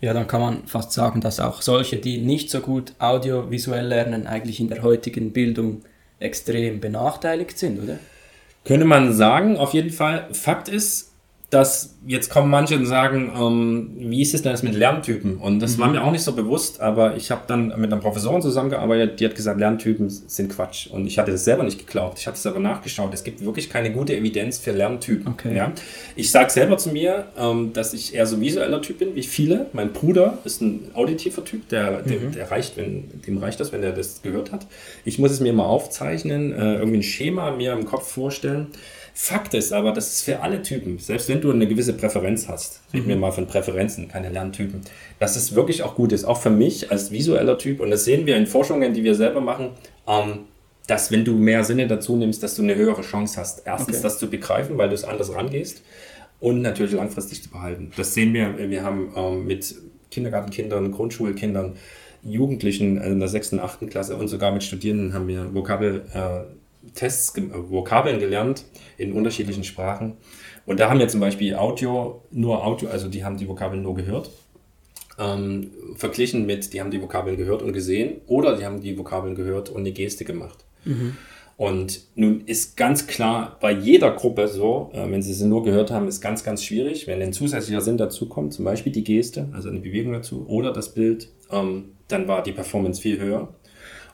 Ja, 0.00 0.14
dann 0.14 0.28
kann 0.28 0.40
man 0.40 0.66
fast 0.66 0.92
sagen, 0.92 1.20
dass 1.20 1.40
auch 1.40 1.60
solche, 1.60 1.96
die 1.96 2.18
nicht 2.18 2.50
so 2.50 2.60
gut 2.60 2.94
audiovisuell 2.98 3.86
lernen, 3.86 4.26
eigentlich 4.26 4.60
in 4.60 4.68
der 4.68 4.82
heutigen 4.82 5.32
Bildung 5.32 5.82
extrem 6.20 6.80
benachteiligt 6.80 7.58
sind, 7.58 7.82
oder? 7.82 7.98
Könnte 8.64 8.86
man 8.86 9.12
sagen, 9.12 9.56
auf 9.56 9.74
jeden 9.74 9.90
Fall. 9.90 10.28
Fakt 10.32 10.68
ist, 10.68 11.12
dass 11.50 11.94
jetzt 12.06 12.28
kommen 12.28 12.50
manche 12.50 12.76
und 12.76 12.84
sagen, 12.84 13.32
ähm, 13.34 13.90
wie 13.96 14.20
ist 14.20 14.34
es 14.34 14.42
denn 14.42 14.52
das 14.52 14.62
mit 14.62 14.74
Lerntypen? 14.74 15.38
Und 15.38 15.60
das 15.60 15.76
mhm. 15.76 15.80
war 15.80 15.88
mir 15.88 16.04
auch 16.04 16.10
nicht 16.12 16.22
so 16.22 16.32
bewusst, 16.32 16.80
aber 16.80 17.16
ich 17.16 17.30
habe 17.30 17.42
dann 17.46 17.68
mit 17.68 17.90
einer 17.90 18.02
Professorin 18.02 18.42
zusammengearbeitet, 18.42 19.18
die 19.18 19.24
hat 19.24 19.34
gesagt, 19.34 19.58
Lerntypen 19.58 20.10
sind 20.10 20.54
Quatsch. 20.54 20.88
Und 20.88 21.06
ich 21.06 21.18
hatte 21.18 21.32
das 21.32 21.44
selber 21.44 21.62
nicht 21.62 21.78
geglaubt. 21.78 22.18
Ich 22.18 22.26
habe 22.26 22.36
es 22.36 22.44
aber 22.44 22.58
nachgeschaut. 22.58 23.14
Es 23.14 23.24
gibt 23.24 23.42
wirklich 23.42 23.70
keine 23.70 23.90
gute 23.92 24.14
Evidenz 24.14 24.58
für 24.58 24.72
Lerntypen. 24.72 25.26
Okay. 25.26 25.56
Ja? 25.56 25.72
Ich 26.16 26.30
sage 26.30 26.50
selber 26.50 26.76
zu 26.76 26.90
mir, 26.90 27.28
ähm, 27.38 27.72
dass 27.72 27.94
ich 27.94 28.14
eher 28.14 28.26
so 28.26 28.38
visueller 28.40 28.82
Typ 28.82 28.98
bin 28.98 29.14
wie 29.14 29.22
viele. 29.22 29.66
Mein 29.72 29.94
Bruder 29.94 30.38
ist 30.44 30.60
ein 30.60 30.90
auditiver 30.92 31.44
Typ, 31.46 31.66
der, 31.70 32.02
der, 32.02 32.20
mhm. 32.20 32.32
der 32.32 32.50
reicht, 32.50 32.76
wenn, 32.76 33.22
dem 33.26 33.38
reicht 33.38 33.58
das, 33.58 33.72
wenn 33.72 33.82
er 33.82 33.92
das 33.92 34.20
gehört 34.20 34.52
hat. 34.52 34.66
Ich 35.06 35.18
muss 35.18 35.30
es 35.30 35.40
mir 35.40 35.54
mal 35.54 35.64
aufzeichnen, 35.64 36.52
äh, 36.52 36.74
irgendwie 36.74 36.98
ein 36.98 37.02
Schema 37.02 37.52
mir 37.52 37.72
im 37.72 37.86
Kopf 37.86 38.12
vorstellen. 38.12 38.66
Fakt 39.20 39.52
ist 39.52 39.72
aber, 39.72 39.90
das 39.90 40.12
ist 40.12 40.22
für 40.22 40.42
alle 40.42 40.62
Typen, 40.62 41.00
selbst 41.00 41.28
wenn 41.28 41.40
du 41.40 41.50
eine 41.50 41.66
gewisse 41.66 41.92
Präferenz 41.92 42.46
hast, 42.46 42.82
reden 42.94 43.06
mhm. 43.06 43.08
wir 43.08 43.16
mal 43.16 43.32
von 43.32 43.48
Präferenzen, 43.48 44.06
keine 44.06 44.30
Lerntypen, 44.30 44.82
dass 45.18 45.34
es 45.34 45.56
wirklich 45.56 45.82
auch 45.82 45.96
gut 45.96 46.12
ist, 46.12 46.24
auch 46.24 46.40
für 46.40 46.50
mich 46.50 46.92
als 46.92 47.10
visueller 47.10 47.58
Typ, 47.58 47.80
und 47.80 47.90
das 47.90 48.04
sehen 48.04 48.26
wir 48.26 48.36
in 48.36 48.46
Forschungen, 48.46 48.94
die 48.94 49.02
wir 49.02 49.16
selber 49.16 49.40
machen, 49.40 49.70
ähm, 50.06 50.44
dass 50.86 51.10
wenn 51.10 51.24
du 51.24 51.34
mehr 51.34 51.64
Sinne 51.64 51.88
dazu 51.88 52.14
nimmst, 52.14 52.44
dass 52.44 52.54
du 52.54 52.62
eine 52.62 52.76
höhere 52.76 53.02
Chance 53.02 53.40
hast, 53.40 53.66
erstens 53.66 53.96
okay. 53.96 54.02
das 54.04 54.18
zu 54.20 54.30
begreifen, 54.30 54.78
weil 54.78 54.88
du 54.88 54.94
es 54.94 55.02
anders 55.02 55.34
rangehst 55.34 55.82
und 56.38 56.62
natürlich 56.62 56.92
langfristig 56.92 57.42
zu 57.42 57.50
behalten. 57.50 57.90
Das 57.96 58.14
sehen 58.14 58.32
wir, 58.32 58.56
wir 58.70 58.84
haben 58.84 59.12
ähm, 59.16 59.46
mit 59.46 59.74
Kindergartenkindern, 60.12 60.92
Grundschulkindern, 60.92 61.74
Jugendlichen 62.22 62.98
in 62.98 63.18
der 63.18 63.28
6. 63.28 63.54
und 63.54 63.60
8. 63.60 63.90
Klasse 63.90 64.14
und 64.16 64.28
sogar 64.28 64.52
mit 64.52 64.62
Studierenden 64.62 65.12
haben 65.12 65.26
wir 65.26 65.52
Vokabel 65.52 66.04
äh, 66.14 66.67
Tests, 66.92 67.36
äh, 67.36 67.42
Vokabeln 67.52 68.18
gelernt 68.18 68.64
in 68.96 69.12
unterschiedlichen 69.12 69.64
Sprachen. 69.64 70.16
Und 70.66 70.80
da 70.80 70.90
haben 70.90 70.98
wir 70.98 71.08
zum 71.08 71.20
Beispiel 71.20 71.54
Audio, 71.54 72.22
nur 72.30 72.64
Audio, 72.64 72.88
also 72.88 73.08
die 73.08 73.24
haben 73.24 73.36
die 73.36 73.48
Vokabeln 73.48 73.82
nur 73.82 73.94
gehört. 73.94 74.30
Ähm, 75.18 75.70
verglichen 75.96 76.46
mit, 76.46 76.72
die 76.72 76.80
haben 76.80 76.90
die 76.90 77.02
Vokabeln 77.02 77.36
gehört 77.36 77.62
und 77.62 77.72
gesehen 77.72 78.20
oder 78.26 78.56
die 78.56 78.64
haben 78.64 78.80
die 78.80 78.96
Vokabeln 78.96 79.34
gehört 79.34 79.68
und 79.68 79.80
eine 79.80 79.92
Geste 79.92 80.24
gemacht. 80.24 80.64
Mhm. 80.84 81.16
Und 81.58 82.02
nun 82.14 82.42
ist 82.46 82.76
ganz 82.76 83.08
klar 83.08 83.56
bei 83.60 83.72
jeder 83.72 84.12
Gruppe 84.12 84.46
so, 84.46 84.90
äh, 84.92 85.10
wenn 85.10 85.22
sie 85.22 85.34
sie 85.34 85.46
nur 85.46 85.64
gehört 85.64 85.90
haben, 85.90 86.06
ist 86.06 86.20
ganz, 86.20 86.44
ganz 86.44 86.62
schwierig. 86.62 87.08
Wenn 87.08 87.20
ein 87.20 87.32
zusätzlicher 87.32 87.80
Sinn 87.80 87.98
dazu 87.98 88.28
kommt, 88.28 88.54
zum 88.54 88.64
Beispiel 88.64 88.92
die 88.92 89.02
Geste, 89.02 89.48
also 89.52 89.68
eine 89.68 89.80
Bewegung 89.80 90.12
dazu 90.12 90.46
oder 90.46 90.72
das 90.72 90.94
Bild, 90.94 91.28
ähm, 91.50 91.96
dann 92.06 92.28
war 92.28 92.44
die 92.44 92.52
Performance 92.52 93.02
viel 93.02 93.18
höher. 93.18 93.48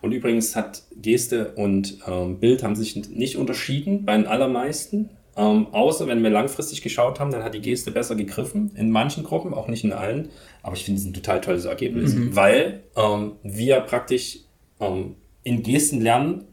Und 0.04 0.12
übrigens 0.12 0.54
hat 0.54 0.82
Geste 0.94 1.52
und 1.56 1.96
ähm, 2.06 2.38
Bild 2.38 2.62
haben 2.62 2.76
sich 2.76 2.94
nicht 3.08 3.38
unterschieden 3.38 4.04
bei 4.04 4.14
den 4.14 4.26
allermeisten. 4.26 5.08
Ähm, 5.34 5.68
außer 5.72 6.06
wenn 6.06 6.22
wir 6.22 6.28
langfristig 6.28 6.82
geschaut 6.82 7.20
haben, 7.20 7.30
dann 7.30 7.42
hat 7.42 7.54
die 7.54 7.62
Geste 7.62 7.90
besser 7.90 8.14
gegriffen. 8.14 8.70
In 8.76 8.90
manchen 8.90 9.24
Gruppen, 9.24 9.54
auch 9.54 9.66
nicht 9.66 9.82
in 9.82 9.94
allen. 9.94 10.28
Aber 10.62 10.76
ich 10.76 10.84
finde 10.84 11.00
es 11.00 11.06
ein 11.06 11.14
total 11.14 11.40
tolles 11.40 11.64
Ergebnis, 11.64 12.12
mhm. 12.12 12.36
weil 12.36 12.82
ähm, 12.96 13.32
wir 13.44 13.80
praktisch 13.80 14.40
ähm, 14.78 15.14
in 15.42 15.62
Gesten 15.62 16.02
lernen. 16.02 16.44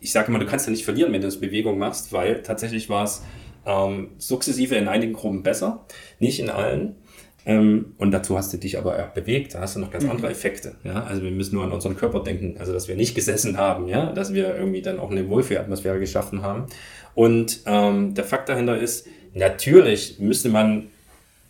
Ich 0.00 0.10
sage 0.10 0.26
immer, 0.26 0.40
du 0.40 0.46
kannst 0.46 0.66
ja 0.66 0.72
nicht 0.72 0.84
verlieren, 0.84 1.12
wenn 1.12 1.20
du 1.20 1.28
das 1.28 1.38
Bewegung 1.38 1.78
machst, 1.78 2.12
weil 2.12 2.42
tatsächlich 2.42 2.90
war 2.90 3.04
es 3.04 3.22
ähm, 3.66 4.08
sukzessive 4.18 4.74
in 4.74 4.88
einigen 4.88 5.12
Gruppen 5.12 5.44
besser, 5.44 5.86
nicht 6.18 6.40
in 6.40 6.50
allen. 6.50 6.96
Ähm, 7.46 7.94
und 7.96 8.10
dazu 8.10 8.36
hast 8.36 8.52
du 8.52 8.56
dich 8.56 8.76
aber 8.76 9.12
bewegt, 9.14 9.54
da 9.54 9.60
hast 9.60 9.76
du 9.76 9.80
noch 9.80 9.92
ganz 9.92 10.04
mhm. 10.04 10.10
andere 10.10 10.30
Effekte. 10.30 10.74
Ja? 10.82 11.04
Also 11.04 11.22
wir 11.22 11.30
müssen 11.30 11.54
nur 11.54 11.64
an 11.64 11.70
unseren 11.70 11.96
Körper 11.96 12.20
denken, 12.20 12.56
also 12.58 12.72
dass 12.72 12.88
wir 12.88 12.96
nicht 12.96 13.14
gesessen 13.14 13.56
haben, 13.56 13.86
ja, 13.86 14.12
dass 14.12 14.34
wir 14.34 14.56
irgendwie 14.56 14.82
dann 14.82 14.98
auch 14.98 15.12
eine 15.12 15.28
Wohlfühlatmosphäre 15.28 16.00
geschaffen 16.00 16.42
haben. 16.42 16.66
Und 17.14 17.60
ähm, 17.66 18.14
der 18.14 18.24
Fakt 18.24 18.48
dahinter 18.48 18.76
ist, 18.76 19.06
natürlich 19.32 20.18
müsste 20.18 20.48
man 20.48 20.88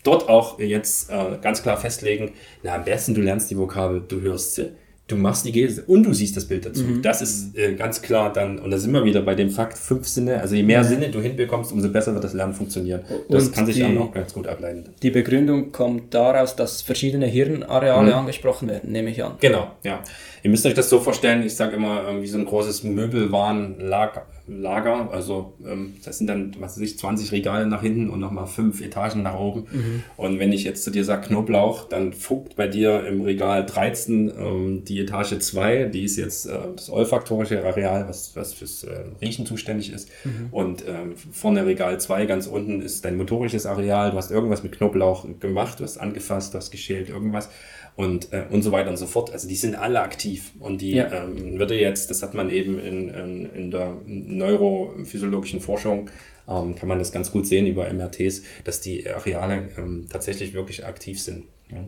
dort 0.05 0.29
auch 0.29 0.61
jetzt 0.61 1.11
äh, 1.11 1.39
ganz 1.41 1.63
klar 1.63 1.79
festlegen, 1.79 2.33
na 2.63 2.75
am 2.75 2.85
besten 2.85 3.15
du 3.15 3.23
lernst 3.23 3.51
die 3.51 3.57
Vokabel, 3.57 4.03
du 4.07 4.21
hörst 4.21 4.55
sie 4.55 4.73
du 5.09 5.17
machst 5.17 5.45
die 5.45 5.53
Geste 5.53 5.83
und 5.87 6.03
du 6.03 6.13
siehst 6.13 6.37
das 6.37 6.47
Bild 6.47 6.67
dazu. 6.67 6.83
Mhm. 6.83 7.03
Das 7.03 7.23
ist 7.23 7.57
äh, 7.57 7.75
ganz 7.75 8.03
klar 8.03 8.33
dann, 8.33 8.59
und 8.59 8.71
da 8.71 8.79
sind 8.79 8.93
wir 8.93 9.05
wieder 9.05 9.23
bei 9.23 9.35
dem 9.35 9.51
Fakt, 9.51 9.79
fünf 9.79 10.07
Sinne, 10.09 10.41
also 10.41 10.55
je 10.57 10.63
mehr 10.63 10.83
mhm. 10.83 10.89
Sinne 10.89 11.11
du 11.11 11.21
hinbekommst, 11.21 11.73
umso 11.73 11.89
besser 11.91 12.13
wird 12.15 12.25
das 12.25 12.33
Lernen 12.33 12.55
funktionieren. 12.55 13.03
Das 13.29 13.47
und 13.47 13.55
kann 13.55 13.67
sich 13.67 13.77
die, 13.77 13.83
dann 13.83 13.99
auch 13.99 14.13
ganz 14.13 14.33
gut 14.35 14.47
ableiten. 14.47 14.85
Die 15.03 15.11
Begründung 15.11 15.71
kommt 15.71 16.13
daraus, 16.13 16.57
dass 16.57 16.83
verschiedene 16.83 17.27
Hirnareale 17.27 18.11
mhm. 18.11 18.19
angesprochen 18.19 18.69
werden, 18.69 18.91
nehme 18.91 19.11
ich 19.11 19.23
an. 19.23 19.35
Genau, 19.41 19.71
ja. 19.85 20.03
Ihr 20.43 20.51
müsst 20.51 20.67
euch 20.67 20.75
das 20.75 20.91
so 20.91 21.01
vorstellen, 21.01 21.45
ich 21.45 21.55
sage 21.55 21.77
immer, 21.77 22.21
wie 22.21 22.27
so 22.27 22.39
ein 22.39 22.45
großes 22.45 22.83
Möbelwarenlager, 22.85 24.27
Lager. 24.49 25.11
Also 25.13 25.55
ähm, 25.67 25.95
das 26.05 26.19
sind 26.19 26.29
dann, 26.29 26.55
was 26.61 26.77
weiß 26.77 26.83
ich, 26.83 26.99
20 26.99 27.33
Regale 27.33 27.67
nach 27.67 27.83
hinten 27.83 28.11
und 28.11 28.21
nochmal 28.21 28.47
fünf 28.47 28.81
Etagen 28.81 29.23
nach 29.23 29.39
oben. 29.39 29.67
Mhm. 29.71 30.03
Und 30.17 30.39
wenn 30.39 30.53
ich 30.53 30.65
jetzt 30.65 30.85
zu 30.85 30.91
dir 30.91 31.05
sage 31.05 31.29
Knoblauch, 31.29 31.89
dann 31.89 32.13
funkt 32.13 32.57
bei 32.57 32.69
dir 32.69 33.07
im 33.07 33.23
Regal 33.23 33.67
13 33.67 34.33
ähm, 34.39 34.85
die 34.85 35.01
Etage 35.01 35.39
2, 35.39 35.87
die 35.87 36.05
ist 36.05 36.17
jetzt 36.17 36.47
äh, 36.47 36.59
das 36.75 36.91
olfaktorische 36.91 37.65
Areal, 37.65 38.09
was, 38.09 38.37
was 38.37 38.55
fürs 38.55 38.85
äh, 38.85 39.05
Riechen 39.21 39.47
zuständig 39.47 39.93
ist. 39.93 40.09
Mhm. 40.25 40.49
Und 40.51 40.85
ähm, 40.87 41.15
vorne 41.33 41.67
Regal 41.67 41.99
2, 41.99 42.27
ganz 42.27 42.47
unten, 42.47 42.81
ist 42.83 43.05
dein 43.05 43.17
motorisches 43.17 43.67
Areal. 43.67 44.13
Du 44.13 44.17
hast 44.17 44.31
irgendwas 44.31 44.63
mit 44.63 44.73
Knoblauch 44.73 45.27
gemacht, 45.41 45.81
du 45.81 45.85
hast 45.85 45.99
angefasst, 45.99 46.55
du 46.55 46.59
hast 46.59 46.71
geschält, 46.71 47.09
irgendwas 47.09 47.49
und, 47.97 48.33
äh, 48.33 48.45
und 48.51 48.63
so 48.63 48.73
weiter 48.73 48.91
und 48.91 48.99
so 48.99 49.07
fort. 49.07 49.33
Also 49.33 49.49
die 49.49 49.57
sind 49.57 49.75
alle 49.75 50.01
aktiv 50.01 50.53
und 50.61 50.81
die 50.81 50.93
ja. 50.93 51.11
ähm, 51.11 51.59
würde 51.59 51.79
jetzt, 51.79 52.11
das 52.11 52.23
hat 52.23 52.35
man 52.35 52.51
eben 52.51 52.79
in, 52.79 53.09
in, 53.09 53.51
in 53.55 53.71
der 53.71 53.97
neurophysiologischen 54.07 55.61
Forschung, 55.61 56.11
ähm, 56.49 56.77
kann 56.77 56.89
man 56.89 56.99
das 56.99 57.11
ganz 57.11 57.33
gut 57.33 57.47
sehen 57.47 57.67
über 57.67 57.93
MRTs, 57.93 58.43
dass 58.65 58.81
die 58.81 59.09
Areale 59.09 59.71
ähm, 59.79 60.07
tatsächlich 60.11 60.53
wirklich 60.55 60.85
aktiv 60.85 61.21
sind. 61.21 61.47
Ja. 61.71 61.85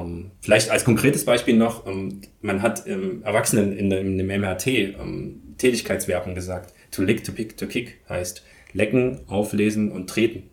Ähm, 0.00 0.32
vielleicht 0.40 0.70
als 0.70 0.84
konkretes 0.84 1.24
Beispiel 1.24 1.56
noch, 1.56 1.86
ähm, 1.86 2.22
man 2.40 2.62
hat 2.62 2.86
ähm, 2.86 3.22
Erwachsenen 3.22 3.76
in, 3.76 3.90
in 3.92 4.18
dem 4.18 4.26
MRT 4.26 4.66
ähm, 4.66 5.42
Tätigkeitswerbung 5.58 6.34
gesagt. 6.34 6.74
To 6.92 7.02
lick, 7.02 7.24
to 7.24 7.32
pick, 7.32 7.56
to 7.56 7.66
kick 7.66 8.00
heißt 8.08 8.42
lecken, 8.72 9.20
auflesen 9.28 9.92
und 9.92 10.08
treten. 10.08 10.50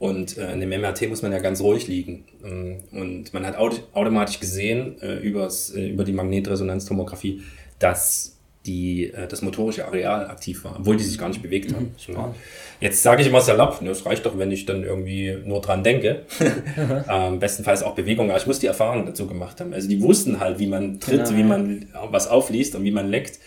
Und 0.00 0.38
äh, 0.38 0.50
in 0.54 0.60
dem 0.60 0.70
MRT 0.70 1.10
muss 1.10 1.20
man 1.20 1.30
ja 1.30 1.40
ganz 1.40 1.60
ruhig 1.60 1.86
liegen. 1.86 2.24
Ähm, 2.42 2.78
und 2.90 3.34
man 3.34 3.44
hat 3.44 3.58
automatisch 3.58 4.40
gesehen 4.40 4.96
äh, 5.02 5.18
übers, 5.18 5.74
äh, 5.74 5.88
über 5.88 6.04
die 6.04 6.12
Magnetresonanztomographie, 6.12 7.42
dass 7.78 8.38
die, 8.64 9.12
äh, 9.12 9.28
das 9.28 9.42
motorische 9.42 9.86
Areal 9.86 10.26
aktiv 10.28 10.64
war, 10.64 10.76
obwohl 10.78 10.96
die 10.96 11.04
sich 11.04 11.18
gar 11.18 11.28
nicht 11.28 11.42
bewegt 11.42 11.74
haben. 11.74 11.94
Mhm. 12.08 12.34
Jetzt 12.80 13.02
sage 13.02 13.20
ich 13.20 13.28
immer 13.28 13.42
salopp, 13.42 13.82
es 13.82 14.06
reicht 14.06 14.24
doch, 14.24 14.38
wenn 14.38 14.50
ich 14.50 14.64
dann 14.64 14.84
irgendwie 14.84 15.36
nur 15.44 15.60
dran 15.60 15.84
denke. 15.84 16.22
ähm, 17.10 17.38
bestenfalls 17.38 17.82
auch 17.82 17.94
Bewegung, 17.94 18.30
aber 18.30 18.38
ich 18.38 18.46
muss 18.46 18.58
die 18.58 18.68
Erfahrung 18.68 19.04
dazu 19.04 19.26
gemacht 19.26 19.60
haben. 19.60 19.74
Also 19.74 19.86
die 19.86 20.00
wussten 20.00 20.40
halt, 20.40 20.58
wie 20.58 20.66
man 20.66 20.98
tritt, 20.98 21.26
genau. 21.26 21.36
wie 21.36 21.42
man 21.42 21.88
was 22.10 22.26
aufliest 22.26 22.74
und 22.74 22.84
wie 22.84 22.90
man 22.90 23.10
leckt. 23.10 23.38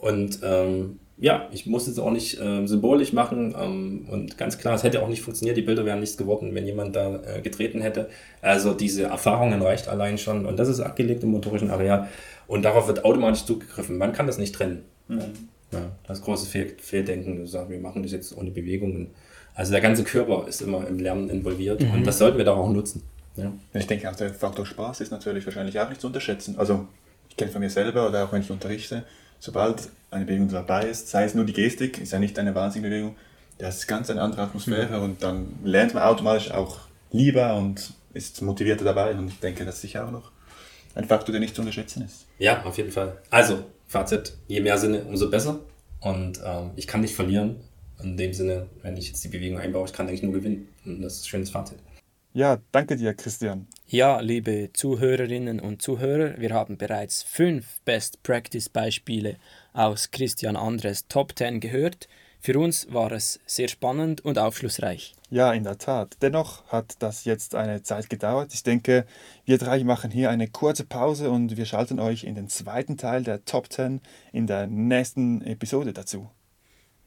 Und 0.00 0.40
ähm, 0.42 0.98
ja, 1.22 1.48
ich 1.52 1.66
muss 1.66 1.86
es 1.86 2.00
auch 2.00 2.10
nicht 2.10 2.40
äh, 2.40 2.66
symbolisch 2.66 3.12
machen 3.12 3.54
ähm, 3.56 4.08
und 4.10 4.36
ganz 4.36 4.58
klar, 4.58 4.74
es 4.74 4.82
hätte 4.82 5.00
auch 5.00 5.08
nicht 5.08 5.22
funktioniert, 5.22 5.56
die 5.56 5.62
Bilder 5.62 5.84
wären 5.84 6.00
nichts 6.00 6.16
geworden, 6.16 6.52
wenn 6.52 6.66
jemand 6.66 6.96
da 6.96 7.22
äh, 7.22 7.40
getreten 7.40 7.80
hätte. 7.80 8.10
Also 8.40 8.74
diese 8.74 9.04
Erfahrungen 9.04 9.62
reicht 9.62 9.86
allein 9.86 10.18
schon 10.18 10.46
und 10.46 10.58
das 10.58 10.66
ist 10.68 10.80
abgelegt 10.80 11.22
im 11.22 11.30
motorischen 11.30 11.70
Areal 11.70 12.08
und 12.48 12.64
darauf 12.64 12.88
wird 12.88 13.04
automatisch 13.04 13.44
zugegriffen. 13.44 13.98
Man 13.98 14.12
kann 14.12 14.26
das 14.26 14.38
nicht 14.38 14.52
trennen. 14.52 14.82
Mhm. 15.06 15.20
Ja, 15.70 15.92
das 16.08 16.22
große 16.22 16.46
Fehl 16.46 16.74
Fehldenken, 16.80 17.36
du 17.36 17.46
sagst, 17.46 17.70
wir 17.70 17.78
machen 17.78 18.02
das 18.02 18.10
jetzt 18.10 18.36
ohne 18.36 18.50
Bewegungen. 18.50 19.10
Also 19.54 19.70
der 19.70 19.80
ganze 19.80 20.02
Körper 20.02 20.48
ist 20.48 20.60
immer 20.60 20.88
im 20.88 20.98
Lernen 20.98 21.30
involviert 21.30 21.82
mhm. 21.82 21.92
und 21.92 22.04
das 22.04 22.18
sollten 22.18 22.36
wir 22.36 22.44
doch 22.44 22.56
auch 22.56 22.68
nutzen. 22.68 23.04
Ja. 23.36 23.52
Ich 23.74 23.86
denke 23.86 24.10
auch, 24.10 24.16
der 24.16 24.34
Faktor 24.34 24.66
Spaß 24.66 25.00
ist 25.00 25.12
natürlich 25.12 25.46
wahrscheinlich 25.46 25.78
auch 25.78 25.88
nicht 25.88 26.00
zu 26.00 26.08
unterschätzen. 26.08 26.56
Also 26.58 26.88
ich 27.28 27.36
kenne 27.36 27.52
von 27.52 27.60
mir 27.60 27.70
selber 27.70 28.08
oder 28.08 28.24
auch 28.24 28.32
wenn 28.32 28.42
ich 28.42 28.50
unterrichte, 28.50 29.04
sobald 29.42 29.88
eine 30.12 30.24
Bewegung 30.24 30.48
dabei 30.48 30.86
ist, 30.86 31.08
sei 31.08 31.24
es 31.24 31.34
nur 31.34 31.44
die 31.44 31.52
Gestik, 31.52 32.00
ist 32.00 32.12
ja 32.12 32.20
nicht 32.20 32.38
eine 32.38 32.54
Wahnsinnbewegung, 32.54 33.16
das 33.58 33.78
ist 33.78 33.86
ganz 33.88 34.08
eine 34.08 34.22
andere 34.22 34.42
Atmosphäre 34.42 34.98
mhm. 34.98 35.02
und 35.02 35.22
dann 35.22 35.56
lernt 35.64 35.94
man 35.94 36.04
automatisch 36.04 36.52
auch 36.52 36.78
lieber 37.10 37.56
und 37.56 37.92
ist 38.14 38.40
motivierter 38.40 38.84
dabei 38.84 39.14
und 39.14 39.28
ich 39.28 39.40
denke, 39.40 39.64
das 39.64 39.76
ist 39.76 39.82
sicher 39.82 40.06
auch 40.06 40.12
noch 40.12 40.30
ein 40.94 41.06
Faktor, 41.06 41.32
der 41.32 41.40
nicht 41.40 41.56
zu 41.56 41.62
unterschätzen 41.62 42.04
ist. 42.04 42.26
Ja, 42.38 42.62
auf 42.64 42.76
jeden 42.76 42.92
Fall. 42.92 43.20
Also, 43.30 43.64
Fazit, 43.88 44.36
je 44.46 44.60
mehr 44.60 44.78
Sinne, 44.78 45.02
umso 45.04 45.28
besser 45.28 45.58
und 46.00 46.40
ähm, 46.44 46.70
ich 46.76 46.86
kann 46.86 47.00
nicht 47.00 47.16
verlieren. 47.16 47.56
In 48.00 48.16
dem 48.16 48.32
Sinne, 48.32 48.66
wenn 48.82 48.96
ich 48.96 49.08
jetzt 49.08 49.24
die 49.24 49.28
Bewegung 49.28 49.58
einbaue, 49.58 49.86
ich 49.86 49.92
kann 49.92 50.06
eigentlich 50.08 50.22
nur 50.22 50.32
gewinnen. 50.32 50.68
Und 50.84 51.02
das 51.02 51.14
ist 51.14 51.24
ein 51.24 51.28
schönes 51.28 51.50
Fazit. 51.50 51.78
Ja, 52.32 52.58
danke 52.72 52.96
dir, 52.96 53.14
Christian. 53.14 53.66
Ja, 53.92 54.20
liebe 54.20 54.70
Zuhörerinnen 54.72 55.60
und 55.60 55.82
Zuhörer, 55.82 56.40
wir 56.40 56.54
haben 56.54 56.78
bereits 56.78 57.22
fünf 57.22 57.82
Best 57.84 58.22
Practice 58.22 58.70
Beispiele 58.70 59.36
aus 59.74 60.10
Christian 60.10 60.56
Andres 60.56 61.08
Top 61.08 61.34
10 61.36 61.60
gehört. 61.60 62.08
Für 62.40 62.58
uns 62.58 62.90
war 62.90 63.12
es 63.12 63.38
sehr 63.44 63.68
spannend 63.68 64.22
und 64.22 64.38
aufschlussreich. 64.38 65.12
Ja, 65.28 65.52
in 65.52 65.64
der 65.64 65.76
Tat. 65.76 66.16
Dennoch 66.22 66.64
hat 66.68 66.94
das 67.00 67.26
jetzt 67.26 67.54
eine 67.54 67.82
Zeit 67.82 68.08
gedauert. 68.08 68.54
Ich 68.54 68.62
denke, 68.62 69.04
wir 69.44 69.58
drei 69.58 69.84
machen 69.84 70.10
hier 70.10 70.30
eine 70.30 70.48
kurze 70.48 70.86
Pause 70.86 71.30
und 71.30 71.58
wir 71.58 71.66
schalten 71.66 72.00
euch 72.00 72.24
in 72.24 72.34
den 72.34 72.48
zweiten 72.48 72.96
Teil 72.96 73.24
der 73.24 73.44
Top 73.44 73.70
10 73.70 74.00
in 74.32 74.46
der 74.46 74.68
nächsten 74.68 75.42
Episode 75.42 75.92
dazu. 75.92 76.30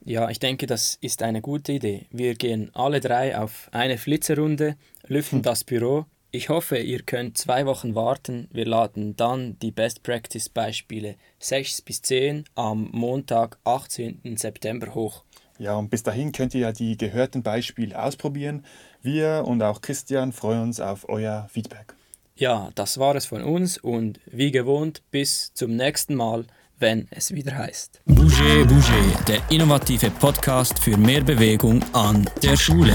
Ja, 0.04 0.30
ich 0.30 0.38
denke, 0.38 0.68
das 0.68 0.98
ist 1.00 1.24
eine 1.24 1.40
gute 1.40 1.72
Idee. 1.72 2.06
Wir 2.12 2.36
gehen 2.36 2.70
alle 2.74 3.00
drei 3.00 3.36
auf 3.36 3.70
eine 3.72 3.98
Flitzerrunde, 3.98 4.76
lüften 5.08 5.42
das 5.42 5.64
Büro. 5.64 6.06
Ich 6.36 6.50
hoffe, 6.50 6.76
ihr 6.76 7.00
könnt 7.00 7.38
zwei 7.38 7.64
Wochen 7.64 7.94
warten. 7.94 8.46
Wir 8.52 8.66
laden 8.66 9.16
dann 9.16 9.58
die 9.60 9.70
Best 9.70 10.02
Practice 10.02 10.50
Beispiele 10.50 11.14
6 11.38 11.80
bis 11.80 12.02
10 12.02 12.44
am 12.54 12.90
Montag, 12.92 13.56
18. 13.64 14.36
September 14.36 14.94
hoch. 14.94 15.24
Ja, 15.58 15.76
und 15.76 15.88
bis 15.88 16.02
dahin 16.02 16.32
könnt 16.32 16.54
ihr 16.54 16.60
ja 16.60 16.72
die 16.72 16.98
gehörten 16.98 17.42
Beispiele 17.42 17.98
ausprobieren. 17.98 18.66
Wir 19.00 19.44
und 19.46 19.62
auch 19.62 19.80
Christian 19.80 20.32
freuen 20.32 20.64
uns 20.64 20.78
auf 20.78 21.08
euer 21.08 21.48
Feedback. 21.50 21.94
Ja, 22.34 22.68
das 22.74 22.98
war 22.98 23.14
es 23.14 23.24
von 23.24 23.42
uns 23.42 23.78
und 23.78 24.20
wie 24.26 24.50
gewohnt 24.50 25.00
bis 25.10 25.54
zum 25.54 25.74
nächsten 25.74 26.16
Mal 26.16 26.44
wenn 26.78 27.08
es 27.10 27.32
wieder 27.32 27.56
heißt. 27.56 28.02
Bouger 28.04 28.66
Bouger, 28.66 29.24
der 29.26 29.40
innovative 29.48 30.10
Podcast 30.10 30.78
für 30.78 30.98
mehr 30.98 31.22
Bewegung 31.22 31.82
an 31.94 32.28
der 32.42 32.54
Schule. 32.58 32.92